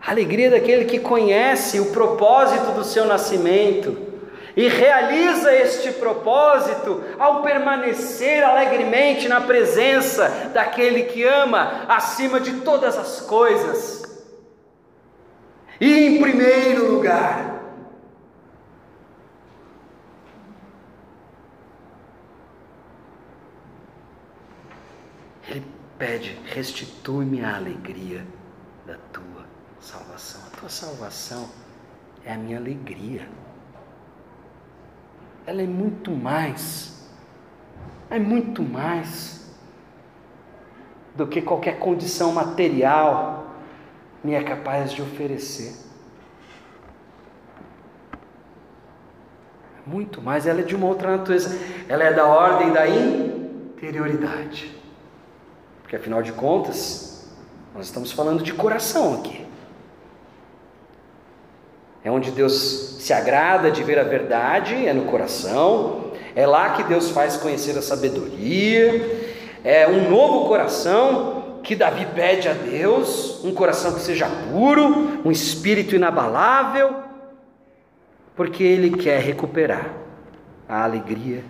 A 0.00 0.10
alegria 0.10 0.50
daquele 0.50 0.84
que 0.84 0.98
conhece 0.98 1.80
o 1.80 1.86
propósito 1.86 2.72
do 2.72 2.84
seu 2.84 3.04
nascimento 3.04 4.06
e 4.56 4.68
realiza 4.68 5.54
este 5.54 5.90
propósito 5.92 7.02
ao 7.18 7.42
permanecer 7.42 8.42
alegremente 8.42 9.28
na 9.28 9.40
presença 9.40 10.50
daquele 10.54 11.02
que 11.02 11.22
ama 11.24 11.84
acima 11.88 12.40
de 12.40 12.60
todas 12.60 12.96
as 12.96 13.20
coisas. 13.20 14.02
E 15.78 16.06
em 16.06 16.20
primeiro 16.22 16.90
lugar, 16.90 17.45
pede: 25.98 26.38
restitui-me 26.46 27.44
a 27.44 27.56
alegria 27.56 28.24
da 28.86 28.96
tua 29.12 29.44
salvação. 29.80 30.40
A 30.46 30.56
tua 30.56 30.68
salvação 30.68 31.48
é 32.24 32.32
a 32.32 32.36
minha 32.36 32.58
alegria. 32.58 33.28
Ela 35.46 35.62
é 35.62 35.66
muito 35.66 36.10
mais, 36.10 37.08
é 38.10 38.18
muito 38.18 38.62
mais 38.62 39.54
do 41.14 41.26
que 41.26 41.40
qualquer 41.40 41.78
condição 41.78 42.32
material 42.32 43.46
me 44.22 44.34
é 44.34 44.42
capaz 44.42 44.92
de 44.92 45.00
oferecer. 45.00 45.86
Muito 49.86 50.20
mais, 50.20 50.48
ela 50.48 50.60
é 50.60 50.64
de 50.64 50.74
uma 50.74 50.88
outra 50.88 51.16
natureza. 51.16 51.56
Ela 51.88 52.02
é 52.02 52.12
da 52.12 52.26
ordem 52.26 52.72
da 52.72 52.88
interioridade. 52.88 54.75
Porque 55.86 55.94
afinal 55.94 56.20
de 56.20 56.32
contas, 56.32 57.28
nós 57.72 57.86
estamos 57.86 58.10
falando 58.10 58.42
de 58.42 58.52
coração 58.52 59.14
aqui. 59.14 59.46
É 62.02 62.10
onde 62.10 62.32
Deus 62.32 62.96
se 62.98 63.12
agrada 63.12 63.70
de 63.70 63.84
ver 63.84 63.96
a 63.96 64.02
verdade, 64.02 64.84
é 64.84 64.92
no 64.92 65.04
coração. 65.04 66.10
É 66.34 66.44
lá 66.44 66.70
que 66.70 66.82
Deus 66.82 67.10
faz 67.10 67.36
conhecer 67.36 67.78
a 67.78 67.82
sabedoria. 67.82 69.30
É 69.62 69.86
um 69.86 70.10
novo 70.10 70.48
coração 70.48 71.60
que 71.62 71.76
Davi 71.76 72.04
pede 72.16 72.48
a 72.48 72.52
Deus, 72.52 73.44
um 73.44 73.54
coração 73.54 73.94
que 73.94 74.00
seja 74.00 74.28
puro, 74.50 75.20
um 75.24 75.30
espírito 75.30 75.94
inabalável, 75.94 76.96
porque 78.34 78.64
ele 78.64 78.90
quer 78.90 79.20
recuperar 79.20 79.94
a 80.68 80.82
alegria 80.82 81.44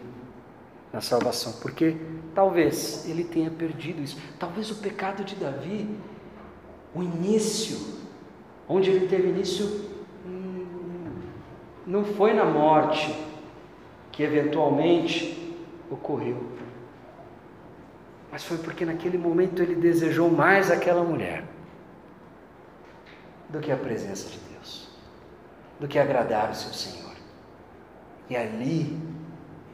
na 0.97 1.03
salvação, 1.03 1.53
porque 1.61 1.95
talvez 2.35 3.07
ele 3.07 3.23
tenha 3.23 3.51
perdido 3.51 4.03
isso. 4.03 4.19
Talvez 4.39 4.71
o 4.71 4.77
pecado 4.77 5.25
de 5.25 5.37
Davi, 5.37 5.87
o 6.95 7.03
início, 7.03 7.99
onde 8.67 8.91
ele 8.91 9.07
teve 9.07 9.29
início 9.29 9.95
não 11.87 12.03
foi 12.03 12.33
na 12.33 12.47
morte 12.47 13.15
que 14.11 14.23
eventualmente 14.23 15.55
ocorreu, 15.91 16.43
mas 18.33 18.43
foi 18.43 18.57
porque 18.57 18.87
naquele 18.87 19.19
momento 19.19 19.63
ele 19.63 19.75
desejou 19.75 20.31
mais 20.31 20.71
aquela 20.71 21.05
mulher 21.05 21.45
do 23.51 23.61
que 23.61 23.71
a 23.71 23.77
presença 23.77 24.31
de 24.31 24.39
Deus, 24.51 24.89
do 25.79 25.87
que 25.87 25.99
agradar 25.99 26.51
o 26.51 26.55
seu 26.55 26.73
Senhor. 26.73 27.15
E 28.31 28.35
ali 28.35 28.99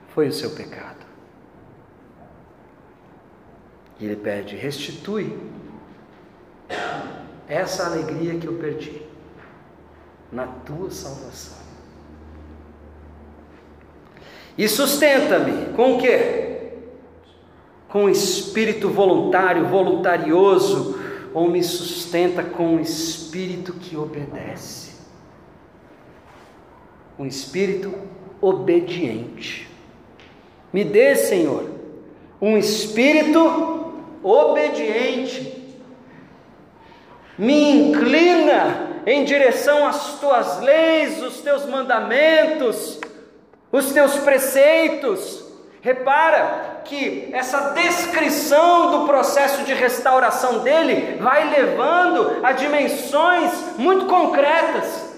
foi 0.08 0.26
o 0.26 0.32
seu 0.32 0.50
pecado. 0.50 1.01
E 3.98 4.04
ele 4.04 4.16
pede: 4.16 4.56
restitui 4.56 5.36
essa 7.48 7.86
alegria 7.86 8.38
que 8.38 8.46
eu 8.46 8.54
perdi 8.54 9.02
na 10.30 10.46
tua 10.46 10.90
salvação. 10.90 11.62
E 14.56 14.68
sustenta-me 14.68 15.72
com 15.74 15.96
o 15.96 15.98
quê? 15.98 16.72
Com 17.88 18.08
espírito 18.08 18.88
voluntário, 18.88 19.66
voluntarioso, 19.66 20.98
ou 21.34 21.50
me 21.50 21.62
sustenta 21.62 22.42
com 22.42 22.76
um 22.76 22.80
espírito 22.80 23.74
que 23.74 23.96
obedece. 23.96 24.92
Um 27.18 27.26
espírito 27.26 27.92
obediente. 28.40 29.68
Me 30.72 30.84
dê, 30.84 31.14
Senhor, 31.14 31.70
um 32.40 32.56
espírito 32.56 33.81
obediente. 34.22 35.60
Me 37.38 37.88
inclina 37.88 39.02
em 39.06 39.24
direção 39.24 39.86
às 39.86 40.20
tuas 40.20 40.60
leis, 40.60 41.22
os 41.22 41.40
teus 41.40 41.66
mandamentos 41.66 43.00
os 43.72 43.90
teus 43.92 44.18
preceitos. 44.18 45.42
Repara 45.80 46.82
que 46.84 47.30
essa 47.32 47.70
descrição 47.70 48.92
do 48.92 49.06
processo 49.06 49.64
de 49.64 49.72
restauração 49.72 50.60
dele 50.60 51.16
vai 51.18 51.50
levando 51.50 52.44
a 52.44 52.52
dimensões 52.52 53.50
muito 53.78 54.06
concretas. 54.06 55.11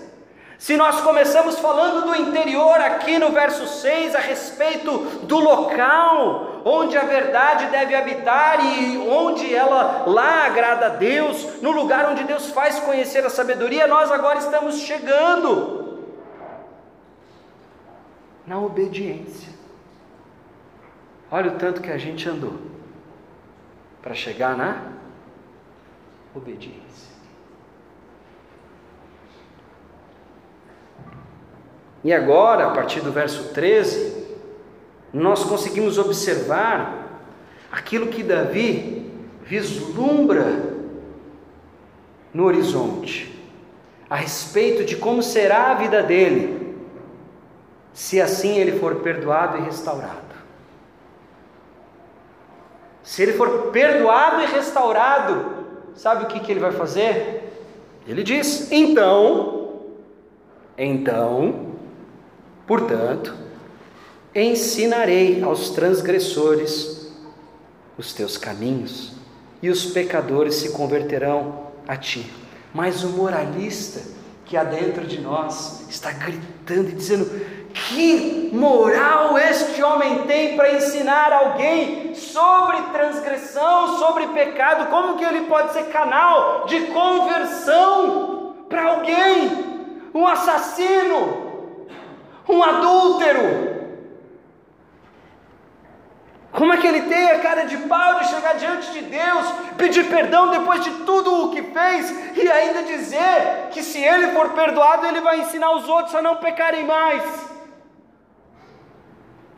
Se 0.64 0.78
nós 0.78 1.02
começamos 1.02 1.58
falando 1.58 2.06
do 2.06 2.16
interior 2.16 2.80
aqui 2.80 3.18
no 3.18 3.32
verso 3.32 3.66
6, 3.66 4.14
a 4.14 4.18
respeito 4.18 4.96
do 5.26 5.38
local 5.38 6.62
onde 6.64 6.96
a 6.96 7.04
verdade 7.04 7.66
deve 7.66 7.94
habitar 7.94 8.64
e 8.64 8.96
onde 8.96 9.54
ela 9.54 10.04
lá 10.06 10.46
agrada 10.46 10.86
a 10.86 10.88
Deus, 10.88 11.60
no 11.60 11.70
lugar 11.70 12.10
onde 12.10 12.24
Deus 12.24 12.48
faz 12.48 12.78
conhecer 12.78 13.26
a 13.26 13.28
sabedoria, 13.28 13.86
nós 13.86 14.10
agora 14.10 14.38
estamos 14.38 14.78
chegando 14.78 15.98
na 18.46 18.58
obediência. 18.58 19.52
Olha 21.30 21.50
o 21.50 21.58
tanto 21.58 21.82
que 21.82 21.90
a 21.90 21.98
gente 21.98 22.26
andou 22.26 22.58
para 24.00 24.14
chegar 24.14 24.56
na 24.56 24.80
obediência. 26.34 27.13
E 32.04 32.12
agora, 32.12 32.66
a 32.66 32.70
partir 32.70 33.00
do 33.00 33.10
verso 33.10 33.54
13, 33.54 34.26
nós 35.12 35.42
conseguimos 35.42 35.96
observar 35.96 37.22
aquilo 37.72 38.08
que 38.08 38.22
Davi 38.22 39.10
vislumbra 39.42 40.74
no 42.32 42.44
horizonte, 42.44 43.34
a 44.10 44.16
respeito 44.16 44.84
de 44.84 44.96
como 44.96 45.22
será 45.22 45.70
a 45.70 45.74
vida 45.74 46.02
dele 46.02 46.64
se 47.94 48.20
assim 48.20 48.58
ele 48.58 48.78
for 48.80 48.96
perdoado 48.96 49.58
e 49.58 49.60
restaurado. 49.62 50.34
Se 53.04 53.22
ele 53.22 53.34
for 53.34 53.70
perdoado 53.70 54.42
e 54.42 54.46
restaurado, 54.46 55.64
sabe 55.94 56.24
o 56.24 56.26
que, 56.26 56.40
que 56.40 56.50
ele 56.50 56.60
vai 56.60 56.72
fazer? 56.72 57.52
Ele 58.06 58.22
diz: 58.22 58.70
então, 58.72 59.80
então, 60.76 61.73
portanto, 62.66 63.34
ensinarei 64.34 65.42
aos 65.42 65.70
transgressores 65.70 67.12
os 67.96 68.12
teus 68.12 68.36
caminhos, 68.36 69.12
e 69.62 69.70
os 69.70 69.86
pecadores 69.86 70.56
se 70.56 70.72
converterão 70.72 71.68
a 71.88 71.96
ti. 71.96 72.30
Mas 72.74 73.02
o 73.02 73.08
moralista 73.10 74.02
que 74.44 74.56
há 74.56 74.64
dentro 74.64 75.06
de 75.06 75.20
nós 75.20 75.86
está 75.88 76.10
gritando 76.10 76.90
e 76.90 76.92
dizendo: 76.92 77.30
que 77.74 78.50
moral 78.52 79.36
este 79.38 79.82
homem 79.82 80.22
tem 80.26 80.56
para 80.56 80.74
ensinar 80.74 81.32
alguém 81.32 82.14
sobre 82.14 82.76
transgressão, 82.92 83.98
sobre 83.98 84.28
pecado? 84.28 84.90
Como 84.90 85.16
que 85.16 85.24
ele 85.24 85.46
pode 85.46 85.72
ser 85.72 85.84
canal 85.84 86.66
de 86.66 86.80
conversão 86.88 88.54
para 88.68 88.84
alguém? 88.84 89.74
Um 90.14 90.26
assassino, 90.26 91.43
um 92.48 92.62
adúltero. 92.62 93.74
Como 96.52 96.72
é 96.72 96.76
que 96.76 96.86
ele 96.86 97.02
tem 97.02 97.30
a 97.30 97.40
cara 97.40 97.64
de 97.64 97.76
pau 97.78 98.20
de 98.20 98.28
chegar 98.28 98.54
diante 98.54 98.92
de 98.92 99.00
Deus, 99.02 99.46
pedir 99.76 100.08
perdão 100.08 100.50
depois 100.50 100.84
de 100.84 100.90
tudo 101.04 101.46
o 101.46 101.50
que 101.50 101.62
fez 101.62 102.36
e 102.36 102.48
ainda 102.48 102.84
dizer 102.84 103.70
que 103.72 103.82
se 103.82 103.98
ele 103.98 104.28
for 104.28 104.50
perdoado, 104.50 105.04
ele 105.04 105.20
vai 105.20 105.40
ensinar 105.40 105.72
os 105.72 105.88
outros 105.88 106.14
a 106.14 106.22
não 106.22 106.36
pecarem 106.36 106.84
mais? 106.86 107.50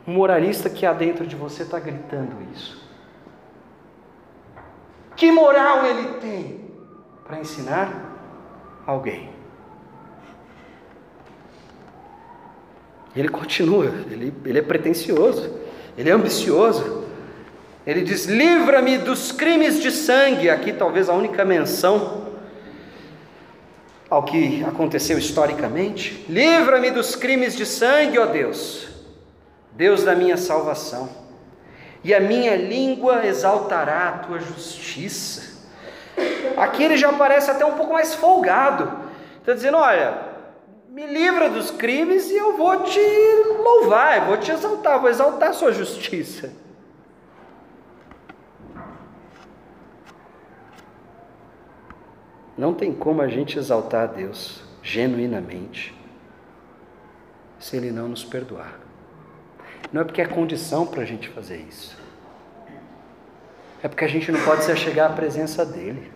Um 0.09 0.15
moralista 0.15 0.71
que 0.71 0.87
há 0.87 0.95
dentro 0.95 1.27
de 1.27 1.37
você 1.37 1.65
está 1.65 1.79
gritando 1.79 2.35
isso. 2.55 2.83
Que 5.15 5.31
moral 5.31 5.85
ele 5.85 6.15
tem 6.21 6.71
para 7.27 7.41
ensinar 7.41 7.91
alguém? 8.87 9.36
Ele 13.17 13.29
continua, 13.29 13.87
ele, 14.11 14.33
ele 14.45 14.59
é 14.59 14.63
pretensioso, 14.63 15.59
ele 15.97 16.11
é 16.11 16.13
ambicioso. 16.13 17.05
Ele 17.87 18.03
diz: 18.03 18.27
livra-me 18.27 18.99
dos 18.99 19.33
crimes 19.33 19.81
de 19.81 19.91
sangue. 19.91 20.51
Aqui, 20.51 20.73
talvez 20.73 21.09
a 21.09 21.15
única 21.15 21.45
menção 21.45 22.27
ao 24.11 24.23
que 24.23 24.63
aconteceu 24.65 25.19
historicamente. 25.19 26.25
Livra-me 26.29 26.91
dos 26.91 27.17
crimes 27.17 27.57
de 27.57 27.65
sangue, 27.65 28.19
ó 28.19 28.27
Deus. 28.27 28.87
Deus 29.73 30.03
da 30.05 30.15
minha 30.15 30.39
salvação, 30.39 31.09
e 32.03 32.15
a 32.15 32.19
minha 32.19 32.57
língua 32.57 33.27
exaltará 33.27 34.09
a 34.09 34.13
tua 34.13 34.41
justiça. 34.41 35.55
Aqui 36.57 36.83
ele 36.83 36.97
já 36.97 37.13
parece 37.13 37.51
até 37.51 37.63
um 37.65 37.75
pouco 37.75 37.93
mais 37.93 38.15
folgado, 38.15 38.91
está 39.39 39.53
dizendo: 39.53 39.77
olha, 39.77 40.15
me 40.97 41.07
livra 41.07 41.51
dos 41.51 41.71
crimes 41.71 42.31
e 42.31 42.39
eu 42.39 42.57
vou 42.57 42.83
te 42.85 42.99
louvar, 43.63 44.17
eu 44.17 44.25
vou 44.29 44.39
te 44.39 44.51
exaltar, 44.51 44.99
vou 44.99 45.11
exaltar 45.11 45.51
a 45.51 45.53
sua 45.53 45.71
justiça. 45.71 46.51
Não 52.57 52.73
tem 52.73 52.95
como 52.95 53.21
a 53.21 53.29
gente 53.29 53.59
exaltar 53.59 54.05
a 54.05 54.07
Deus 54.07 54.63
genuinamente 54.83 55.95
se 57.59 57.77
Ele 57.77 57.91
não 57.91 58.09
nos 58.09 58.25
perdoar. 58.25 58.81
Não 59.93 60.01
é 60.01 60.05
porque 60.05 60.23
é 60.23 60.27
condição 60.27 60.87
para 60.87 61.03
a 61.03 61.05
gente 61.05 61.29
fazer 61.29 61.59
isso. 61.59 61.95
É 63.83 63.89
porque 63.89 64.07
a 64.07 64.09
gente 64.09 64.33
não 64.33 64.43
pode 64.47 64.65
se 64.65 64.73
achegar 64.73 65.11
à 65.11 65.15
presença 65.15 65.63
dele. 65.63 66.16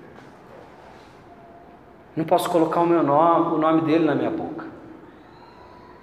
Não 2.17 2.25
posso 2.25 2.51
colocar 2.51 2.81
o 2.81 2.87
meu 2.87 3.03
nome, 3.03 3.55
o 3.55 3.59
nome 3.59 3.83
dele 3.83 4.05
na 4.05 4.15
minha 4.15 4.31
boca. 4.31 4.67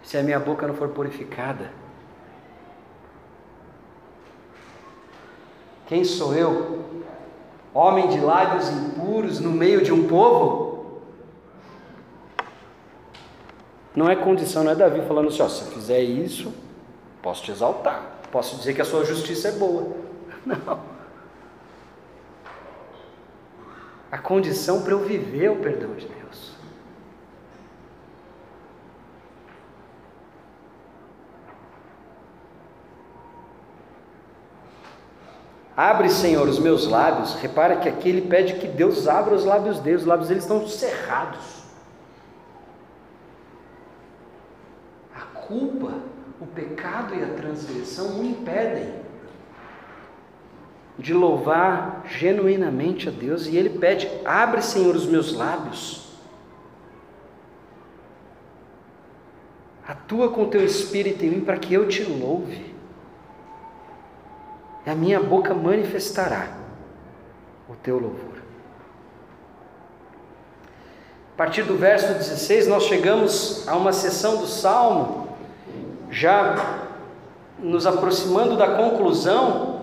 se 0.04 0.18
a 0.18 0.24
minha 0.24 0.40
boca 0.40 0.66
não 0.66 0.74
for 0.74 0.88
purificada? 0.90 1.70
Quem 5.88 6.04
sou 6.04 6.34
eu? 6.34 7.04
Homem 7.74 8.08
de 8.08 8.20
lábios 8.20 8.70
impuros 8.70 9.40
no 9.40 9.52
meio 9.52 9.84
de 9.84 9.92
um 9.92 10.08
povo? 10.08 11.02
Não 13.96 14.10
é 14.10 14.16
condição, 14.16 14.64
não 14.64 14.72
é 14.72 14.76
Davi 14.76 15.02
falando 15.08 15.28
assim: 15.28 15.42
ó, 15.42 15.50
se 15.50 15.66
fizer 15.72 16.02
isso, 16.02 16.54
posso 17.22 17.44
te 17.44 17.52
exaltar, 17.52 18.20
posso 18.32 18.56
dizer 18.56 18.74
que 18.74 18.82
a 18.82 18.86
sua 18.86 19.04
justiça 19.04 19.50
é 19.50 19.52
boa. 19.54 19.88
Não. 20.46 20.97
A 24.12 24.18
condição 24.18 24.82
para 24.82 24.92
eu 24.92 25.00
viver 25.00 25.52
o 25.52 25.58
perdão 25.58 25.94
de 25.96 26.08
Deus. 26.08 26.18
Abre, 35.76 36.10
Senhor, 36.10 36.48
os 36.48 36.58
meus 36.58 36.88
lábios. 36.88 37.36
Repara 37.36 37.76
que 37.76 37.88
aqui 37.88 38.10
ele 38.10 38.22
pede 38.22 38.54
que 38.54 38.68
Deus 38.68 39.08
abra 39.08 39.36
os 39.36 39.46
lábios 39.46 39.80
dele. 39.80 39.98
Os 39.98 40.06
lábios 40.06 40.30
dele 40.30 40.40
estão 40.40 40.68
cerrados. 40.68 41.64
A 45.14 45.22
culpa, 45.38 45.94
o 46.40 46.48
pecado 46.48 47.14
e 47.14 47.24
a 47.24 47.28
transgressão 47.36 48.20
o 48.20 48.24
impedem 48.24 49.07
de 50.98 51.14
louvar 51.14 52.04
genuinamente 52.06 53.08
a 53.10 53.12
Deus. 53.12 53.48
E 53.48 53.56
ele 53.56 53.70
pede: 53.70 54.10
abre, 54.26 54.62
Senhor, 54.62 54.96
os 54.96 55.06
meus 55.06 55.34
lábios. 55.34 56.08
Atua 59.88 60.30
com 60.30 60.44
o 60.44 60.48
teu 60.48 60.66
espírito 60.66 61.24
em 61.24 61.30
mim 61.30 61.42
para 61.42 61.58
que 61.58 61.74
eu 61.74 61.88
te 61.88 62.04
louve 62.04 62.78
e 64.88 64.90
a 64.90 64.96
minha 64.96 65.20
boca 65.20 65.54
manifestará 65.54 66.48
o 67.68 67.76
teu 67.76 68.00
louvor. 68.00 68.38
A 71.34 71.38
partir 71.38 71.64
do 71.64 71.76
verso 71.76 72.14
16, 72.14 72.68
nós 72.68 72.84
chegamos 72.84 73.68
a 73.68 73.76
uma 73.76 73.92
sessão 73.92 74.38
do 74.38 74.48
salmo, 74.48 75.28
já 76.10 76.86
nos 77.60 77.86
aproximando 77.86 78.56
da 78.56 78.78
conclusão, 78.78 79.77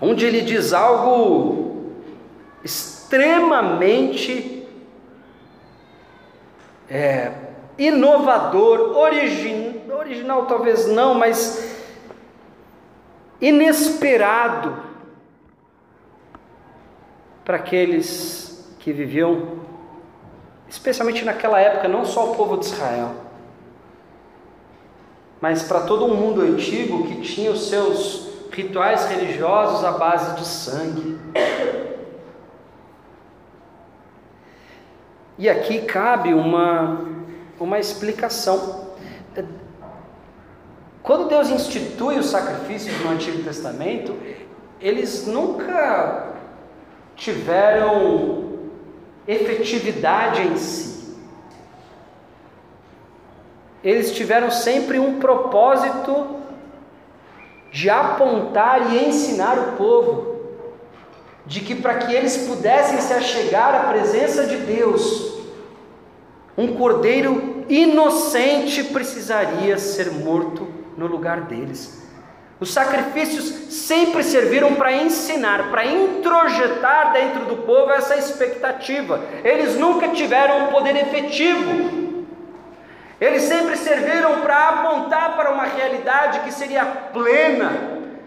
onde 0.00 0.24
ele 0.24 0.40
diz 0.40 0.72
algo 0.72 1.92
extremamente 2.64 4.66
é, 6.88 7.32
inovador, 7.78 8.96
origin, 8.96 9.82
original 9.92 10.46
talvez 10.46 10.86
não, 10.86 11.14
mas 11.14 11.76
inesperado 13.40 14.76
para 17.44 17.56
aqueles 17.56 18.74
que 18.78 18.92
viviam, 18.92 19.60
especialmente 20.68 21.24
naquela 21.24 21.60
época, 21.60 21.88
não 21.88 22.04
só 22.04 22.32
o 22.32 22.36
povo 22.36 22.58
de 22.58 22.66
Israel, 22.66 23.12
mas 25.40 25.62
para 25.62 25.80
todo 25.80 26.04
o 26.04 26.14
mundo 26.14 26.42
antigo 26.42 27.06
que 27.06 27.22
tinha 27.22 27.50
os 27.50 27.68
seus 27.68 28.29
rituais 28.50 29.06
religiosos 29.06 29.84
à 29.84 29.92
base 29.92 30.36
de 30.36 30.46
sangue. 30.46 31.18
E 35.38 35.48
aqui 35.48 35.82
cabe 35.82 36.34
uma, 36.34 37.06
uma 37.58 37.78
explicação. 37.78 38.90
Quando 41.02 41.28
Deus 41.28 41.48
institui 41.48 42.18
os 42.18 42.26
sacrifícios 42.26 43.00
no 43.00 43.10
Antigo 43.10 43.42
Testamento, 43.42 44.16
eles 44.80 45.26
nunca 45.26 46.34
tiveram 47.16 48.50
efetividade 49.26 50.42
em 50.42 50.56
si. 50.56 51.16
Eles 53.82 54.12
tiveram 54.12 54.50
sempre 54.50 54.98
um 54.98 55.18
propósito 55.18 56.39
de 57.70 57.88
apontar 57.88 58.92
e 58.92 59.08
ensinar 59.08 59.58
o 59.58 59.72
povo, 59.72 60.40
de 61.46 61.60
que 61.60 61.74
para 61.74 61.94
que 61.94 62.14
eles 62.14 62.48
pudessem 62.48 63.00
se 63.00 63.12
achegar 63.12 63.74
à 63.74 63.90
presença 63.90 64.44
de 64.44 64.56
Deus, 64.56 65.38
um 66.56 66.74
cordeiro 66.74 67.64
inocente 67.68 68.84
precisaria 68.84 69.78
ser 69.78 70.10
morto 70.12 70.66
no 70.96 71.06
lugar 71.06 71.42
deles. 71.42 72.00
Os 72.60 72.72
sacrifícios 72.72 73.72
sempre 73.72 74.22
serviram 74.22 74.74
para 74.74 74.92
ensinar, 74.92 75.70
para 75.70 75.86
introjetar 75.86 77.12
dentro 77.12 77.46
do 77.46 77.56
povo 77.58 77.90
essa 77.90 78.16
expectativa. 78.16 79.24
Eles 79.42 79.76
nunca 79.76 80.08
tiveram 80.08 80.64
um 80.64 80.66
poder 80.66 80.94
efetivo. 80.94 82.09
Eles 83.20 83.42
sempre 83.42 83.76
serviram 83.76 84.40
para 84.40 84.68
apontar 84.68 85.36
para 85.36 85.52
uma 85.52 85.64
realidade 85.64 86.40
que 86.40 86.52
seria 86.52 86.84
plena, 86.84 87.72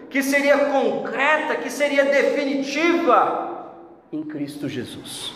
que 0.08 0.22
seria 0.22 0.56
concreta, 0.66 1.56
que 1.56 1.68
seria 1.68 2.04
definitiva 2.04 3.72
em 4.12 4.22
Cristo 4.22 4.68
Jesus. 4.68 5.34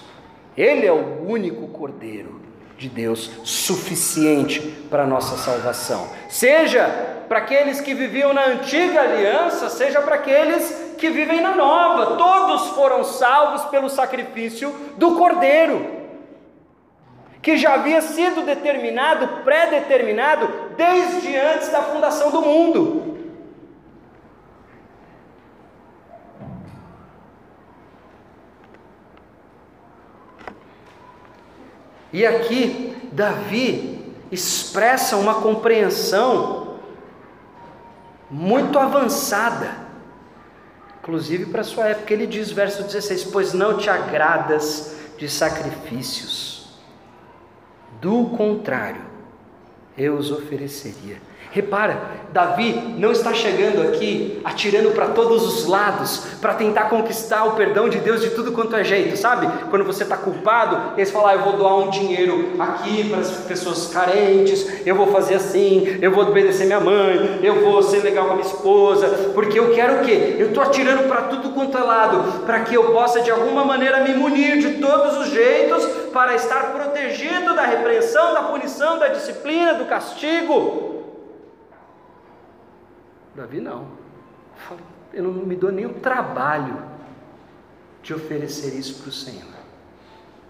Ele 0.56 0.86
é 0.86 0.92
o 0.92 1.28
único 1.28 1.66
Cordeiro 1.68 2.40
de 2.76 2.88
Deus 2.88 3.30
suficiente 3.42 4.60
para 4.88 5.02
a 5.02 5.06
nossa 5.06 5.36
salvação. 5.36 6.08
Seja 6.28 6.86
para 7.28 7.38
aqueles 7.38 7.80
que 7.80 7.92
viviam 7.92 8.32
na 8.32 8.46
antiga 8.46 9.00
aliança, 9.00 9.68
seja 9.68 10.00
para 10.00 10.14
aqueles 10.14 10.94
que 10.96 11.10
vivem 11.10 11.40
na 11.40 11.56
nova. 11.56 12.16
Todos 12.16 12.68
foram 12.68 13.02
salvos 13.02 13.64
pelo 13.66 13.88
sacrifício 13.88 14.72
do 14.96 15.16
Cordeiro, 15.16 15.97
que 17.48 17.56
já 17.56 17.72
havia 17.72 18.02
sido 18.02 18.44
determinado, 18.44 19.42
pré-determinado, 19.42 20.46
desde 20.76 21.34
antes 21.34 21.70
da 21.70 21.80
fundação 21.80 22.30
do 22.30 22.42
mundo. 22.42 23.16
E 32.12 32.26
aqui, 32.26 32.98
Davi 33.12 34.14
expressa 34.30 35.16
uma 35.16 35.36
compreensão 35.36 36.80
muito 38.30 38.78
avançada, 38.78 39.74
inclusive 41.00 41.46
para 41.46 41.62
a 41.62 41.64
sua 41.64 41.88
época. 41.88 42.12
Ele 42.12 42.26
diz, 42.26 42.50
verso 42.50 42.82
16: 42.82 43.24
Pois 43.24 43.54
não 43.54 43.78
te 43.78 43.88
agradas 43.88 44.98
de 45.16 45.30
sacrifícios, 45.30 46.47
do 48.00 48.26
contrário, 48.36 49.02
eu 49.96 50.14
os 50.14 50.30
ofereceria. 50.30 51.16
Repara, 51.50 51.98
Davi 52.30 52.94
não 52.98 53.10
está 53.10 53.32
chegando 53.32 53.80
aqui 53.80 54.38
atirando 54.44 54.90
para 54.90 55.08
todos 55.08 55.42
os 55.42 55.66
lados 55.66 56.24
para 56.42 56.52
tentar 56.52 56.90
conquistar 56.90 57.44
o 57.44 57.52
perdão 57.52 57.88
de 57.88 57.98
Deus 57.98 58.20
de 58.20 58.30
tudo 58.30 58.52
quanto 58.52 58.76
é 58.76 58.84
jeito, 58.84 59.16
sabe? 59.16 59.48
Quando 59.70 59.82
você 59.82 60.02
está 60.02 60.16
culpado, 60.16 60.92
eles 60.98 61.10
falam: 61.10 61.28
ah, 61.28 61.34
eu 61.34 61.40
vou 61.40 61.54
doar 61.54 61.78
um 61.78 61.90
dinheiro 61.90 62.52
aqui 62.58 63.08
para 63.08 63.20
as 63.20 63.30
pessoas 63.30 63.86
carentes, 63.86 64.86
eu 64.86 64.94
vou 64.94 65.06
fazer 65.06 65.36
assim, 65.36 65.98
eu 66.02 66.12
vou 66.12 66.24
obedecer 66.24 66.66
minha 66.66 66.80
mãe, 66.80 67.40
eu 67.42 67.64
vou 67.64 67.82
ser 67.82 68.02
legal 68.02 68.26
com 68.26 68.32
a 68.32 68.36
minha 68.36 68.46
esposa, 68.46 69.08
porque 69.34 69.58
eu 69.58 69.70
quero 69.70 70.02
o 70.02 70.04
quê? 70.04 70.36
Eu 70.38 70.48
estou 70.48 70.62
atirando 70.62 71.08
para 71.08 71.22
tudo 71.22 71.54
quanto 71.54 71.78
é 71.78 71.82
lado, 71.82 72.42
para 72.42 72.60
que 72.60 72.74
eu 72.74 72.92
possa 72.92 73.22
de 73.22 73.30
alguma 73.30 73.64
maneira 73.64 74.00
me 74.00 74.12
munir 74.12 74.58
de 74.58 74.74
todos 74.74 75.16
os 75.16 75.30
jeitos 75.30 75.88
para 76.08 76.34
estar 76.34 76.72
protegido 76.72 77.54
da 77.54 77.62
repreensão, 77.62 78.34
da 78.34 78.42
punição, 78.44 78.98
da 78.98 79.08
disciplina, 79.08 79.74
do 79.74 79.86
castigo. 79.86 81.04
Davi 83.34 83.60
não. 83.60 83.86
Eu 85.12 85.24
não 85.24 85.32
me 85.32 85.56
dou 85.56 85.70
nem 85.70 85.86
o 85.86 85.94
trabalho 85.94 86.82
de 88.02 88.12
oferecer 88.14 88.74
isso 88.78 89.00
para 89.02 89.08
o 89.08 89.12
Senhor. 89.12 89.48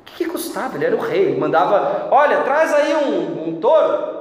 O 0.01 0.05
que, 0.05 0.24
que, 0.24 0.30
custava? 0.30 0.76
Ele 0.76 0.86
era 0.86 0.97
o 0.97 1.01
rei, 1.01 1.26
ele 1.26 1.40
mandava: 1.40 2.09
olha, 2.10 2.43
traz 2.43 2.72
aí 2.72 2.94
um, 2.94 3.48
um 3.48 3.60
touro. 3.60 4.16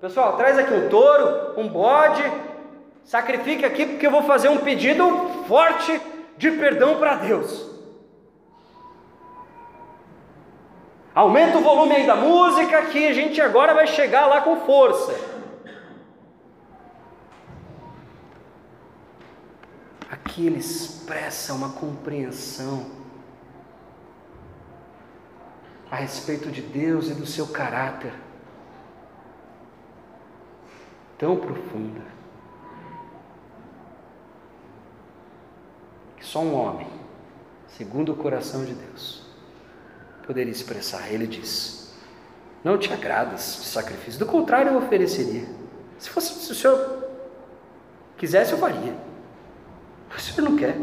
Pessoal, 0.00 0.36
traz 0.36 0.58
aqui 0.58 0.72
um 0.72 0.88
touro, 0.88 1.60
um 1.60 1.68
bode, 1.68 2.22
sacrifique 3.04 3.64
aqui, 3.64 3.84
porque 3.84 4.06
eu 4.06 4.10
vou 4.10 4.22
fazer 4.22 4.48
um 4.48 4.58
pedido 4.58 5.04
forte 5.46 6.00
de 6.36 6.50
perdão 6.52 6.98
para 6.98 7.16
Deus. 7.16 7.77
Aumenta 11.18 11.58
o 11.58 11.60
volume 11.60 11.96
aí 11.96 12.06
da 12.06 12.14
música, 12.14 12.86
que 12.86 13.08
a 13.08 13.12
gente 13.12 13.40
agora 13.40 13.74
vai 13.74 13.88
chegar 13.88 14.28
lá 14.28 14.40
com 14.40 14.54
força. 14.60 15.12
Aqui 20.08 20.46
ele 20.46 20.60
expressa 20.60 21.54
uma 21.54 21.70
compreensão 21.70 22.86
a 25.90 25.96
respeito 25.96 26.52
de 26.52 26.62
Deus 26.62 27.08
e 27.08 27.14
do 27.14 27.26
seu 27.26 27.48
caráter. 27.48 28.12
tão 31.18 31.36
profunda, 31.36 32.04
que 36.16 36.24
só 36.24 36.38
um 36.38 36.54
homem, 36.54 36.86
segundo 37.66 38.12
o 38.12 38.16
coração 38.16 38.64
de 38.64 38.72
Deus, 38.72 39.27
poderia 40.28 40.52
expressar. 40.52 41.10
Ele 41.10 41.26
diz: 41.26 41.90
Não 42.62 42.76
te 42.76 42.92
agradas 42.92 43.60
de 43.62 43.66
sacrifício, 43.66 44.20
do 44.20 44.26
contrário, 44.26 44.72
eu 44.72 44.76
ofereceria. 44.78 45.44
Se 45.98 46.10
fosse 46.10 46.34
se 46.34 46.52
o 46.52 46.54
senhor 46.54 47.08
quisesse, 48.18 48.52
eu 48.52 48.58
faria. 48.58 48.94
Mas 50.10 50.28
o 50.28 50.32
senhor 50.34 50.50
não 50.50 50.56
quer. 50.56 50.76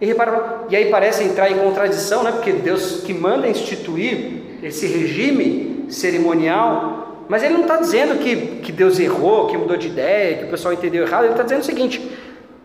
E, 0.00 0.06
repara, 0.06 0.64
e 0.70 0.76
aí 0.76 0.90
parece 0.90 1.22
entrar 1.22 1.50
em 1.50 1.58
contradição, 1.58 2.22
né? 2.22 2.32
porque 2.32 2.52
Deus 2.52 3.02
que 3.02 3.14
manda 3.14 3.48
instituir 3.48 4.64
esse 4.64 4.86
regime 4.86 5.86
cerimonial, 5.88 7.24
mas 7.28 7.42
ele 7.42 7.54
não 7.54 7.62
está 7.62 7.76
dizendo 7.76 8.18
que, 8.18 8.60
que 8.60 8.72
Deus 8.72 8.98
errou, 8.98 9.46
que 9.46 9.56
mudou 9.56 9.76
de 9.76 9.88
ideia, 9.88 10.38
que 10.38 10.44
o 10.44 10.48
pessoal 10.50 10.74
entendeu 10.74 11.06
errado, 11.06 11.24
ele 11.24 11.32
está 11.32 11.42
dizendo 11.42 11.60
o 11.60 11.64
seguinte: 11.64 12.10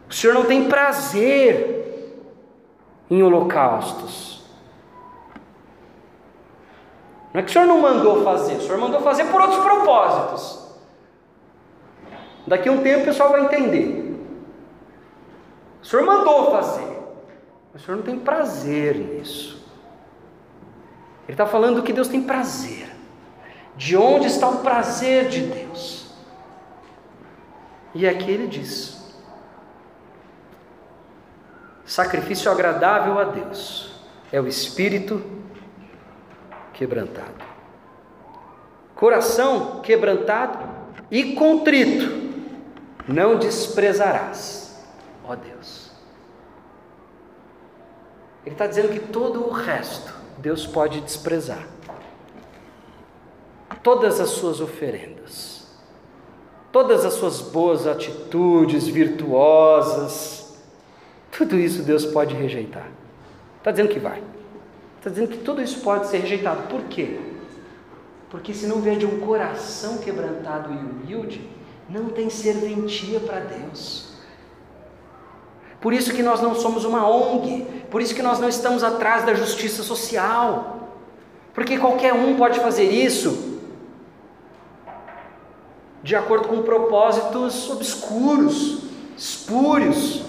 o 0.10 0.14
Senhor 0.14 0.34
não 0.34 0.46
tem 0.46 0.66
prazer 0.68 2.16
em 3.10 3.22
holocaustos. 3.22 4.41
Não 7.34 7.40
é 7.40 7.44
que 7.44 7.50
o 7.50 7.54
Senhor 7.54 7.66
não 7.66 7.80
mandou 7.80 8.24
fazer, 8.24 8.56
o 8.56 8.62
Senhor 8.62 8.78
mandou 8.78 9.02
fazer 9.02 9.26
por 9.26 9.40
outros 9.40 9.64
propósitos. 9.64 10.62
Daqui 12.46 12.68
a 12.68 12.72
um 12.72 12.82
tempo 12.82 13.04
o 13.04 13.06
pessoal 13.06 13.30
vai 13.30 13.46
entender. 13.46 14.20
O 15.82 15.86
Senhor 15.86 16.06
mandou 16.06 16.52
fazer. 16.52 17.00
O 17.74 17.80
Senhor 17.80 17.98
não 17.98 18.04
tem 18.04 18.20
prazer 18.20 18.96
nisso. 18.96 19.66
Ele 21.28 21.34
está 21.34 21.46
falando 21.46 21.82
que 21.82 21.94
Deus 21.94 22.08
tem 22.08 22.22
prazer. 22.22 22.90
De 23.78 23.96
onde 23.96 24.28
está 24.28 24.50
o 24.50 24.58
prazer 24.58 25.30
de 25.30 25.42
Deus? 25.42 26.14
E 27.96 28.08
aqui 28.08 28.30
ele 28.30 28.48
diz: 28.48 29.16
sacrifício 31.86 32.52
agradável 32.52 33.18
a 33.18 33.24
Deus 33.24 33.92
é 34.32 34.40
o 34.40 34.48
espírito 34.48 35.41
quebrantado. 36.82 37.46
Coração 38.96 39.82
quebrantado 39.82 40.68
e 41.12 41.36
contrito 41.36 42.10
não 43.08 43.38
desprezarás, 43.38 44.84
ó 45.24 45.36
Deus. 45.36 45.92
Ele 48.44 48.56
está 48.56 48.66
dizendo 48.66 48.90
que 48.90 49.00
todo 49.00 49.48
o 49.48 49.52
resto 49.52 50.12
Deus 50.40 50.66
pode 50.66 51.02
desprezar. 51.02 51.68
Todas 53.84 54.20
as 54.20 54.30
suas 54.30 54.60
oferendas, 54.60 55.68
todas 56.72 57.06
as 57.06 57.14
suas 57.14 57.42
boas 57.42 57.86
atitudes 57.86 58.88
virtuosas, 58.88 60.60
tudo 61.32 61.60
isso 61.60 61.84
Deus 61.84 62.08
pode 62.08 62.34
rejeitar. 62.34 62.90
Está 63.60 63.70
dizendo 63.70 63.90
que 63.90 64.00
vai. 64.00 64.24
Está 65.02 65.10
dizendo 65.10 65.30
que 65.30 65.40
tudo 65.40 65.64
isso 65.64 65.80
pode 65.80 66.06
ser 66.06 66.20
rejeitado. 66.20 66.68
Por 66.68 66.84
quê? 66.84 67.20
Porque 68.30 68.54
se 68.54 68.68
não 68.68 68.82
vier 68.82 68.98
de 68.98 69.06
um 69.08 69.20
coração 69.20 69.98
quebrantado 69.98 70.72
e 70.72 70.78
humilde, 70.78 71.42
não 71.90 72.10
tem 72.10 72.30
serventia 72.30 73.20
para 73.20 73.40
Deus. 73.40 74.14
Por 75.82 75.92
isso 75.92 76.14
que 76.14 76.22
nós 76.22 76.40
não 76.40 76.54
somos 76.54 76.86
uma 76.86 77.10
ONG, 77.10 77.66
por 77.90 78.00
isso 78.00 78.14
que 78.14 78.22
nós 78.22 78.40
não 78.40 78.48
estamos 78.48 78.84
atrás 78.84 79.26
da 79.26 79.34
justiça 79.34 79.82
social, 79.82 80.92
porque 81.52 81.80
qualquer 81.80 82.14
um 82.14 82.36
pode 82.36 82.60
fazer 82.60 82.84
isso 82.84 83.60
de 86.04 86.16
acordo 86.16 86.48
com 86.48 86.62
propósitos 86.62 87.72
obscuros, 87.72 88.84
espúrios. 89.18 90.22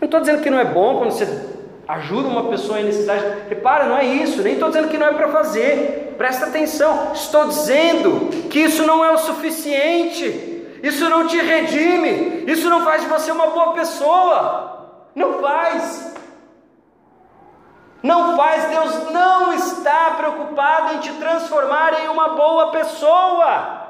Não 0.00 0.06
estou 0.06 0.18
dizendo 0.18 0.42
que 0.42 0.50
não 0.50 0.58
é 0.58 0.64
bom 0.64 0.98
quando 0.98 1.12
você 1.12 1.51
ajuda 1.92 2.28
uma 2.28 2.44
pessoa 2.44 2.80
em 2.80 2.84
necessidade. 2.84 3.48
Repara, 3.48 3.86
não 3.86 3.96
é 3.96 4.04
isso, 4.04 4.42
nem 4.42 4.54
estou 4.54 4.68
dizendo 4.68 4.88
que 4.88 4.98
não 4.98 5.08
é 5.08 5.12
para 5.12 5.28
fazer. 5.28 6.14
Presta 6.16 6.46
atenção, 6.46 7.12
estou 7.12 7.46
dizendo 7.46 8.28
que 8.48 8.60
isso 8.60 8.86
não 8.86 9.04
é 9.04 9.12
o 9.12 9.18
suficiente. 9.18 10.50
Isso 10.82 11.08
não 11.08 11.26
te 11.26 11.36
redime, 11.36 12.44
isso 12.50 12.68
não 12.68 12.82
faz 12.82 13.02
de 13.02 13.08
você 13.08 13.30
uma 13.30 13.48
boa 13.48 13.72
pessoa. 13.72 14.88
Não 15.14 15.40
faz. 15.40 16.14
Não 18.02 18.36
faz, 18.36 18.64
Deus 18.64 19.12
não 19.12 19.52
está 19.52 20.14
preocupado 20.16 20.94
em 20.94 20.98
te 20.98 21.12
transformar 21.12 22.02
em 22.02 22.08
uma 22.08 22.30
boa 22.30 22.72
pessoa. 22.72 23.80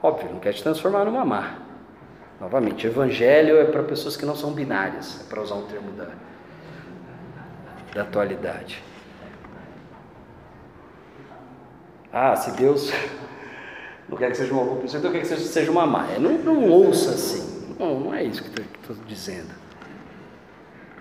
Óbvio, 0.00 0.30
não 0.32 0.38
quer 0.38 0.52
te 0.52 0.62
transformar 0.62 1.04
numa 1.04 1.24
má. 1.24 1.65
Novamente, 2.40 2.86
evangelho 2.86 3.56
é 3.56 3.64
para 3.64 3.82
pessoas 3.82 4.16
que 4.16 4.26
não 4.26 4.36
são 4.36 4.52
binárias, 4.52 5.20
é 5.20 5.24
para 5.28 5.40
usar 5.40 5.54
um 5.54 5.66
termo 5.66 5.90
da, 5.92 6.08
da 7.94 8.02
atualidade. 8.02 8.82
Ah, 12.12 12.36
se 12.36 12.50
Deus 12.52 12.92
não 14.08 14.18
quer 14.18 14.30
que 14.30 14.36
seja 14.36 14.52
uma 14.52 14.64
boa 14.64 14.80
pessoa, 14.80 14.98
então 14.98 15.12
quer 15.12 15.20
que 15.20 15.26
seja 15.26 15.70
uma 15.70 15.86
má. 15.86 16.06
Não, 16.18 16.32
não 16.32 16.68
ouça 16.68 17.10
assim. 17.10 17.74
Não, 17.78 18.00
não 18.00 18.14
é 18.14 18.22
isso 18.22 18.42
que 18.42 18.48
estou 18.48 18.96
dizendo. 19.06 19.54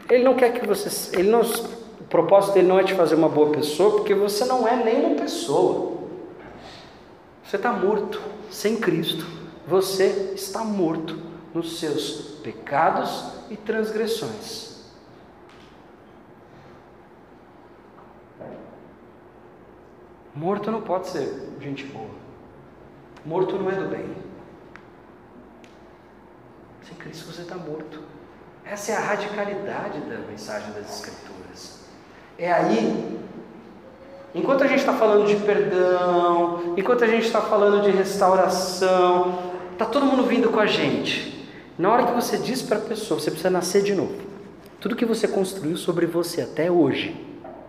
Ele 0.10 0.24
não 0.24 0.36
quer 0.36 0.54
que 0.54 0.66
você. 0.66 1.18
Ele 1.18 1.30
não, 1.30 1.42
o 1.42 2.04
propósito 2.04 2.54
dele 2.54 2.68
não 2.68 2.80
é 2.80 2.84
te 2.84 2.94
fazer 2.94 3.16
uma 3.16 3.30
boa 3.30 3.52
pessoa, 3.52 3.98
porque 3.98 4.14
você 4.14 4.46
não 4.46 4.68
é 4.68 4.76
nem 4.84 5.06
uma 5.06 5.16
pessoa. 5.16 5.96
Você 7.44 7.56
está 7.58 7.72
morto 7.74 8.22
sem 8.50 8.78
Cristo. 8.78 9.26
Você 9.68 10.34
está 10.36 10.64
morto 10.64 11.18
nos 11.54 11.80
seus 11.80 12.40
pecados 12.44 13.32
e 13.50 13.58
transgressões. 13.58 14.76
Morto 20.36 20.70
não 20.70 20.82
pode 20.82 21.08
ser 21.08 21.50
gente 21.62 21.86
boa. 21.86 22.10
Morto 23.26 23.58
não 23.58 23.72
é 23.72 23.76
do 23.76 23.88
bem. 23.88 24.06
Sem 26.84 26.96
Cristo 26.98 27.32
você 27.32 27.42
está 27.42 27.56
morto. 27.56 28.04
Essa 28.66 28.92
é 28.92 28.96
a 28.96 29.00
radicalidade 29.00 30.02
da 30.02 30.18
mensagem 30.18 30.72
das 30.74 30.98
Escrituras. 30.98 31.86
É 32.38 32.52
aí, 32.52 33.20
enquanto 34.36 34.64
a 34.64 34.68
gente 34.68 34.80
está 34.80 34.94
falando 34.94 35.26
de 35.26 35.38
perdão, 35.38 36.76
enquanto 36.76 37.04
a 37.04 37.08
gente 37.08 37.26
está 37.26 37.42
falando 37.42 37.82
de 37.84 37.92
restauração, 37.92 39.55
está 39.76 39.86
todo 39.86 40.06
mundo 40.06 40.24
vindo 40.24 40.50
com 40.50 40.60
a 40.60 40.66
gente. 40.66 41.46
Na 41.78 41.92
hora 41.92 42.06
que 42.06 42.14
você 42.14 42.38
diz 42.38 42.62
para 42.62 42.78
a 42.78 42.82
pessoa, 42.82 43.20
você 43.20 43.30
precisa 43.30 43.50
nascer 43.50 43.84
de 43.84 43.94
novo. 43.94 44.16
Tudo 44.80 44.96
que 44.96 45.06
você 45.06 45.28
construiu 45.28 45.76
sobre 45.76 46.06
você 46.06 46.42
até 46.42 46.72
hoje, 46.72 47.16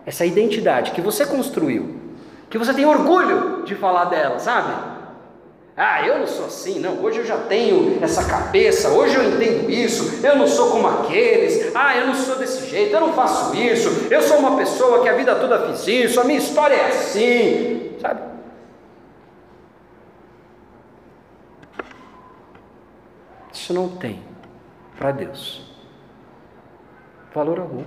essa 0.05 0.25
identidade 0.25 0.91
que 0.91 1.01
você 1.01 1.25
construiu, 1.25 1.97
que 2.49 2.57
você 2.57 2.73
tem 2.73 2.85
orgulho 2.85 3.63
de 3.65 3.75
falar 3.75 4.05
dela, 4.05 4.39
sabe? 4.39 4.73
Ah, 5.75 6.07
eu 6.07 6.19
não 6.19 6.27
sou 6.27 6.45
assim, 6.45 6.79
não. 6.79 7.03
Hoje 7.03 7.19
eu 7.19 7.25
já 7.25 7.37
tenho 7.37 7.99
essa 8.01 8.23
cabeça, 8.23 8.89
hoje 8.89 9.15
eu 9.15 9.23
entendo 9.29 9.69
isso. 9.69 10.25
Eu 10.25 10.35
não 10.37 10.47
sou 10.47 10.71
como 10.71 10.87
aqueles. 10.87 11.75
Ah, 11.75 11.95
eu 11.97 12.07
não 12.07 12.15
sou 12.15 12.37
desse 12.37 12.67
jeito, 12.67 12.95
eu 12.95 13.01
não 13.01 13.13
faço 13.13 13.53
isso. 13.55 14.07
Eu 14.09 14.21
sou 14.21 14.37
uma 14.37 14.55
pessoa 14.55 15.03
que 15.03 15.09
a 15.09 15.13
vida 15.13 15.35
toda 15.35 15.67
fiz 15.67 15.85
isso, 15.87 16.21
a 16.21 16.23
minha 16.23 16.39
história 16.39 16.73
é 16.73 16.87
assim, 16.87 17.91
sabe? 18.01 18.36
Isso 23.67 23.73
não 23.73 23.97
tem 23.97 24.23
para 24.97 25.11
Deus 25.11 25.61
valor 27.35 27.59
algum. 27.59 27.83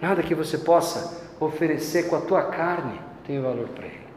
Nada 0.00 0.20
que 0.20 0.34
você 0.34 0.58
possa 0.58 1.32
oferecer 1.38 2.10
com 2.10 2.16
a 2.16 2.22
tua 2.22 2.42
carne 2.46 3.00
tem 3.24 3.40
valor 3.40 3.68
para 3.68 3.86
ele. 3.86 4.08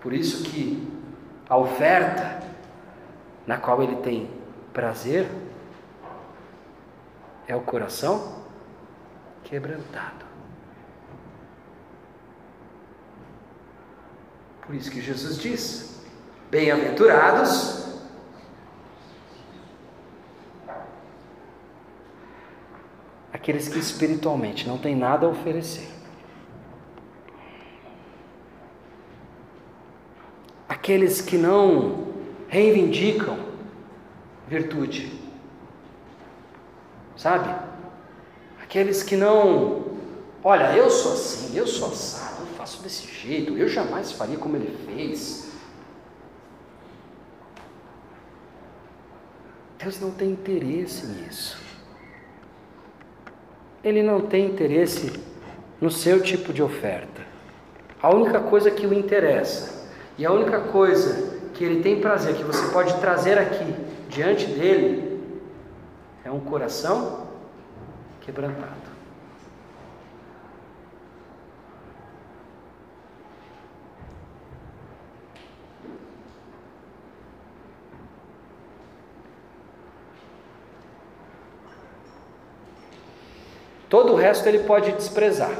Por 0.00 0.12
isso 0.12 0.42
que 0.42 0.92
a 1.48 1.56
oferta 1.56 2.42
na 3.46 3.58
qual 3.58 3.80
ele 3.80 3.94
tem 4.02 4.28
prazer 4.72 5.30
é 7.46 7.54
o 7.54 7.60
coração 7.60 8.42
quebrantado. 9.44 10.29
Por 14.70 14.76
isso 14.76 14.88
que 14.88 15.00
Jesus 15.00 15.36
diz: 15.36 16.00
Bem-aventurados 16.48 17.86
aqueles 23.32 23.66
que 23.66 23.80
espiritualmente 23.80 24.68
não 24.68 24.78
têm 24.78 24.94
nada 24.94 25.26
a 25.26 25.28
oferecer. 25.28 25.88
Aqueles 30.68 31.20
que 31.20 31.36
não 31.36 32.06
reivindicam 32.46 33.40
virtude. 34.46 35.20
Sabe? 37.16 37.52
Aqueles 38.62 39.02
que 39.02 39.16
não 39.16 39.98
Olha, 40.44 40.76
eu 40.76 40.88
sou 40.88 41.14
assim, 41.14 41.56
eu 41.56 41.66
sou 41.66 41.88
assado, 41.88 42.39
faço 42.70 42.82
desse 42.82 43.06
jeito, 43.06 43.56
eu 43.58 43.68
jamais 43.68 44.12
faria 44.12 44.38
como 44.38 44.56
ele 44.56 44.76
fez. 44.86 45.50
Deus 49.78 49.98
não 49.98 50.12
tem 50.12 50.30
interesse 50.30 51.06
nisso. 51.06 51.58
Ele 53.82 54.02
não 54.02 54.20
tem 54.20 54.46
interesse 54.46 55.12
no 55.80 55.90
seu 55.90 56.22
tipo 56.22 56.52
de 56.52 56.62
oferta. 56.62 57.22
A 58.00 58.14
única 58.14 58.40
coisa 58.40 58.70
que 58.70 58.86
o 58.86 58.94
interessa 58.94 59.88
e 60.16 60.24
a 60.24 60.30
única 60.30 60.60
coisa 60.60 61.40
que 61.54 61.64
ele 61.64 61.82
tem 61.82 62.00
prazer, 62.00 62.36
que 62.36 62.44
você 62.44 62.70
pode 62.72 62.94
trazer 63.00 63.38
aqui 63.38 63.74
diante 64.08 64.46
dele, 64.46 65.20
é 66.24 66.30
um 66.30 66.40
coração 66.40 67.26
quebrantado. 68.20 68.79
Todo 83.90 84.12
o 84.12 84.16
resto 84.16 84.48
ele 84.48 84.60
pode 84.60 84.92
desprezar. 84.92 85.52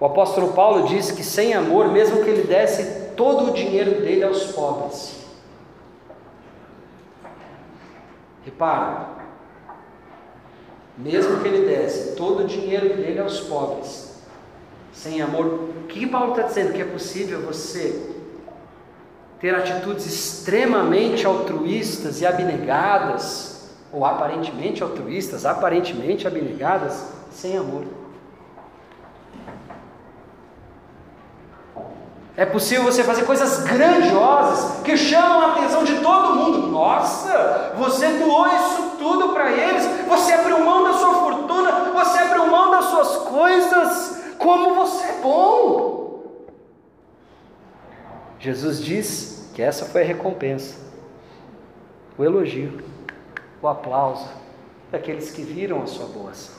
O 0.00 0.04
apóstolo 0.04 0.52
Paulo 0.52 0.88
diz 0.88 1.12
que 1.12 1.22
sem 1.22 1.54
amor, 1.54 1.88
mesmo 1.88 2.24
que 2.24 2.28
ele 2.28 2.42
desse 2.42 3.12
todo 3.16 3.50
o 3.50 3.54
dinheiro 3.54 4.02
dele 4.02 4.24
aos 4.24 4.42
pobres. 4.46 5.24
Repara, 8.44 9.06
mesmo 10.98 11.40
que 11.40 11.48
ele 11.48 11.66
desse 11.66 12.16
todo 12.16 12.42
o 12.42 12.46
dinheiro 12.46 12.96
dele 12.96 13.20
aos 13.20 13.40
pobres, 13.40 14.20
sem 14.92 15.22
amor, 15.22 15.46
o 15.46 15.86
que 15.86 16.06
Paulo 16.08 16.32
está 16.32 16.42
dizendo? 16.42 16.72
Que 16.72 16.82
é 16.82 16.84
possível 16.84 17.40
você 17.42 18.14
ter 19.40 19.54
atitudes 19.54 20.06
extremamente 20.06 21.24
altruístas 21.24 22.20
e 22.20 22.26
abnegadas 22.26 23.53
ou 23.94 24.04
aparentemente 24.04 24.82
altruístas, 24.82 25.46
aparentemente 25.46 26.26
abnegadas, 26.26 27.12
sem 27.30 27.56
amor. 27.56 27.84
É 32.36 32.44
possível 32.44 32.82
você 32.82 33.04
fazer 33.04 33.24
coisas 33.24 33.62
grandiosas 33.62 34.82
que 34.82 34.96
chamam 34.96 35.40
a 35.40 35.52
atenção 35.52 35.84
de 35.84 36.00
todo 36.00 36.34
mundo. 36.34 36.66
Nossa, 36.66 37.72
você 37.76 38.08
doou 38.14 38.48
isso 38.48 38.96
tudo 38.98 39.28
para 39.28 39.52
eles, 39.52 39.84
você 40.08 40.32
abriu 40.32 40.58
mão 40.64 40.82
da 40.82 40.94
sua 40.94 41.14
fortuna, 41.14 41.70
você 41.92 42.18
abriu 42.18 42.48
mão 42.48 42.72
das 42.72 42.86
suas 42.86 43.16
coisas. 43.28 44.24
Como 44.38 44.74
você 44.74 45.04
é 45.04 45.20
bom! 45.22 46.24
Jesus 48.40 48.82
diz 48.82 49.50
que 49.54 49.62
essa 49.62 49.84
foi 49.84 50.02
a 50.02 50.04
recompensa, 50.04 50.76
o 52.18 52.24
elogio 52.24 52.93
o 53.64 53.68
aplauso 53.68 54.28
daqueles 54.90 55.30
que 55.30 55.42
viram 55.42 55.82
a 55.82 55.86
sua 55.86 56.06
boa 56.06 56.30
ação. 56.30 56.54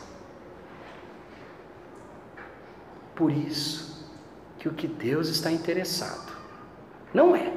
Por 3.15 3.31
isso 3.31 4.09
que 4.57 4.67
o 4.67 4.73
que 4.73 4.87
Deus 4.87 5.29
está 5.29 5.51
interessado 5.51 6.33
não 7.13 7.35
é 7.35 7.53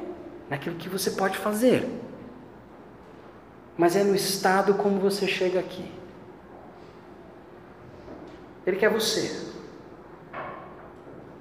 naquilo 0.49 0.75
que 0.75 0.87
você 0.87 1.11
pode 1.11 1.37
fazer, 1.37 1.89
mas 3.75 3.95
é 3.95 4.03
no 4.03 4.15
estado 4.15 4.75
como 4.75 4.99
você 4.99 5.27
chega 5.27 5.59
aqui. 5.59 5.91
Ele 8.67 8.77
quer 8.77 8.89
você 8.89 9.47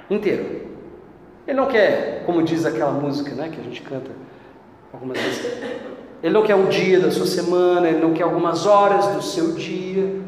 inteiro. 0.09 0.67
Ele 1.47 1.57
não 1.57 1.69
quer, 1.69 2.25
como 2.25 2.43
diz 2.43 2.65
aquela 2.65 2.91
música, 2.91 3.35
né, 3.35 3.51
que 3.51 3.61
a 3.61 3.65
gente 3.65 3.83
canta 3.83 4.11
algumas 4.93 5.19
vezes, 5.19 5.88
ele 6.23 6.35
não 6.35 6.43
quer 6.43 6.57
um 6.57 6.67
dia 6.67 6.99
da 6.99 7.11
sua 7.11 7.27
semana, 7.27 7.89
ele 7.89 8.01
não 8.01 8.13
quer 8.13 8.25
algumas 8.25 8.67
horas 8.67 9.07
do 9.09 9.23
seu 9.23 9.53
dia. 9.53 10.21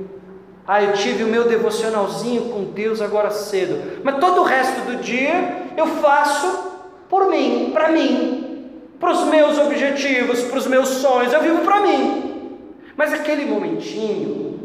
Ah, 0.67 0.83
eu 0.83 0.93
tive 0.93 1.25
o 1.25 1.27
meu 1.27 1.49
devocionalzinho 1.49 2.51
com 2.51 2.65
Deus 2.65 3.01
agora 3.01 3.31
cedo, 3.31 4.01
mas 4.05 4.19
todo 4.19 4.41
o 4.41 4.45
resto 4.45 4.83
do 4.83 4.97
dia 4.97 5.67
eu 5.77 5.87
faço 5.87 6.71
por 7.09 7.29
mim, 7.29 7.71
para 7.73 7.91
mim, 7.91 8.71
para 9.01 9.11
os 9.11 9.25
meus 9.25 9.59
objetivos, 9.59 10.43
para 10.43 10.59
os 10.59 10.67
meus 10.69 10.89
sonhos, 10.89 11.33
eu 11.33 11.43
vivo 11.43 11.63
para 11.63 11.81
mim. 11.81 12.71
Mas 12.97 13.13
aquele 13.13 13.47
momentinho 13.47 14.61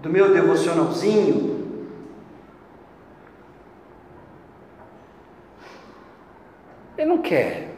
do 0.00 0.10
meu 0.10 0.34
devocionalzinho, 0.34 1.56
ele 6.98 7.08
não 7.08 7.18
quer 7.18 7.77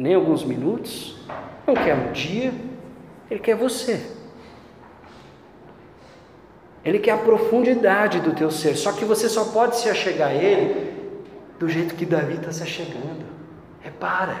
nem 0.00 0.14
alguns 0.14 0.42
minutos, 0.42 1.14
não 1.66 1.74
quer 1.74 1.94
um 1.94 2.10
dia, 2.10 2.54
ele 3.30 3.38
quer 3.38 3.54
você. 3.54 4.00
Ele 6.82 6.98
quer 6.98 7.10
a 7.10 7.18
profundidade 7.18 8.18
do 8.20 8.34
teu 8.34 8.50
ser, 8.50 8.76
só 8.76 8.92
que 8.92 9.04
você 9.04 9.28
só 9.28 9.44
pode 9.44 9.76
se 9.76 9.90
achegar 9.90 10.30
a 10.30 10.34
ele 10.34 10.90
do 11.58 11.68
jeito 11.68 11.94
que 11.94 12.06
Davi 12.06 12.36
está 12.36 12.50
se 12.50 12.62
achegando. 12.62 13.26
Repara. 13.82 14.38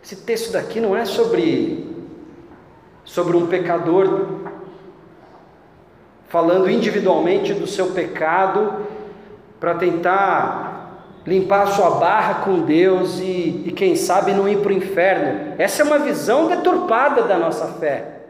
Esse 0.00 0.14
texto 0.14 0.52
daqui 0.52 0.80
não 0.80 0.96
é 0.96 1.04
sobre 1.04 1.90
sobre 3.04 3.36
um 3.36 3.48
pecador 3.48 4.42
falando 6.28 6.70
individualmente 6.70 7.52
do 7.52 7.66
seu 7.66 7.90
pecado 7.90 8.86
para 9.58 9.74
tentar 9.74 10.69
limpar 11.26 11.62
a 11.62 11.66
sua 11.66 11.90
barra 11.92 12.44
com 12.44 12.60
Deus 12.60 13.18
e, 13.18 13.64
e 13.66 13.72
quem 13.72 13.94
sabe 13.94 14.32
não 14.32 14.48
ir 14.48 14.58
para 14.60 14.70
o 14.70 14.76
inferno. 14.76 15.54
Essa 15.58 15.82
é 15.82 15.84
uma 15.84 15.98
visão 15.98 16.46
deturpada 16.46 17.22
da 17.22 17.38
nossa 17.38 17.66
fé. 17.78 18.20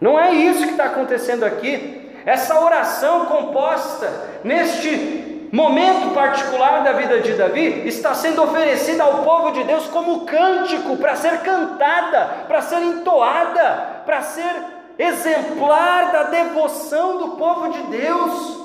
Não 0.00 0.18
é 0.18 0.32
isso 0.32 0.64
que 0.64 0.72
está 0.72 0.84
acontecendo 0.84 1.44
aqui. 1.44 2.10
Essa 2.24 2.58
oração 2.60 3.26
composta 3.26 4.10
neste 4.44 5.48
momento 5.52 6.14
particular 6.14 6.84
da 6.84 6.92
vida 6.92 7.20
de 7.20 7.32
Davi 7.32 7.86
está 7.86 8.14
sendo 8.14 8.42
oferecida 8.42 9.02
ao 9.02 9.24
povo 9.24 9.50
de 9.52 9.64
Deus 9.64 9.86
como 9.88 10.24
cântico 10.24 10.96
para 10.96 11.16
ser 11.16 11.40
cantada, 11.40 12.44
para 12.46 12.62
ser 12.62 12.80
entoada, 12.82 14.02
para 14.04 14.22
ser 14.22 14.54
exemplar 14.98 16.12
da 16.12 16.22
devoção 16.24 17.18
do 17.18 17.28
povo 17.36 17.70
de 17.72 17.82
Deus. 17.84 18.59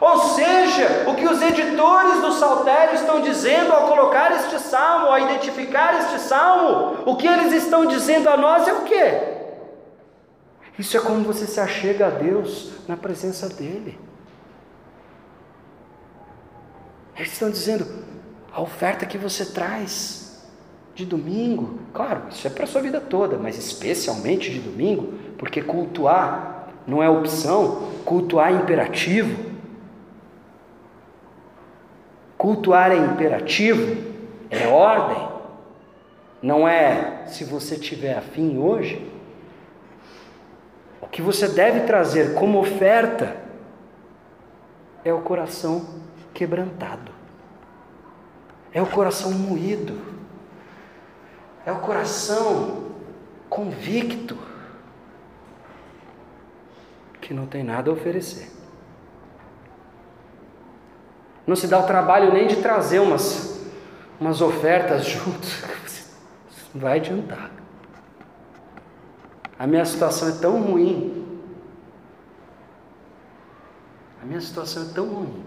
Ou 0.00 0.18
seja, 0.18 1.04
o 1.08 1.14
que 1.14 1.26
os 1.26 1.42
editores 1.42 2.20
do 2.20 2.32
Saltério 2.32 2.94
estão 2.94 3.20
dizendo 3.20 3.72
ao 3.72 3.88
colocar 3.88 4.32
este 4.32 4.58
salmo, 4.60 5.06
ao 5.06 5.18
identificar 5.18 5.98
este 5.98 6.20
salmo, 6.20 7.02
o 7.04 7.16
que 7.16 7.26
eles 7.26 7.52
estão 7.52 7.84
dizendo 7.84 8.28
a 8.28 8.36
nós 8.36 8.68
é 8.68 8.72
o 8.72 8.82
quê? 8.82 9.38
Isso 10.78 10.96
é 10.96 11.00
como 11.00 11.24
você 11.24 11.46
se 11.46 11.58
achega 11.58 12.06
a 12.06 12.10
Deus 12.10 12.70
na 12.86 12.96
presença 12.96 13.48
dEle. 13.48 13.98
Eles 17.16 17.32
estão 17.32 17.50
dizendo, 17.50 17.84
a 18.52 18.60
oferta 18.60 19.04
que 19.04 19.18
você 19.18 19.46
traz 19.46 20.46
de 20.94 21.04
domingo, 21.04 21.80
claro, 21.92 22.22
isso 22.30 22.46
é 22.46 22.50
para 22.50 22.62
a 22.62 22.66
sua 22.66 22.80
vida 22.80 23.00
toda, 23.00 23.36
mas 23.36 23.58
especialmente 23.58 24.50
de 24.50 24.60
domingo, 24.60 25.14
porque 25.36 25.60
cultuar 25.60 26.68
não 26.86 27.02
é 27.02 27.10
opção, 27.10 27.90
cultuar 28.04 28.52
é 28.52 28.56
imperativo. 28.56 29.47
Cultuar 32.38 32.92
é 32.92 32.96
imperativo, 32.96 33.96
é 34.48 34.68
ordem, 34.68 35.28
não 36.40 36.68
é 36.68 37.26
se 37.26 37.42
você 37.42 37.76
tiver 37.76 38.16
afim 38.16 38.58
hoje. 38.58 39.12
O 41.00 41.08
que 41.08 41.20
você 41.20 41.48
deve 41.48 41.80
trazer 41.80 42.34
como 42.34 42.60
oferta 42.60 43.36
é 45.04 45.12
o 45.12 45.20
coração 45.20 45.84
quebrantado, 46.32 47.10
é 48.72 48.80
o 48.80 48.86
coração 48.86 49.32
moído, 49.32 50.00
é 51.66 51.72
o 51.72 51.80
coração 51.80 52.92
convicto, 53.50 54.38
que 57.20 57.34
não 57.34 57.46
tem 57.46 57.64
nada 57.64 57.90
a 57.90 57.94
oferecer 57.94 58.57
não 61.48 61.56
se 61.56 61.66
dá 61.66 61.78
o 61.78 61.86
trabalho 61.86 62.30
nem 62.30 62.46
de 62.46 62.56
trazer 62.56 62.98
umas, 62.98 63.58
umas 64.20 64.42
ofertas 64.42 65.06
junto, 65.06 65.48
não 66.74 66.82
vai 66.82 66.98
adiantar. 66.98 67.50
A 69.58 69.66
minha 69.66 69.84
situação 69.86 70.28
é 70.28 70.32
tão 70.32 70.60
ruim. 70.60 71.26
A 74.22 74.26
minha 74.26 74.42
situação 74.42 74.82
é 74.82 74.92
tão 74.92 75.06
ruim. 75.06 75.42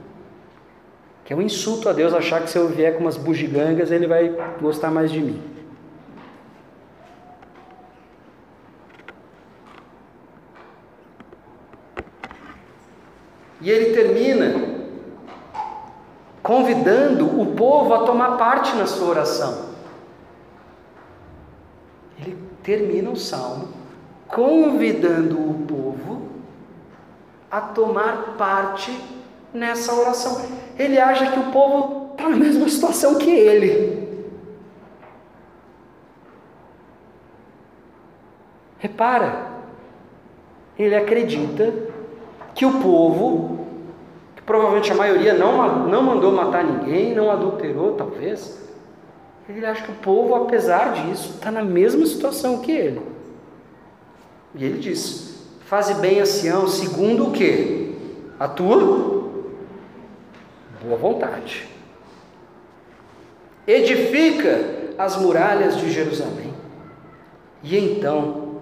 Que 1.23 1.33
é 1.33 1.35
um 1.35 1.41
insulto 1.41 1.87
a 1.87 1.93
Deus 1.93 2.15
achar 2.15 2.41
que 2.41 2.49
se 2.49 2.57
eu 2.57 2.67
vier 2.67 2.95
com 2.95 3.01
umas 3.01 3.15
bugigangas, 3.15 3.91
Ele 3.91 4.07
vai 4.07 4.35
gostar 4.59 4.89
mais 4.89 5.11
de 5.11 5.21
mim. 5.21 5.51
E 13.61 13.69
ele 13.69 13.93
termina 13.93 14.80
convidando 16.41 17.39
o 17.39 17.55
povo 17.55 17.93
a 17.93 18.03
tomar 18.03 18.37
parte 18.37 18.75
na 18.75 18.85
sua 18.85 19.09
oração. 19.09 19.71
Ele 22.19 22.37
termina 22.63 23.09
o 23.09 23.15
salmo 23.15 23.81
convidando 24.31 25.37
o 25.37 25.65
povo 25.67 26.21
a 27.49 27.59
tomar 27.59 28.35
parte 28.37 28.97
nessa 29.53 29.93
oração. 29.93 30.41
Ele 30.79 30.97
acha 30.97 31.29
que 31.31 31.39
o 31.39 31.51
povo 31.51 32.11
está 32.13 32.29
na 32.29 32.37
mesma 32.37 32.67
situação 32.69 33.15
que 33.15 33.29
ele. 33.29 34.01
Repara, 38.79 39.47
ele 40.79 40.95
acredita 40.95 41.73
que 42.55 42.65
o 42.65 42.79
povo, 42.79 43.60
que 44.41 44.45
provavelmente 44.45 44.91
a 44.91 44.95
maioria 44.95 45.33
não, 45.33 45.87
não 45.87 46.01
mandou 46.01 46.31
matar 46.31 46.63
ninguém, 46.63 47.13
não 47.13 47.29
adulterou, 47.29 47.93
talvez, 47.93 48.59
ele 49.47 49.65
acha 49.65 49.83
que 49.83 49.91
o 49.91 49.95
povo, 49.95 50.35
apesar 50.35 50.93
disso, 50.93 51.35
está 51.35 51.51
na 51.51 51.63
mesma 51.63 52.05
situação 52.05 52.59
que 52.59 52.71
ele. 52.71 53.01
E 54.55 54.65
ele 54.65 54.79
diz: 54.79 55.47
Faze 55.65 55.93
bem 55.95 56.19
a 56.19 56.25
Sião, 56.25 56.67
segundo 56.67 57.27
o 57.27 57.31
que? 57.31 57.95
A 58.39 58.47
tua 58.47 58.77
boa 60.83 60.97
vontade. 60.97 61.67
Edifica 63.67 64.93
as 64.97 65.15
muralhas 65.15 65.77
de 65.77 65.91
Jerusalém, 65.91 66.53
e 67.63 67.77
então 67.77 68.61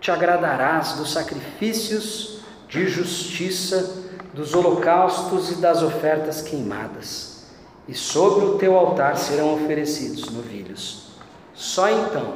te 0.00 0.10
agradarás 0.10 0.94
dos 0.94 1.12
sacrifícios 1.12 2.40
de 2.68 2.86
justiça, 2.88 3.99
dos 4.32 4.54
holocaustos 4.54 5.50
e 5.50 5.54
das 5.56 5.82
ofertas 5.82 6.42
queimadas, 6.42 7.46
e 7.88 7.94
sobre 7.94 8.44
o 8.44 8.58
teu 8.58 8.76
altar 8.76 9.16
serão 9.16 9.54
oferecidos 9.54 10.30
novilhos. 10.30 11.10
Só 11.54 11.90
então, 11.90 12.34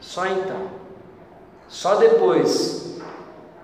só 0.00 0.26
então, 0.26 0.68
só 1.66 1.96
depois 1.96 3.00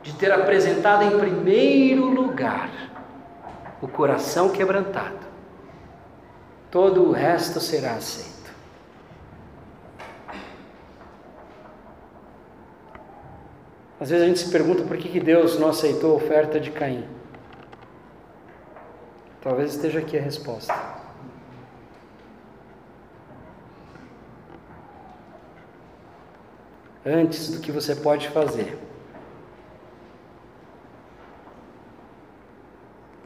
de 0.03 0.13
ter 0.15 0.33
apresentado 0.33 1.05
em 1.05 1.19
primeiro 1.19 2.07
lugar 2.07 2.71
o 3.81 3.87
coração 3.87 4.51
quebrantado, 4.51 5.21
todo 6.71 7.05
o 7.05 7.13
resto 7.13 7.61
será 7.61 7.95
aceito. 7.95 8.30
Às 14.01 14.09
vezes 14.09 14.25
a 14.25 14.29
gente 14.29 14.39
se 14.41 14.51
pergunta 14.51 14.83
por 14.83 14.97
que, 14.97 15.11
que 15.11 15.21
Deus 15.21 15.59
não 15.59 15.69
aceitou 15.69 16.13
a 16.13 16.15
oferta 16.15 16.59
de 16.59 16.71
Caim. 16.71 17.07
Talvez 19.43 19.75
esteja 19.75 19.99
aqui 19.99 20.17
a 20.17 20.23
resposta. 20.23 20.75
Antes 27.05 27.51
do 27.51 27.61
que 27.61 27.71
você 27.71 27.95
pode 27.95 28.29
fazer, 28.29 28.79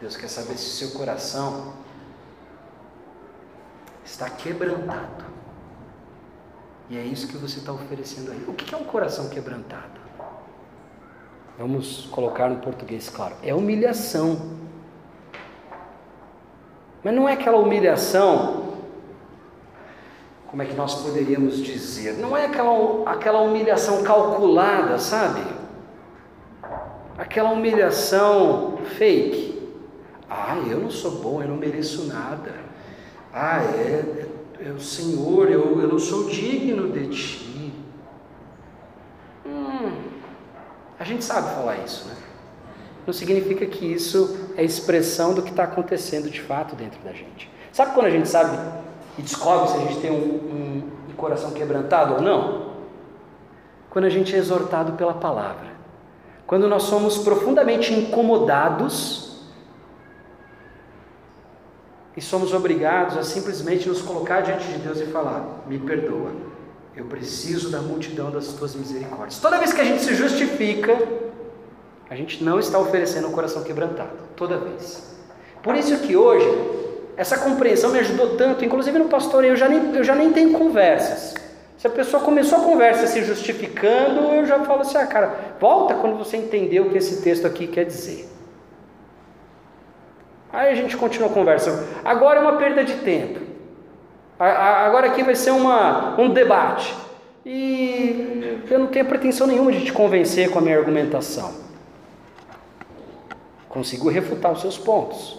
Deus 0.01 0.16
quer 0.16 0.28
saber 0.28 0.56
se 0.56 0.66
o 0.66 0.88
seu 0.88 0.98
coração 0.98 1.72
está 4.05 4.28
quebrantado. 4.28 5.24
E 6.90 6.98
é 6.98 7.02
isso 7.02 7.28
que 7.28 7.36
você 7.36 7.59
está 7.60 7.72
oferecendo 7.72 8.32
aí. 8.32 8.44
O 8.46 8.55
que 8.55 8.74
é 8.74 8.78
um 8.78 8.84
coração 8.84 9.28
quebrantado? 9.28 10.03
Vamos 11.59 12.09
colocar 12.10 12.48
no 12.48 12.56
português, 12.56 13.09
claro. 13.09 13.35
É 13.43 13.55
humilhação. 13.55 14.55
Mas 17.02 17.14
não 17.14 17.28
é 17.28 17.35
aquela 17.35 17.59
humilhação, 17.59 18.64
como 20.47 20.62
é 20.62 20.66
que 20.66 20.74
nós 20.74 21.02
poderíamos 21.02 21.59
dizer? 21.59 22.14
Não 22.14 22.36
é 22.36 22.47
aquela, 22.47 23.10
aquela 23.10 23.40
humilhação 23.43 24.02
calculada, 24.02 24.98
sabe? 24.98 25.43
Aquela 27.18 27.51
humilhação 27.51 28.78
fake. 28.97 29.68
Ah, 30.28 30.56
eu 30.68 30.81
não 30.81 30.90
sou 30.90 31.10
bom, 31.22 31.43
eu 31.43 31.48
não 31.48 31.56
mereço 31.56 32.06
nada. 32.06 32.55
Ah, 33.32 33.62
é, 33.62 34.26
é, 34.60 34.68
é 34.68 34.70
o 34.70 34.81
Senhor, 34.81 35.51
eu, 35.51 35.81
eu 35.81 35.89
não 35.89 35.98
sou 35.98 36.28
digno 36.28 36.90
de 36.90 37.09
ti. 37.09 37.53
A 40.98 41.04
gente 41.04 41.24
sabe 41.24 41.54
falar 41.54 41.78
isso, 41.78 42.06
né? 42.06 42.14
Não 43.06 43.12
significa 43.12 43.66
que 43.66 43.84
isso 43.84 44.52
é 44.56 44.64
expressão 44.64 45.34
do 45.34 45.42
que 45.42 45.50
está 45.50 45.64
acontecendo 45.64 46.30
de 46.30 46.40
fato 46.40 46.74
dentro 46.74 46.98
da 47.02 47.12
gente. 47.12 47.50
Sabe 47.72 47.92
quando 47.92 48.06
a 48.06 48.10
gente 48.10 48.28
sabe 48.28 48.56
e 49.18 49.22
descobre 49.22 49.68
se 49.70 49.76
a 49.76 49.80
gente 49.80 50.00
tem 50.00 50.10
um, 50.10 50.14
um, 50.14 50.90
um 51.10 51.12
coração 51.14 51.50
quebrantado 51.50 52.14
ou 52.14 52.22
não? 52.22 52.74
Quando 53.90 54.06
a 54.06 54.10
gente 54.10 54.34
é 54.34 54.38
exortado 54.38 54.92
pela 54.92 55.14
palavra. 55.14 55.74
Quando 56.46 56.68
nós 56.68 56.84
somos 56.84 57.18
profundamente 57.18 57.92
incomodados 57.92 59.40
e 62.16 62.20
somos 62.20 62.52
obrigados 62.52 63.16
a 63.16 63.22
simplesmente 63.22 63.88
nos 63.88 64.02
colocar 64.02 64.40
diante 64.42 64.66
de 64.68 64.78
Deus 64.78 65.00
e 65.00 65.06
falar: 65.06 65.64
Me 65.66 65.78
perdoa, 65.78 66.32
eu 66.96 67.04
preciso 67.06 67.70
da 67.70 67.80
multidão 67.80 68.30
das 68.30 68.48
tuas 68.48 68.74
misericórdias. 68.74 69.40
Toda 69.40 69.58
vez 69.58 69.72
que 69.72 69.80
a 69.80 69.84
gente 69.84 70.02
se 70.02 70.14
justifica, 70.14 70.96
a 72.08 72.14
gente 72.14 72.44
não 72.44 72.58
está 72.58 72.78
oferecendo 72.78 73.28
um 73.28 73.32
coração 73.32 73.62
quebrantado. 73.64 74.10
Toda 74.36 74.58
vez. 74.58 75.14
Por 75.62 75.74
isso 75.74 75.98
que 75.98 76.16
hoje, 76.16 76.46
essa 77.16 77.38
compreensão 77.38 77.90
me 77.90 77.98
ajudou 77.98 78.36
tanto, 78.36 78.64
inclusive 78.64 78.98
no 78.98 79.06
pastoreio, 79.06 79.52
eu 79.52 79.56
já 79.56 79.68
nem, 79.68 79.96
eu 79.96 80.04
já 80.04 80.14
nem 80.14 80.32
tenho 80.32 80.52
conversas. 80.52 81.34
Se 81.76 81.86
a 81.86 81.90
pessoa 81.90 82.22
começou 82.22 82.58
a 82.58 82.62
conversa 82.62 83.06
se 83.06 83.22
justificando, 83.24 84.20
eu 84.32 84.46
já 84.46 84.60
falo 84.60 84.82
assim: 84.82 84.96
ah, 84.96 85.06
cara, 85.06 85.34
volta 85.60 85.94
quando 85.94 86.16
você 86.16 86.36
entender 86.36 86.80
o 86.80 86.90
que 86.90 86.98
esse 86.98 87.22
texto 87.22 87.46
aqui 87.46 87.66
quer 87.66 87.84
dizer. 87.84 88.28
Aí 90.52 90.70
a 90.70 90.74
gente 90.74 90.96
continua 90.96 91.28
a 91.28 91.32
conversa. 91.32 91.84
Agora 92.04 92.38
é 92.38 92.42
uma 92.42 92.56
perda 92.56 92.84
de 92.84 92.94
tempo. 92.98 93.40
Agora 94.52 95.06
aqui 95.06 95.22
vai 95.22 95.34
ser 95.34 95.50
uma, 95.50 96.20
um 96.20 96.30
debate. 96.30 96.94
E 97.46 98.62
eu 98.70 98.78
não 98.78 98.86
tenho 98.86 99.04
pretensão 99.04 99.46
nenhuma 99.46 99.72
de 99.72 99.84
te 99.84 99.92
convencer 99.92 100.50
com 100.50 100.58
a 100.58 100.62
minha 100.62 100.78
argumentação. 100.78 101.54
Consigo 103.68 104.08
refutar 104.08 104.52
os 104.52 104.60
seus 104.60 104.78
pontos. 104.78 105.38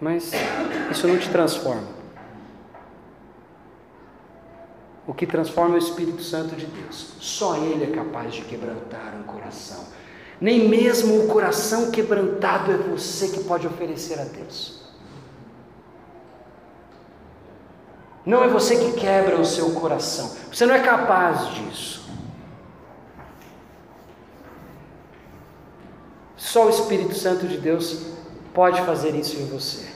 Mas 0.00 0.32
isso 0.90 1.06
não 1.08 1.18
te 1.18 1.28
transforma. 1.28 1.96
O 5.06 5.14
que 5.14 5.26
transforma 5.26 5.74
é 5.74 5.78
o 5.78 5.78
Espírito 5.78 6.22
Santo 6.22 6.56
de 6.56 6.66
Deus. 6.66 7.14
Só 7.20 7.56
Ele 7.56 7.84
é 7.84 7.94
capaz 7.94 8.34
de 8.34 8.42
quebrantar 8.42 9.14
um 9.18 9.22
coração. 9.22 9.84
Nem 10.40 10.68
mesmo 10.68 11.24
o 11.24 11.28
coração 11.28 11.90
quebrantado 11.90 12.72
é 12.72 12.76
você 12.76 13.28
que 13.28 13.44
pode 13.44 13.66
oferecer 13.66 14.18
a 14.18 14.24
Deus. 14.24 14.85
Não 18.26 18.42
é 18.42 18.48
você 18.48 18.76
que 18.76 18.92
quebra 19.00 19.36
o 19.36 19.44
seu 19.44 19.70
coração. 19.70 20.36
Você 20.52 20.66
não 20.66 20.74
é 20.74 20.80
capaz 20.80 21.48
disso. 21.54 22.10
Só 26.36 26.66
o 26.66 26.70
Espírito 26.70 27.14
Santo 27.14 27.46
de 27.46 27.56
Deus 27.56 28.06
pode 28.52 28.82
fazer 28.82 29.14
isso 29.14 29.36
em 29.36 29.46
você. 29.46 29.86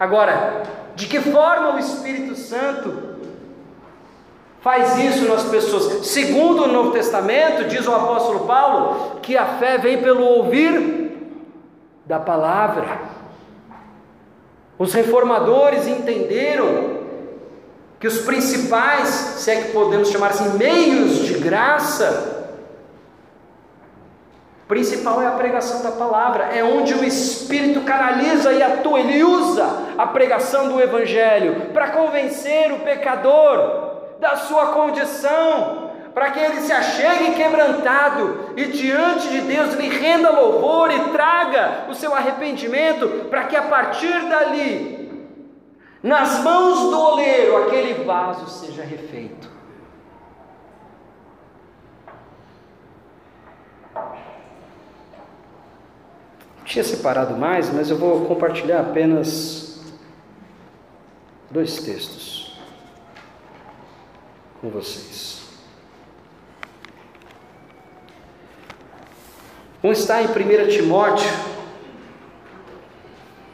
Agora, 0.00 0.64
de 0.96 1.06
que 1.06 1.20
forma 1.20 1.76
o 1.76 1.78
Espírito 1.78 2.34
Santo 2.34 3.16
faz 4.60 4.98
isso 4.98 5.28
nas 5.28 5.44
pessoas? 5.44 6.06
Segundo 6.06 6.64
o 6.64 6.68
Novo 6.68 6.90
Testamento, 6.90 7.68
diz 7.68 7.86
o 7.86 7.94
apóstolo 7.94 8.46
Paulo, 8.46 9.20
que 9.20 9.36
a 9.36 9.58
fé 9.58 9.78
vem 9.78 10.02
pelo 10.02 10.24
ouvir 10.24 11.12
da 12.04 12.18
palavra. 12.18 13.00
Os 14.76 14.92
reformadores 14.92 15.86
entenderam 15.86 16.95
que 17.98 18.06
os 18.06 18.18
principais, 18.18 19.08
se 19.08 19.50
é 19.50 19.62
que 19.62 19.72
podemos 19.72 20.10
chamar 20.10 20.30
assim, 20.30 20.58
meios 20.58 21.18
de 21.26 21.34
graça, 21.34 22.36
principal 24.68 25.22
é 25.22 25.26
a 25.26 25.32
pregação 25.32 25.82
da 25.82 25.92
palavra, 25.92 26.50
é 26.52 26.62
onde 26.62 26.92
o 26.92 27.04
Espírito 27.04 27.80
canaliza 27.82 28.52
e 28.52 28.62
atua, 28.62 29.00
ele 29.00 29.22
usa 29.22 29.66
a 29.96 30.06
pregação 30.08 30.68
do 30.68 30.80
Evangelho 30.80 31.70
para 31.72 31.90
convencer 31.90 32.72
o 32.72 32.80
pecador 32.80 33.86
da 34.20 34.36
sua 34.36 34.66
condição, 34.66 35.90
para 36.12 36.30
que 36.30 36.40
ele 36.40 36.60
se 36.60 36.72
achegue 36.72 37.34
quebrantado 37.34 38.52
e 38.56 38.64
diante 38.64 39.28
de 39.28 39.40
Deus 39.42 39.74
lhe 39.74 39.88
renda 39.88 40.30
louvor 40.30 40.90
e 40.90 40.98
traga 41.10 41.84
o 41.88 41.94
seu 41.94 42.14
arrependimento, 42.14 43.26
para 43.30 43.44
que 43.44 43.54
a 43.54 43.62
partir 43.62 44.18
dali 44.28 44.95
nas 46.06 46.38
mãos 46.44 46.78
do 46.88 47.00
oleiro 47.00 47.64
aquele 47.64 48.04
vaso 48.04 48.48
seja 48.48 48.84
refeito. 48.84 49.50
Tinha 56.64 56.84
separado 56.84 57.36
mais, 57.36 57.72
mas 57.72 57.90
eu 57.90 57.98
vou 57.98 58.24
compartilhar 58.26 58.82
apenas 58.82 59.80
dois 61.50 61.82
textos 61.82 62.56
com 64.60 64.70
vocês. 64.70 65.44
Um 69.82 69.90
está 69.90 70.22
em 70.22 70.26
1 70.26 70.68
Timóteo, 70.68 71.30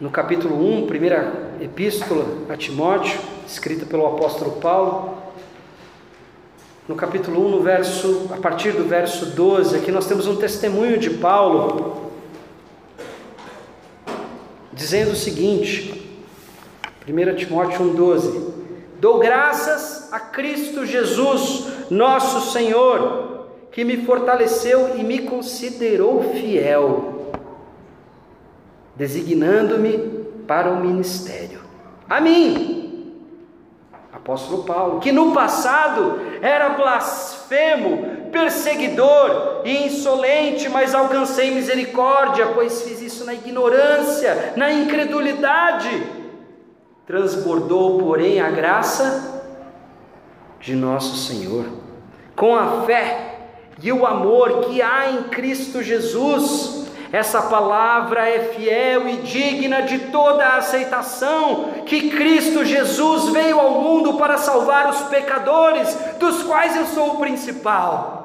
no 0.03 0.11
capítulo 0.11 0.57
1, 0.57 0.87
primeira 0.89 1.33
epístola 1.61 2.27
a 2.49 2.57
Timóteo, 2.57 3.21
escrita 3.47 3.87
pelo 3.87 4.05
apóstolo 4.05 4.51
Paulo. 4.61 5.17
No 6.89 6.97
capítulo 6.97 7.47
1, 7.47 7.49
no 7.49 7.61
verso, 7.61 8.29
a 8.33 8.37
partir 8.37 8.73
do 8.73 8.83
verso 8.83 9.27
12, 9.27 9.77
aqui 9.77 9.93
nós 9.93 10.09
temos 10.09 10.27
um 10.27 10.35
testemunho 10.35 10.99
de 10.99 11.11
Paulo 11.11 12.11
dizendo 14.73 15.13
o 15.13 15.17
seguinte, 15.17 16.21
1 17.07 17.37
Timóteo 17.37 17.95
1,12: 17.95 18.55
Dou 18.99 19.21
graças 19.21 20.13
a 20.13 20.19
Cristo 20.19 20.85
Jesus, 20.85 21.89
nosso 21.89 22.51
Senhor, 22.51 23.47
que 23.71 23.85
me 23.85 23.99
fortaleceu 23.99 24.97
e 24.99 25.05
me 25.05 25.21
considerou 25.21 26.35
fiel, 26.35 27.22
designando-me 28.95 29.99
para 30.47 30.71
o 30.71 30.77
ministério. 30.77 31.61
A 32.09 32.21
mim, 32.21 33.15
apóstolo 34.13 34.65
Paulo, 34.65 35.01
que 35.01 35.11
no 35.11 35.33
passado 35.33 36.21
era 36.41 36.71
blasfemo, 36.71 38.29
perseguidor 38.31 39.63
e 39.65 39.87
insolente, 39.87 40.69
mas 40.69 40.95
alcancei 40.95 41.51
misericórdia, 41.51 42.49
pois 42.49 42.83
fiz 42.83 43.01
isso 43.01 43.25
na 43.25 43.35
ignorância, 43.35 44.55
na 44.57 44.73
incredulidade. 44.73 46.07
Transbordou, 47.07 47.99
porém, 47.99 48.41
a 48.41 48.51
graça 48.51 49.43
de 50.61 50.77
nosso 50.77 51.17
Senhor, 51.17 51.67
com 52.37 52.55
a 52.57 52.83
fé 52.83 53.39
e 53.83 53.91
o 53.93 54.07
amor 54.07 54.67
que 54.67 54.81
há 54.81 55.11
em 55.11 55.25
Cristo 55.25 55.83
Jesus. 55.83 56.82
Essa 57.13 57.43
palavra 57.43 58.27
é 58.27 58.55
fiel 58.55 59.07
e 59.07 59.19
digna 59.19 59.83
de 59.83 59.99
toda 60.11 60.47
a 60.47 60.57
aceitação, 60.57 61.67
que 61.85 62.09
Cristo 62.09 62.65
Jesus 62.65 63.29
veio 63.29 63.61
ao 63.61 63.83
mundo 63.83 64.15
para 64.15 64.39
salvar 64.39 64.89
os 64.89 65.03
pecadores, 65.03 65.95
dos 66.19 66.43
quais 66.43 66.75
eu 66.75 66.87
sou 66.87 67.11
o 67.11 67.19
principal. 67.19 68.23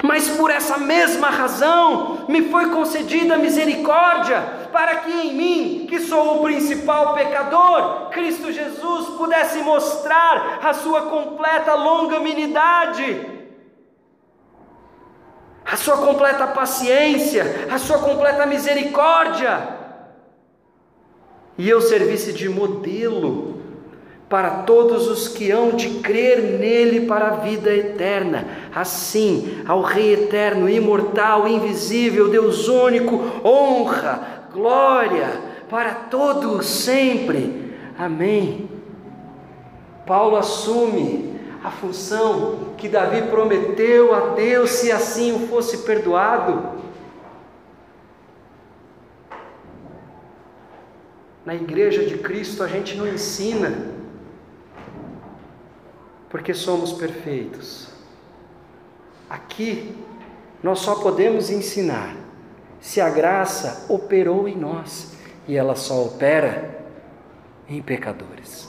Mas 0.00 0.28
por 0.28 0.48
essa 0.48 0.78
mesma 0.78 1.28
razão 1.28 2.24
me 2.28 2.48
foi 2.48 2.70
concedida 2.70 3.36
misericórdia, 3.36 4.40
para 4.72 4.96
que 4.96 5.10
em 5.10 5.34
mim, 5.34 5.86
que 5.88 5.98
sou 5.98 6.36
o 6.36 6.42
principal 6.42 7.14
pecador, 7.14 8.10
Cristo 8.10 8.52
Jesus 8.52 9.08
pudesse 9.16 9.58
mostrar 9.58 10.60
a 10.62 10.72
sua 10.72 11.02
completa 11.02 11.74
longanimidade, 11.74 13.31
a 15.72 15.76
sua 15.78 15.96
completa 15.96 16.46
paciência, 16.48 17.66
a 17.70 17.78
sua 17.78 17.98
completa 17.98 18.44
misericórdia, 18.44 19.68
e 21.56 21.66
eu 21.66 21.80
servisse 21.80 22.30
de 22.30 22.46
modelo 22.46 23.62
para 24.28 24.50
todos 24.64 25.08
os 25.08 25.28
que 25.28 25.50
hão 25.50 25.70
de 25.70 26.00
crer 26.00 26.58
nele 26.58 27.06
para 27.06 27.28
a 27.28 27.36
vida 27.36 27.74
eterna. 27.74 28.46
Assim, 28.74 29.62
ao 29.66 29.80
Rei 29.80 30.12
eterno, 30.12 30.68
imortal, 30.68 31.48
invisível, 31.48 32.28
Deus 32.28 32.68
único, 32.68 33.18
honra, 33.42 34.48
glória 34.52 35.30
para 35.70 35.94
todos 35.94 36.66
sempre. 36.66 37.72
Amém. 37.98 38.68
Paulo 40.06 40.36
assume 40.36 41.31
a 41.62 41.70
função 41.70 42.74
que 42.76 42.88
Davi 42.88 43.22
prometeu 43.22 44.14
a 44.14 44.34
Deus 44.34 44.70
se 44.70 44.90
assim 44.90 45.32
o 45.32 45.48
fosse 45.48 45.78
perdoado. 45.78 46.82
Na 51.44 51.54
igreja 51.54 52.04
de 52.04 52.18
Cristo 52.18 52.62
a 52.62 52.68
gente 52.68 52.96
não 52.96 53.06
ensina 53.06 53.92
porque 56.28 56.54
somos 56.54 56.92
perfeitos. 56.92 57.88
Aqui 59.28 59.96
nós 60.62 60.80
só 60.80 60.96
podemos 60.96 61.50
ensinar 61.50 62.16
se 62.80 63.00
a 63.00 63.08
graça 63.08 63.86
operou 63.88 64.48
em 64.48 64.56
nós 64.56 65.12
e 65.46 65.56
ela 65.56 65.76
só 65.76 66.04
opera 66.04 66.84
em 67.68 67.80
pecadores. 67.80 68.68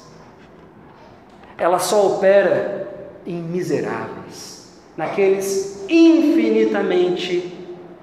Ela 1.57 1.79
só 1.79 2.15
opera 2.15 2.82
em 3.25 3.41
miseráveis, 3.41 4.69
naqueles 4.95 5.85
infinitamente 5.89 7.53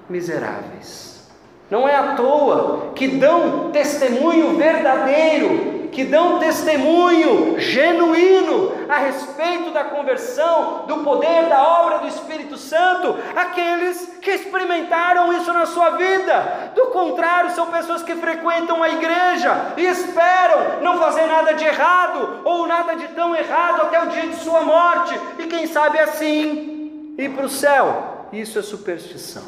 miseráveis. 0.09 1.29
Não 1.69 1.87
é 1.87 1.95
à 1.95 2.15
toa 2.15 2.91
que 2.95 3.07
dão 3.07 3.71
testemunho 3.71 4.57
verdadeiro 4.57 5.80
que 5.91 6.05
dão 6.05 6.39
testemunho 6.39 7.59
genuíno 7.59 8.71
a 8.87 8.97
respeito 8.97 9.71
da 9.71 9.83
conversão, 9.83 10.85
do 10.87 10.99
poder 10.99 11.47
da 11.47 11.61
obra 11.61 11.99
do 11.99 12.07
Espírito 12.07 12.57
Santo, 12.57 13.17
aqueles 13.35 14.17
que 14.21 14.31
experimentaram 14.31 15.33
isso 15.33 15.51
na 15.51 15.65
sua 15.65 15.91
vida. 15.91 16.71
Do 16.73 16.87
contrário, 16.87 17.51
são 17.51 17.67
pessoas 17.67 18.01
que 18.01 18.15
frequentam 18.15 18.81
a 18.81 18.89
igreja 18.89 19.73
e 19.77 19.85
esperam 19.85 20.81
não 20.81 20.97
fazer 20.97 21.25
nada 21.27 21.53
de 21.53 21.65
errado 21.65 22.41
ou 22.45 22.65
nada 22.65 22.95
de 22.95 23.09
tão 23.09 23.35
errado 23.35 23.81
até 23.81 24.01
o 24.01 24.07
dia 24.07 24.27
de 24.27 24.35
sua 24.37 24.61
morte, 24.61 25.19
e 25.39 25.47
quem 25.47 25.67
sabe 25.67 25.99
assim 25.99 27.13
ir 27.17 27.29
para 27.35 27.45
o 27.45 27.49
céu. 27.49 28.27
Isso 28.31 28.57
é 28.57 28.61
superstição. 28.61 29.43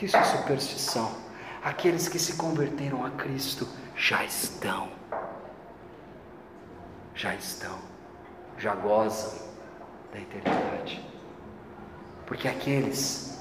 Isso 0.00 0.16
é 0.16 0.22
superstição 0.22 1.23
aqueles 1.64 2.08
que 2.08 2.18
se 2.18 2.34
converteram 2.34 3.06
a 3.06 3.10
Cristo 3.10 3.66
já 3.96 4.22
estão, 4.22 4.90
já 7.14 7.34
estão, 7.34 7.78
já 8.58 8.74
gozam 8.74 9.32
da 10.12 10.20
eternidade. 10.20 11.02
Porque 12.26 12.46
aqueles 12.46 13.40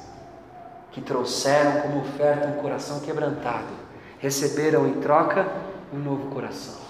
que 0.92 1.02
trouxeram 1.02 1.82
como 1.82 2.00
oferta 2.00 2.48
um 2.48 2.62
coração 2.62 3.02
quebrantado, 3.02 3.74
receberam 4.20 4.88
em 4.88 5.02
troca 5.02 5.46
um 5.92 5.98
novo 5.98 6.32
coração. 6.32 6.82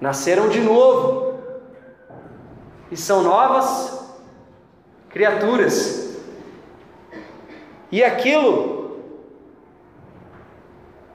Nasceram 0.00 0.48
de 0.48 0.60
novo 0.60 1.38
e 2.90 2.96
são 2.96 3.22
novas 3.22 4.16
criaturas 5.08 6.07
e 7.90 8.04
aquilo 8.04 9.00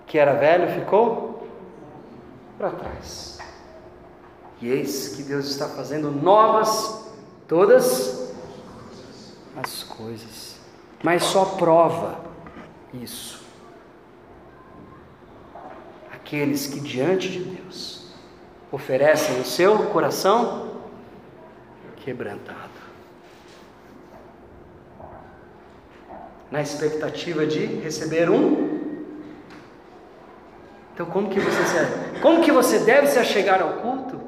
que 0.07 0.17
era 0.17 0.33
velho 0.33 0.79
ficou 0.79 1.47
para 2.57 2.71
trás. 2.71 3.39
E 4.61 4.69
eis 4.69 5.09
que 5.09 5.23
Deus 5.23 5.45
está 5.47 5.67
fazendo 5.67 6.09
novas 6.09 7.11
todas 7.47 8.33
as 9.55 9.83
coisas. 9.83 10.59
Mas 11.03 11.23
só 11.23 11.45
prova 11.45 12.19
isso. 12.93 13.43
Aqueles 16.11 16.67
que 16.67 16.79
diante 16.79 17.29
de 17.29 17.43
Deus 17.43 18.13
oferecem 18.71 19.39
o 19.41 19.45
seu 19.45 19.77
coração 19.87 20.71
quebrantado. 21.97 22.72
Na 26.53 26.61
expectativa 26.61 27.47
de 27.47 27.65
receber 27.65 28.29
um. 28.29 28.99
Então 30.93 31.07
como 31.07 31.27
que 31.27 31.39
você 31.39 31.65
se, 31.65 32.19
como 32.21 32.43
que 32.43 32.51
você 32.51 32.77
deve 32.77 33.07
se 33.07 33.17
achegar 33.17 33.59
ao 33.59 33.73
culto? 33.81 34.21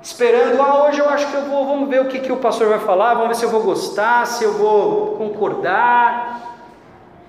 Esperando, 0.00 0.62
ah, 0.62 0.86
hoje 0.86 1.00
eu 1.00 1.08
acho 1.08 1.28
que 1.28 1.34
eu 1.34 1.44
vou, 1.46 1.66
vamos 1.66 1.88
ver 1.88 2.00
o 2.02 2.06
que, 2.06 2.20
que 2.20 2.30
o 2.30 2.36
pastor 2.36 2.68
vai 2.68 2.78
falar, 2.78 3.14
vamos 3.14 3.30
ver 3.30 3.34
se 3.34 3.44
eu 3.44 3.50
vou 3.50 3.64
gostar, 3.64 4.24
se 4.26 4.44
eu 4.44 4.52
vou 4.52 5.16
concordar. 5.16 6.40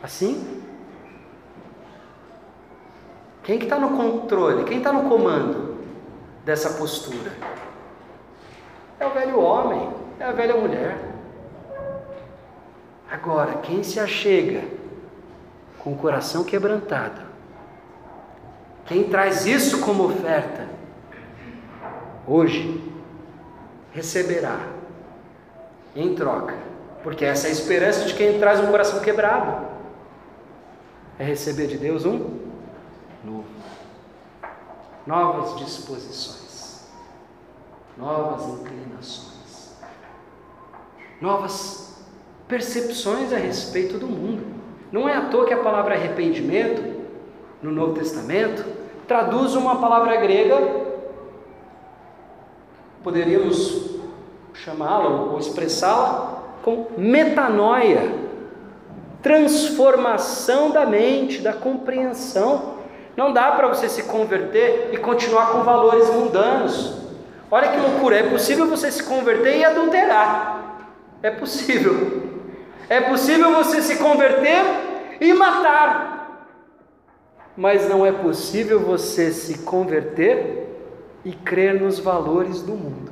Assim? 0.03 0.61
Quem 3.41 3.57
que 3.57 3.63
está 3.63 3.79
no 3.79 3.97
controle? 3.97 4.65
Quem 4.65 4.77
está 4.77 4.93
no 4.93 5.09
comando 5.09 5.77
dessa 6.45 6.77
postura? 6.77 7.31
É 8.99 9.07
o 9.07 9.09
velho 9.09 9.39
homem, 9.39 9.89
é 10.19 10.25
a 10.25 10.31
velha 10.31 10.55
mulher. 10.55 11.10
Agora, 13.11 13.55
quem 13.57 13.83
se 13.83 13.99
achega 13.99 14.63
com 15.79 15.91
o 15.91 15.97
coração 15.97 16.45
quebrantado, 16.45 17.21
quem 18.85 19.09
traz 19.09 19.45
isso 19.45 19.81
como 19.81 20.05
oferta, 20.05 20.69
hoje, 22.25 22.81
receberá 23.91 24.65
em 25.93 26.15
troca, 26.15 26.55
porque 27.03 27.25
essa 27.25 27.47
é 27.47 27.49
a 27.49 27.53
esperança 27.53 28.05
de 28.05 28.13
quem 28.13 28.39
traz 28.39 28.61
um 28.61 28.67
coração 28.67 29.01
quebrado, 29.01 29.67
é 31.19 31.25
receber 31.25 31.67
de 31.67 31.77
Deus 31.77 32.05
um 32.05 32.39
novo, 33.25 33.45
novas 35.05 35.57
disposições, 35.57 36.87
novas 37.97 38.47
inclinações, 38.47 39.75
novas 41.19 41.90
percepções 42.51 43.31
a 43.31 43.37
respeito 43.37 43.97
do 43.97 44.07
mundo. 44.07 44.43
Não 44.91 45.07
é 45.07 45.15
à 45.15 45.21
toa 45.21 45.45
que 45.45 45.53
a 45.53 45.57
palavra 45.59 45.95
arrependimento 45.95 46.83
no 47.63 47.71
Novo 47.71 47.93
Testamento 47.93 48.65
traduz 49.07 49.55
uma 49.55 49.77
palavra 49.77 50.17
grega, 50.17 50.57
poderíamos 53.01 53.91
chamá-la 54.53 55.07
ou 55.07 55.39
expressá-la 55.39 56.43
com 56.61 56.87
metanoia, 56.97 58.13
transformação 59.23 60.71
da 60.71 60.85
mente, 60.85 61.41
da 61.41 61.53
compreensão. 61.53 62.73
Não 63.15 63.31
dá 63.31 63.53
para 63.53 63.69
você 63.69 63.87
se 63.87 64.03
converter 64.03 64.89
e 64.91 64.97
continuar 64.97 65.53
com 65.53 65.63
valores 65.63 66.09
mundanos. 66.09 66.97
Olha 67.49 67.69
que 67.69 67.77
loucura, 67.77 68.17
é 68.17 68.29
possível 68.29 68.67
você 68.67 68.91
se 68.91 69.03
converter 69.03 69.57
e 69.57 69.63
adulterar. 69.63 70.89
É 71.23 71.31
possível. 71.31 72.30
É 72.89 73.01
possível 73.01 73.53
você 73.53 73.81
se 73.81 73.97
converter 73.97 75.17
e 75.19 75.33
matar. 75.33 76.49
Mas 77.55 77.87
não 77.87 78.05
é 78.05 78.11
possível 78.11 78.79
você 78.79 79.31
se 79.31 79.59
converter 79.59 80.67
e 81.23 81.31
crer 81.33 81.79
nos 81.79 81.99
valores 81.99 82.61
do 82.61 82.73
mundo. 82.73 83.11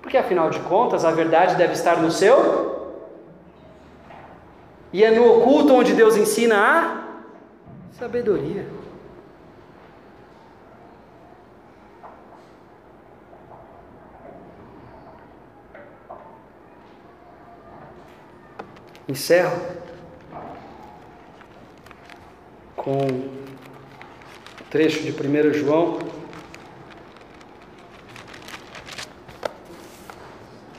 Porque 0.00 0.18
afinal 0.18 0.50
de 0.50 0.60
contas, 0.60 1.04
a 1.04 1.10
verdade 1.10 1.56
deve 1.56 1.72
estar 1.72 1.96
no 2.00 2.10
seu. 2.10 2.92
E 4.92 5.02
é 5.02 5.10
no 5.10 5.38
oculto 5.38 5.74
onde 5.74 5.94
Deus 5.94 6.16
ensina 6.16 6.56
a 6.56 7.04
sabedoria. 7.92 8.66
Encerro 19.06 19.60
com 22.74 22.96
um 23.02 23.28
trecho 24.70 25.02
de 25.02 25.10
1 25.10 25.52
João, 25.52 25.98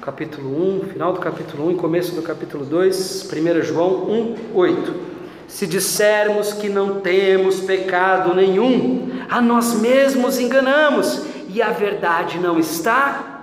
capítulo 0.01 0.79
1, 0.79 0.89
final 0.89 1.13
do 1.13 1.19
capítulo 1.19 1.67
1 1.67 1.71
e 1.73 1.75
começo 1.75 2.15
do 2.15 2.23
capítulo 2.23 2.65
2, 2.65 3.31
1 3.31 3.61
João 3.61 4.09
1, 4.09 4.35
8. 4.55 4.95
Se 5.47 5.67
dissermos 5.67 6.51
que 6.51 6.67
não 6.67 7.01
temos 7.01 7.59
pecado 7.59 8.33
nenhum, 8.33 9.23
a 9.29 9.39
nós 9.39 9.75
mesmos 9.75 10.39
enganamos 10.39 11.21
e 11.47 11.61
a 11.61 11.69
verdade 11.69 12.39
não 12.39 12.57
está 12.57 13.34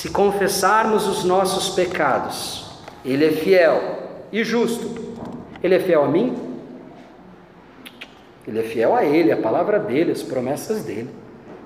Se 0.00 0.08
confessarmos 0.08 1.06
os 1.06 1.24
nossos 1.24 1.74
pecados, 1.74 2.64
Ele 3.04 3.26
é 3.26 3.32
fiel 3.32 3.98
e 4.32 4.42
justo. 4.42 5.14
Ele 5.62 5.74
é 5.74 5.78
fiel 5.78 6.02
a 6.02 6.08
mim? 6.08 6.38
Ele 8.48 8.60
é 8.60 8.62
fiel 8.62 8.96
a 8.96 9.04
Ele, 9.04 9.30
a 9.30 9.36
palavra 9.36 9.78
dele, 9.78 10.10
as 10.10 10.22
promessas 10.22 10.84
dele. 10.84 11.10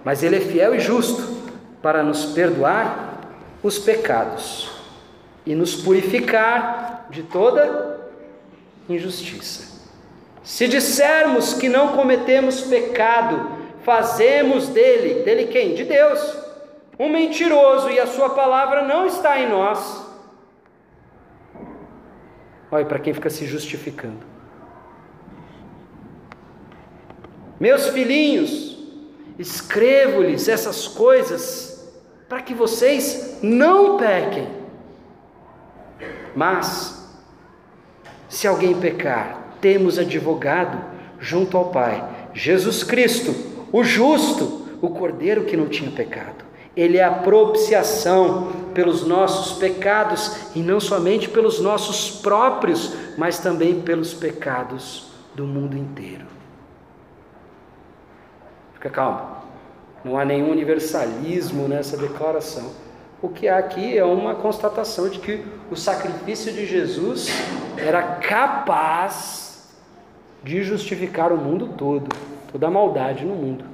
Mas 0.04 0.24
Ele 0.24 0.34
é 0.34 0.40
fiel 0.40 0.74
e 0.74 0.80
justo 0.80 1.22
para 1.80 2.02
nos 2.02 2.24
perdoar 2.24 3.20
os 3.62 3.78
pecados 3.78 4.68
e 5.46 5.54
nos 5.54 5.76
purificar 5.76 7.06
de 7.10 7.22
toda 7.22 8.00
injustiça. 8.88 9.80
Se 10.42 10.66
dissermos 10.66 11.54
que 11.54 11.68
não 11.68 11.96
cometemos 11.96 12.62
pecado, 12.62 13.48
fazemos 13.84 14.66
dele, 14.70 15.22
dele 15.22 15.46
quem? 15.46 15.76
De 15.76 15.84
Deus 15.84 16.43
um 16.98 17.08
mentiroso 17.10 17.90
e 17.90 17.98
a 17.98 18.06
sua 18.06 18.30
palavra 18.30 18.82
não 18.82 19.06
está 19.06 19.40
em 19.40 19.48
nós. 19.48 20.04
Olha 22.70 22.84
para 22.84 22.98
quem 22.98 23.12
fica 23.12 23.30
se 23.30 23.46
justificando. 23.46 24.34
Meus 27.58 27.88
filhinhos, 27.88 28.78
escrevo-lhes 29.38 30.48
essas 30.48 30.88
coisas 30.88 31.92
para 32.28 32.42
que 32.42 32.52
vocês 32.52 33.38
não 33.42 33.96
pequem. 33.96 34.48
Mas, 36.34 37.16
se 38.28 38.46
alguém 38.46 38.78
pecar, 38.80 39.56
temos 39.60 39.98
advogado 39.98 40.84
junto 41.20 41.56
ao 41.56 41.70
Pai, 41.70 42.28
Jesus 42.34 42.82
Cristo, 42.82 43.34
o 43.72 43.84
justo, 43.84 44.68
o 44.82 44.90
Cordeiro 44.90 45.44
que 45.44 45.56
não 45.56 45.68
tinha 45.68 45.90
pecado. 45.90 46.43
Ele 46.76 46.98
é 46.98 47.04
a 47.04 47.10
propiciação 47.10 48.52
pelos 48.74 49.06
nossos 49.06 49.58
pecados 49.58 50.54
e 50.54 50.60
não 50.60 50.80
somente 50.80 51.28
pelos 51.28 51.60
nossos 51.60 52.10
próprios, 52.20 52.94
mas 53.16 53.38
também 53.38 53.80
pelos 53.80 54.12
pecados 54.12 55.06
do 55.34 55.46
mundo 55.46 55.76
inteiro. 55.76 56.26
Fica 58.74 58.90
calmo. 58.90 59.20
Não 60.04 60.18
há 60.18 60.24
nenhum 60.24 60.50
universalismo 60.50 61.66
nessa 61.66 61.96
declaração. 61.96 62.70
O 63.22 63.28
que 63.28 63.48
há 63.48 63.56
aqui 63.56 63.96
é 63.96 64.04
uma 64.04 64.34
constatação 64.34 65.08
de 65.08 65.18
que 65.18 65.42
o 65.70 65.76
sacrifício 65.76 66.52
de 66.52 66.66
Jesus 66.66 67.28
era 67.78 68.02
capaz 68.02 69.74
de 70.42 70.62
justificar 70.62 71.32
o 71.32 71.38
mundo 71.38 71.70
todo, 71.78 72.14
toda 72.52 72.66
a 72.66 72.70
maldade 72.70 73.24
no 73.24 73.34
mundo. 73.34 73.73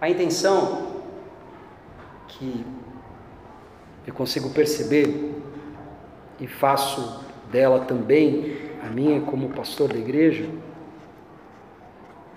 A 0.00 0.08
intenção 0.08 1.02
que 2.28 2.64
eu 4.06 4.14
consigo 4.14 4.50
perceber 4.50 5.34
e 6.38 6.46
faço 6.46 7.24
dela 7.50 7.80
também 7.80 8.56
a 8.80 8.88
minha 8.88 9.20
como 9.22 9.48
pastor 9.48 9.92
da 9.92 9.98
igreja, 9.98 10.48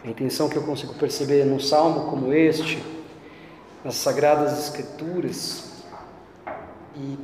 a 0.04 0.08
intenção 0.08 0.50
que 0.50 0.56
eu 0.56 0.64
consigo 0.64 0.96
perceber 0.96 1.46
num 1.46 1.60
salmo 1.60 2.10
como 2.10 2.34
este, 2.34 2.84
nas 3.84 3.96
sagradas 3.96 4.58
escrituras, 4.58 5.84
e, 6.96 7.18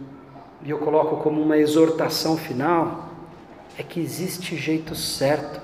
eu 0.66 0.78
coloco 0.80 1.18
como 1.18 1.42
uma 1.42 1.58
exortação 1.58 2.38
final, 2.38 3.10
é 3.78 3.84
que 3.84 4.00
existe 4.00 4.56
jeito 4.56 4.96
certo 4.96 5.62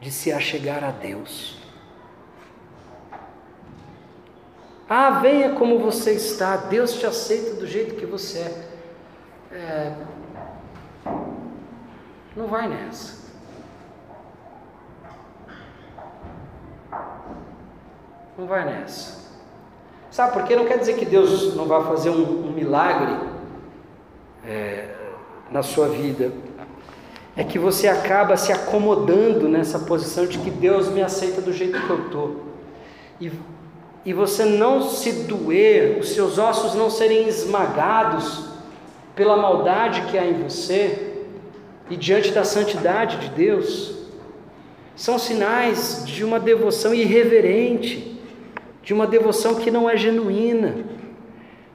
de 0.00 0.10
se 0.10 0.32
achegar 0.32 0.82
a 0.84 0.90
Deus. 0.90 1.59
Ah, 4.92 5.20
venha 5.20 5.52
como 5.52 5.78
você 5.78 6.14
está, 6.14 6.56
Deus 6.56 6.94
te 6.94 7.06
aceita 7.06 7.54
do 7.54 7.64
jeito 7.64 7.94
que 7.94 8.04
você 8.04 8.40
é. 9.52 9.54
é 9.56 9.94
não 12.34 12.48
vai 12.48 12.68
nessa. 12.68 13.20
Não 18.36 18.48
vai 18.48 18.64
nessa. 18.64 19.30
Sabe 20.10 20.32
por 20.32 20.42
quê? 20.42 20.56
Não 20.56 20.66
quer 20.66 20.80
dizer 20.80 20.94
que 20.94 21.04
Deus 21.04 21.54
não 21.54 21.66
vai 21.66 21.84
fazer 21.84 22.10
um, 22.10 22.48
um 22.48 22.50
milagre 22.50 23.16
é, 24.44 24.92
na 25.52 25.62
sua 25.62 25.88
vida. 25.88 26.32
É 27.36 27.44
que 27.44 27.60
você 27.60 27.86
acaba 27.86 28.36
se 28.36 28.52
acomodando 28.52 29.48
nessa 29.48 29.78
posição 29.78 30.26
de 30.26 30.38
que 30.38 30.50
Deus 30.50 30.88
me 30.88 31.00
aceita 31.00 31.40
do 31.40 31.52
jeito 31.52 31.80
que 31.80 31.90
eu 31.90 32.06
estou. 32.06 32.44
E 33.20 33.30
e 34.04 34.12
você 34.12 34.44
não 34.44 34.82
se 34.82 35.24
doer, 35.24 35.98
os 36.00 36.10
seus 36.10 36.38
ossos 36.38 36.74
não 36.74 36.88
serem 36.88 37.28
esmagados 37.28 38.48
pela 39.14 39.36
maldade 39.36 40.02
que 40.10 40.16
há 40.16 40.24
em 40.24 40.42
você 40.42 41.10
e 41.90 41.96
diante 41.96 42.30
da 42.30 42.44
santidade 42.44 43.18
de 43.18 43.30
Deus, 43.30 43.94
são 44.94 45.18
sinais 45.18 46.04
de 46.06 46.24
uma 46.24 46.38
devoção 46.38 46.94
irreverente, 46.94 48.18
de 48.82 48.94
uma 48.94 49.06
devoção 49.06 49.56
que 49.56 49.70
não 49.70 49.90
é 49.90 49.96
genuína, 49.96 50.76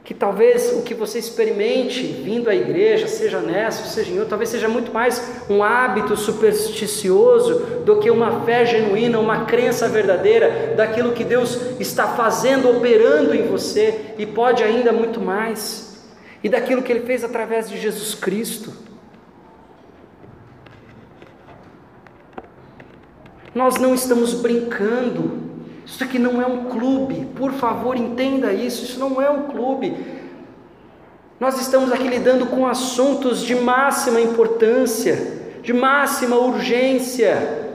que 0.06 0.14
talvez 0.14 0.72
o 0.72 0.84
que 0.84 0.94
você 0.94 1.18
experimente 1.18 2.04
vindo 2.04 2.48
à 2.48 2.54
igreja, 2.54 3.08
seja 3.08 3.42
nessa, 3.42 3.86
seja 3.86 4.12
em 4.12 4.14
outra, 4.14 4.30
talvez 4.30 4.52
seja 4.52 4.70
muito 4.70 4.94
mais 4.94 5.20
um 5.50 5.64
hábito 5.64 6.16
supersticioso 6.16 7.82
do 7.84 7.98
que 7.98 8.12
uma 8.12 8.46
fé 8.46 8.64
genuína, 8.68 9.18
uma 9.18 9.46
crença 9.46 9.90
verdadeira 9.90 10.76
daquilo 10.78 11.14
que 11.14 11.24
Deus 11.24 11.60
está 11.80 12.10
fazendo, 12.10 12.70
operando 12.70 13.34
em 13.34 13.48
você 13.48 14.14
e 14.20 14.28
pode 14.28 14.64
ainda 14.64 14.94
muito 14.94 15.20
mais, 15.20 16.06
e 16.44 16.48
daquilo 16.48 16.84
que 16.84 16.92
Ele 16.92 17.04
fez 17.04 17.24
através 17.24 17.68
de 17.68 17.76
Jesus 17.76 18.14
Cristo. 18.14 18.72
Nós 23.56 23.78
não 23.78 23.96
estamos 23.96 24.36
brincando 24.36 25.55
isso 25.86 26.04
aqui 26.04 26.18
não 26.18 26.42
é 26.42 26.48
um 26.48 26.66
clube, 26.66 27.28
por 27.36 27.52
favor, 27.52 27.96
entenda 27.96 28.52
isso. 28.52 28.84
Isso 28.84 29.00
não 29.00 29.22
é 29.22 29.30
um 29.30 29.44
clube. 29.44 29.96
Nós 31.40 31.62
estamos 31.62 31.92
aqui 31.92 32.08
lidando 32.08 32.48
com 32.48 32.66
assuntos 32.66 33.42
de 33.42 33.54
máxima 33.56 34.20
importância, 34.20 35.44
de 35.62 35.74
máxima 35.74 36.38
urgência. 36.38 37.66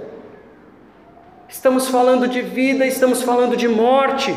Estamos 1.49 1.89
falando 1.89 2.27
de 2.27 2.43
vida, 2.43 2.85
estamos 2.85 3.23
falando 3.23 3.57
de 3.57 3.69
morte, 3.69 4.35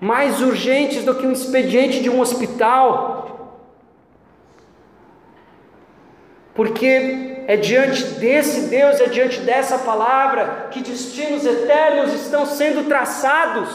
mais 0.00 0.40
urgentes 0.40 1.04
do 1.04 1.14
que 1.14 1.26
um 1.26 1.32
expediente 1.32 2.02
de 2.02 2.10
um 2.10 2.20
hospital. 2.20 3.60
Porque 6.54 7.31
é 7.52 7.56
diante 7.56 8.02
desse 8.14 8.68
Deus, 8.68 8.98
é 8.98 9.08
diante 9.08 9.40
dessa 9.40 9.78
palavra 9.80 10.68
que 10.70 10.80
destinos 10.80 11.44
eternos 11.44 12.14
estão 12.14 12.46
sendo 12.46 12.88
traçados. 12.88 13.68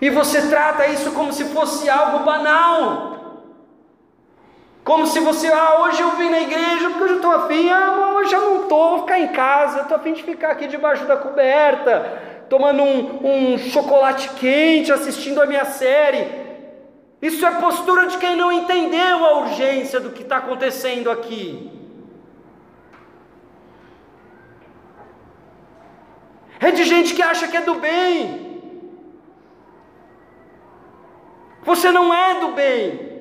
E 0.00 0.08
você 0.08 0.48
trata 0.48 0.86
isso 0.86 1.12
como 1.12 1.30
se 1.30 1.44
fosse 1.44 1.90
algo 1.90 2.24
banal. 2.24 3.42
Como 4.82 5.06
se 5.06 5.20
você, 5.20 5.48
ah, 5.48 5.82
hoje 5.82 6.00
eu 6.00 6.12
vim 6.12 6.30
na 6.30 6.40
igreja 6.40 6.88
porque 6.88 7.12
eu 7.12 7.16
estou 7.16 7.32
afim, 7.32 7.70
ah, 7.70 8.14
hoje 8.16 8.34
eu 8.34 8.40
não 8.40 8.62
estou, 8.62 8.88
vou 8.90 9.00
ficar 9.00 9.20
em 9.20 9.28
casa, 9.28 9.80
estou 9.82 9.98
afim 9.98 10.14
de 10.14 10.22
ficar 10.22 10.52
aqui 10.52 10.66
debaixo 10.66 11.04
da 11.04 11.18
coberta, 11.18 12.46
tomando 12.48 12.82
um, 12.82 13.52
um 13.54 13.58
chocolate 13.58 14.30
quente, 14.40 14.90
assistindo 14.90 15.42
a 15.42 15.46
minha 15.46 15.66
série. 15.66 16.43
Isso 17.28 17.46
é 17.46 17.52
postura 17.52 18.06
de 18.06 18.18
quem 18.18 18.36
não 18.36 18.52
entendeu 18.52 19.24
a 19.24 19.38
urgência 19.38 19.98
do 19.98 20.10
que 20.10 20.22
está 20.22 20.36
acontecendo 20.36 21.10
aqui. 21.10 21.72
É 26.60 26.70
de 26.70 26.84
gente 26.84 27.14
que 27.14 27.22
acha 27.22 27.48
que 27.48 27.56
é 27.56 27.62
do 27.62 27.76
bem. 27.76 28.60
Você 31.62 31.90
não 31.90 32.12
é 32.12 32.40
do 32.40 32.48
bem. 32.48 33.14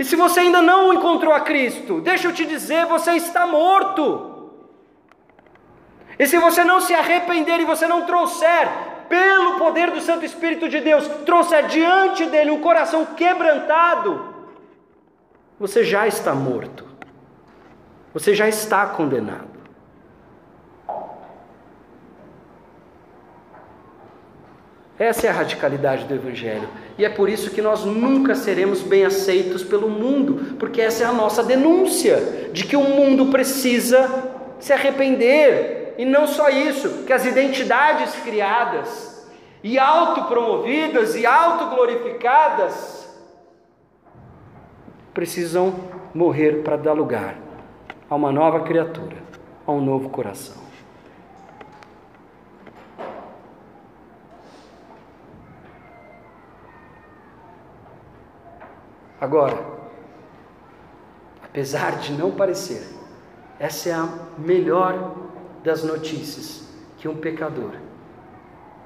E 0.00 0.04
se 0.04 0.16
você 0.16 0.40
ainda 0.40 0.60
não 0.60 0.92
encontrou 0.92 1.32
a 1.32 1.38
Cristo, 1.38 2.00
deixa 2.00 2.26
eu 2.26 2.32
te 2.32 2.44
dizer, 2.44 2.86
você 2.86 3.12
está 3.12 3.46
morto. 3.46 4.50
E 6.18 6.26
se 6.26 6.38
você 6.38 6.64
não 6.64 6.80
se 6.80 6.92
arrepender 6.92 7.60
e 7.60 7.64
você 7.64 7.86
não 7.86 8.04
trouxer 8.04 8.91
pelo 9.08 9.58
poder 9.58 9.90
do 9.90 10.00
Santo 10.00 10.24
Espírito 10.24 10.68
de 10.68 10.80
Deus, 10.80 11.06
trouxe 11.24 11.54
adiante 11.54 12.26
dele 12.26 12.50
um 12.50 12.60
coração 12.60 13.04
quebrantado, 13.06 14.32
você 15.58 15.84
já 15.84 16.06
está 16.06 16.34
morto, 16.34 16.84
você 18.12 18.34
já 18.34 18.48
está 18.48 18.86
condenado. 18.86 19.52
Essa 24.98 25.26
é 25.26 25.30
a 25.30 25.32
radicalidade 25.32 26.04
do 26.04 26.14
Evangelho. 26.14 26.68
E 26.96 27.04
é 27.04 27.08
por 27.08 27.28
isso 27.28 27.50
que 27.50 27.60
nós 27.60 27.84
nunca 27.84 28.34
seremos 28.34 28.82
bem 28.82 29.04
aceitos 29.04 29.64
pelo 29.64 29.88
mundo, 29.88 30.56
porque 30.58 30.80
essa 30.80 31.02
é 31.02 31.06
a 31.06 31.12
nossa 31.12 31.42
denúncia 31.42 32.50
de 32.52 32.64
que 32.64 32.76
o 32.76 32.82
mundo 32.82 33.26
precisa 33.26 34.08
se 34.60 34.72
arrepender, 34.72 35.81
e 35.98 36.04
não 36.04 36.26
só 36.26 36.48
isso, 36.48 37.04
que 37.04 37.12
as 37.12 37.24
identidades 37.24 38.14
criadas 38.16 39.30
e 39.62 39.78
autopromovidas 39.78 41.14
e 41.14 41.24
autoglorificadas 41.24 43.02
precisam 45.14 45.74
morrer 46.14 46.62
para 46.62 46.76
dar 46.76 46.92
lugar 46.92 47.36
a 48.08 48.14
uma 48.14 48.32
nova 48.32 48.60
criatura, 48.60 49.16
a 49.66 49.72
um 49.72 49.80
novo 49.80 50.08
coração. 50.08 50.62
Agora, 59.20 59.56
apesar 61.44 61.98
de 61.98 62.12
não 62.12 62.32
parecer, 62.32 62.84
essa 63.60 63.88
é 63.88 63.92
a 63.92 64.08
melhor 64.36 65.14
das 65.62 65.82
notícias 65.82 66.62
que 66.98 67.08
um 67.08 67.16
pecador 67.16 67.72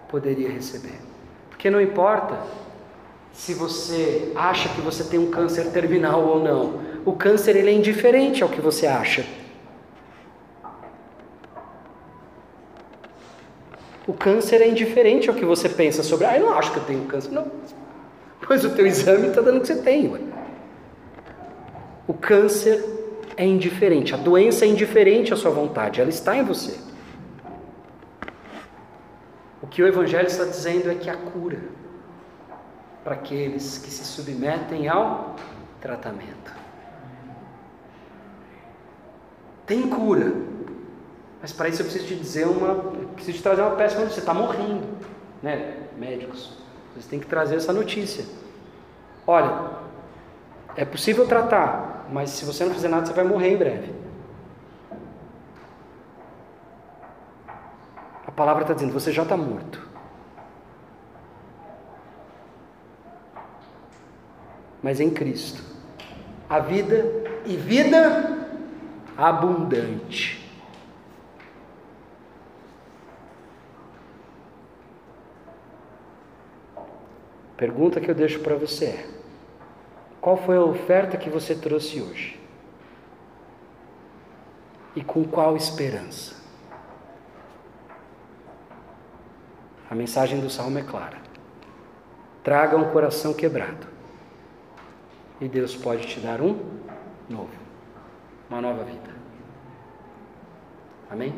poderia 0.09 0.49
receber. 0.49 0.99
Porque 1.51 1.71
não 1.71 1.81
importa 1.81 2.39
se 3.33 3.53
você 3.53 4.33
acha 4.35 4.69
que 4.71 4.81
você 4.81 5.05
tem 5.05 5.19
um 5.19 5.31
câncer 5.31 5.71
terminal 5.71 6.27
ou 6.27 6.43
não. 6.43 6.81
O 7.05 7.13
câncer 7.13 7.55
ele 7.55 7.71
é 7.71 7.73
indiferente 7.73 8.43
ao 8.43 8.49
que 8.49 8.61
você 8.61 8.87
acha. 8.87 9.25
O 14.07 14.13
câncer 14.15 14.63
é 14.63 14.69
indiferente 14.69 15.29
ao 15.29 15.35
que 15.35 15.45
você 15.45 15.69
pensa 15.69 16.03
sobre. 16.03 16.27
Ah, 16.27 16.39
eu 16.39 16.47
não 16.47 16.55
acho 16.59 16.73
que 16.73 16.79
eu 16.79 16.85
tenho 16.85 17.05
câncer. 17.05 17.31
Não. 17.31 17.51
Pois 18.47 18.65
o 18.65 18.71
teu 18.71 18.87
exame 18.87 19.29
está 19.29 19.41
dando 19.41 19.61
que 19.61 19.67
você 19.67 19.77
tem. 19.77 20.09
Ué. 20.09 20.21
O 22.07 22.15
câncer 22.15 22.96
é 23.37 23.45
indiferente, 23.45 24.15
a 24.15 24.17
doença 24.17 24.65
é 24.65 24.69
indiferente 24.69 25.33
à 25.33 25.37
sua 25.37 25.51
vontade, 25.51 26.01
ela 26.01 26.11
está 26.11 26.37
em 26.37 26.43
você. 26.43 26.79
O 29.63 29.67
que 29.67 29.83
o 29.83 29.87
Evangelho 29.87 30.27
está 30.27 30.45
dizendo 30.45 30.91
é 30.91 30.95
que 30.95 31.11
há 31.11 31.17
cura 31.17 31.61
para 33.03 33.15
aqueles 33.15 33.79
que 33.79 33.91
se 33.91 34.05
submetem 34.05 34.89
ao 34.89 35.37
tratamento. 35.81 36.53
Tem 39.67 39.89
cura, 39.89 40.33
mas 41.41 41.53
para 41.53 41.69
isso 41.69 41.83
eu 41.83 41.87
preciso 41.87 42.07
te 42.07 42.15
dizer 42.15 42.47
uma, 42.47 42.75
preciso 43.15 43.39
te 43.39 43.43
trazer 43.43 43.63
uma 43.63 43.77
péssima 43.77 44.03
notícia. 44.03 44.23
Você 44.23 44.29
está 44.29 44.35
morrendo, 44.35 44.87
né? 45.43 45.77
Médicos, 45.99 46.57
vocês 46.93 47.07
têm 47.07 47.19
que 47.19 47.27
trazer 47.27 47.57
essa 47.57 47.73
notícia. 47.73 48.25
Olha, 49.27 49.71
é 50.77 50.85
possível 50.85 51.27
tratar, 51.27 51.96
mas 52.11 52.31
se 52.31 52.45
você 52.45 52.65
não 52.65 52.75
fizer 52.75 52.89
nada, 52.89 53.07
você 53.07 53.13
vai 53.13 53.25
morrer 53.25 53.53
em 53.53 53.57
breve. 53.57 53.95
A 58.27 58.31
palavra 58.31 58.63
está 58.63 58.75
dizendo: 58.75 58.93
você 58.93 59.13
já 59.13 59.23
está 59.23 59.37
morto. 59.37 59.87
Mas 64.83 65.01
em 65.01 65.11
Cristo, 65.11 65.63
a 66.49 66.61
vida 66.61 67.05
e 67.45 67.57
vida 67.57 68.49
abundante. 69.17 70.45
Pergunta 77.57 78.01
que 78.01 78.11
eu 78.11 78.15
deixo 78.15 78.41
para 78.41 78.55
você 78.55 78.85
é: 78.85 79.16
qual 80.27 80.37
foi 80.37 80.57
a 80.57 80.61
oferta 80.61 81.17
que 81.17 81.31
você 81.31 81.55
trouxe 81.55 82.03
hoje? 82.03 82.37
E 84.97 85.05
com 85.05 85.23
qual 85.23 85.57
esperança? 85.57 86.35
A 89.89 89.95
mensagem 89.95 90.41
do 90.41 90.51
salmo 90.51 90.81
é 90.81 90.83
clara. 90.83 91.19
Traga 92.43 92.77
um 92.77 92.91
coração 92.91 93.33
quebrado. 93.33 93.87
E 95.41 95.47
Deus 95.47 95.77
pode 95.77 96.09
te 96.09 96.19
dar 96.19 96.41
um 96.41 96.59
novo, 97.31 97.55
uma 98.51 98.61
nova 98.61 98.83
vida. 98.83 99.15
Amém? 101.09 101.33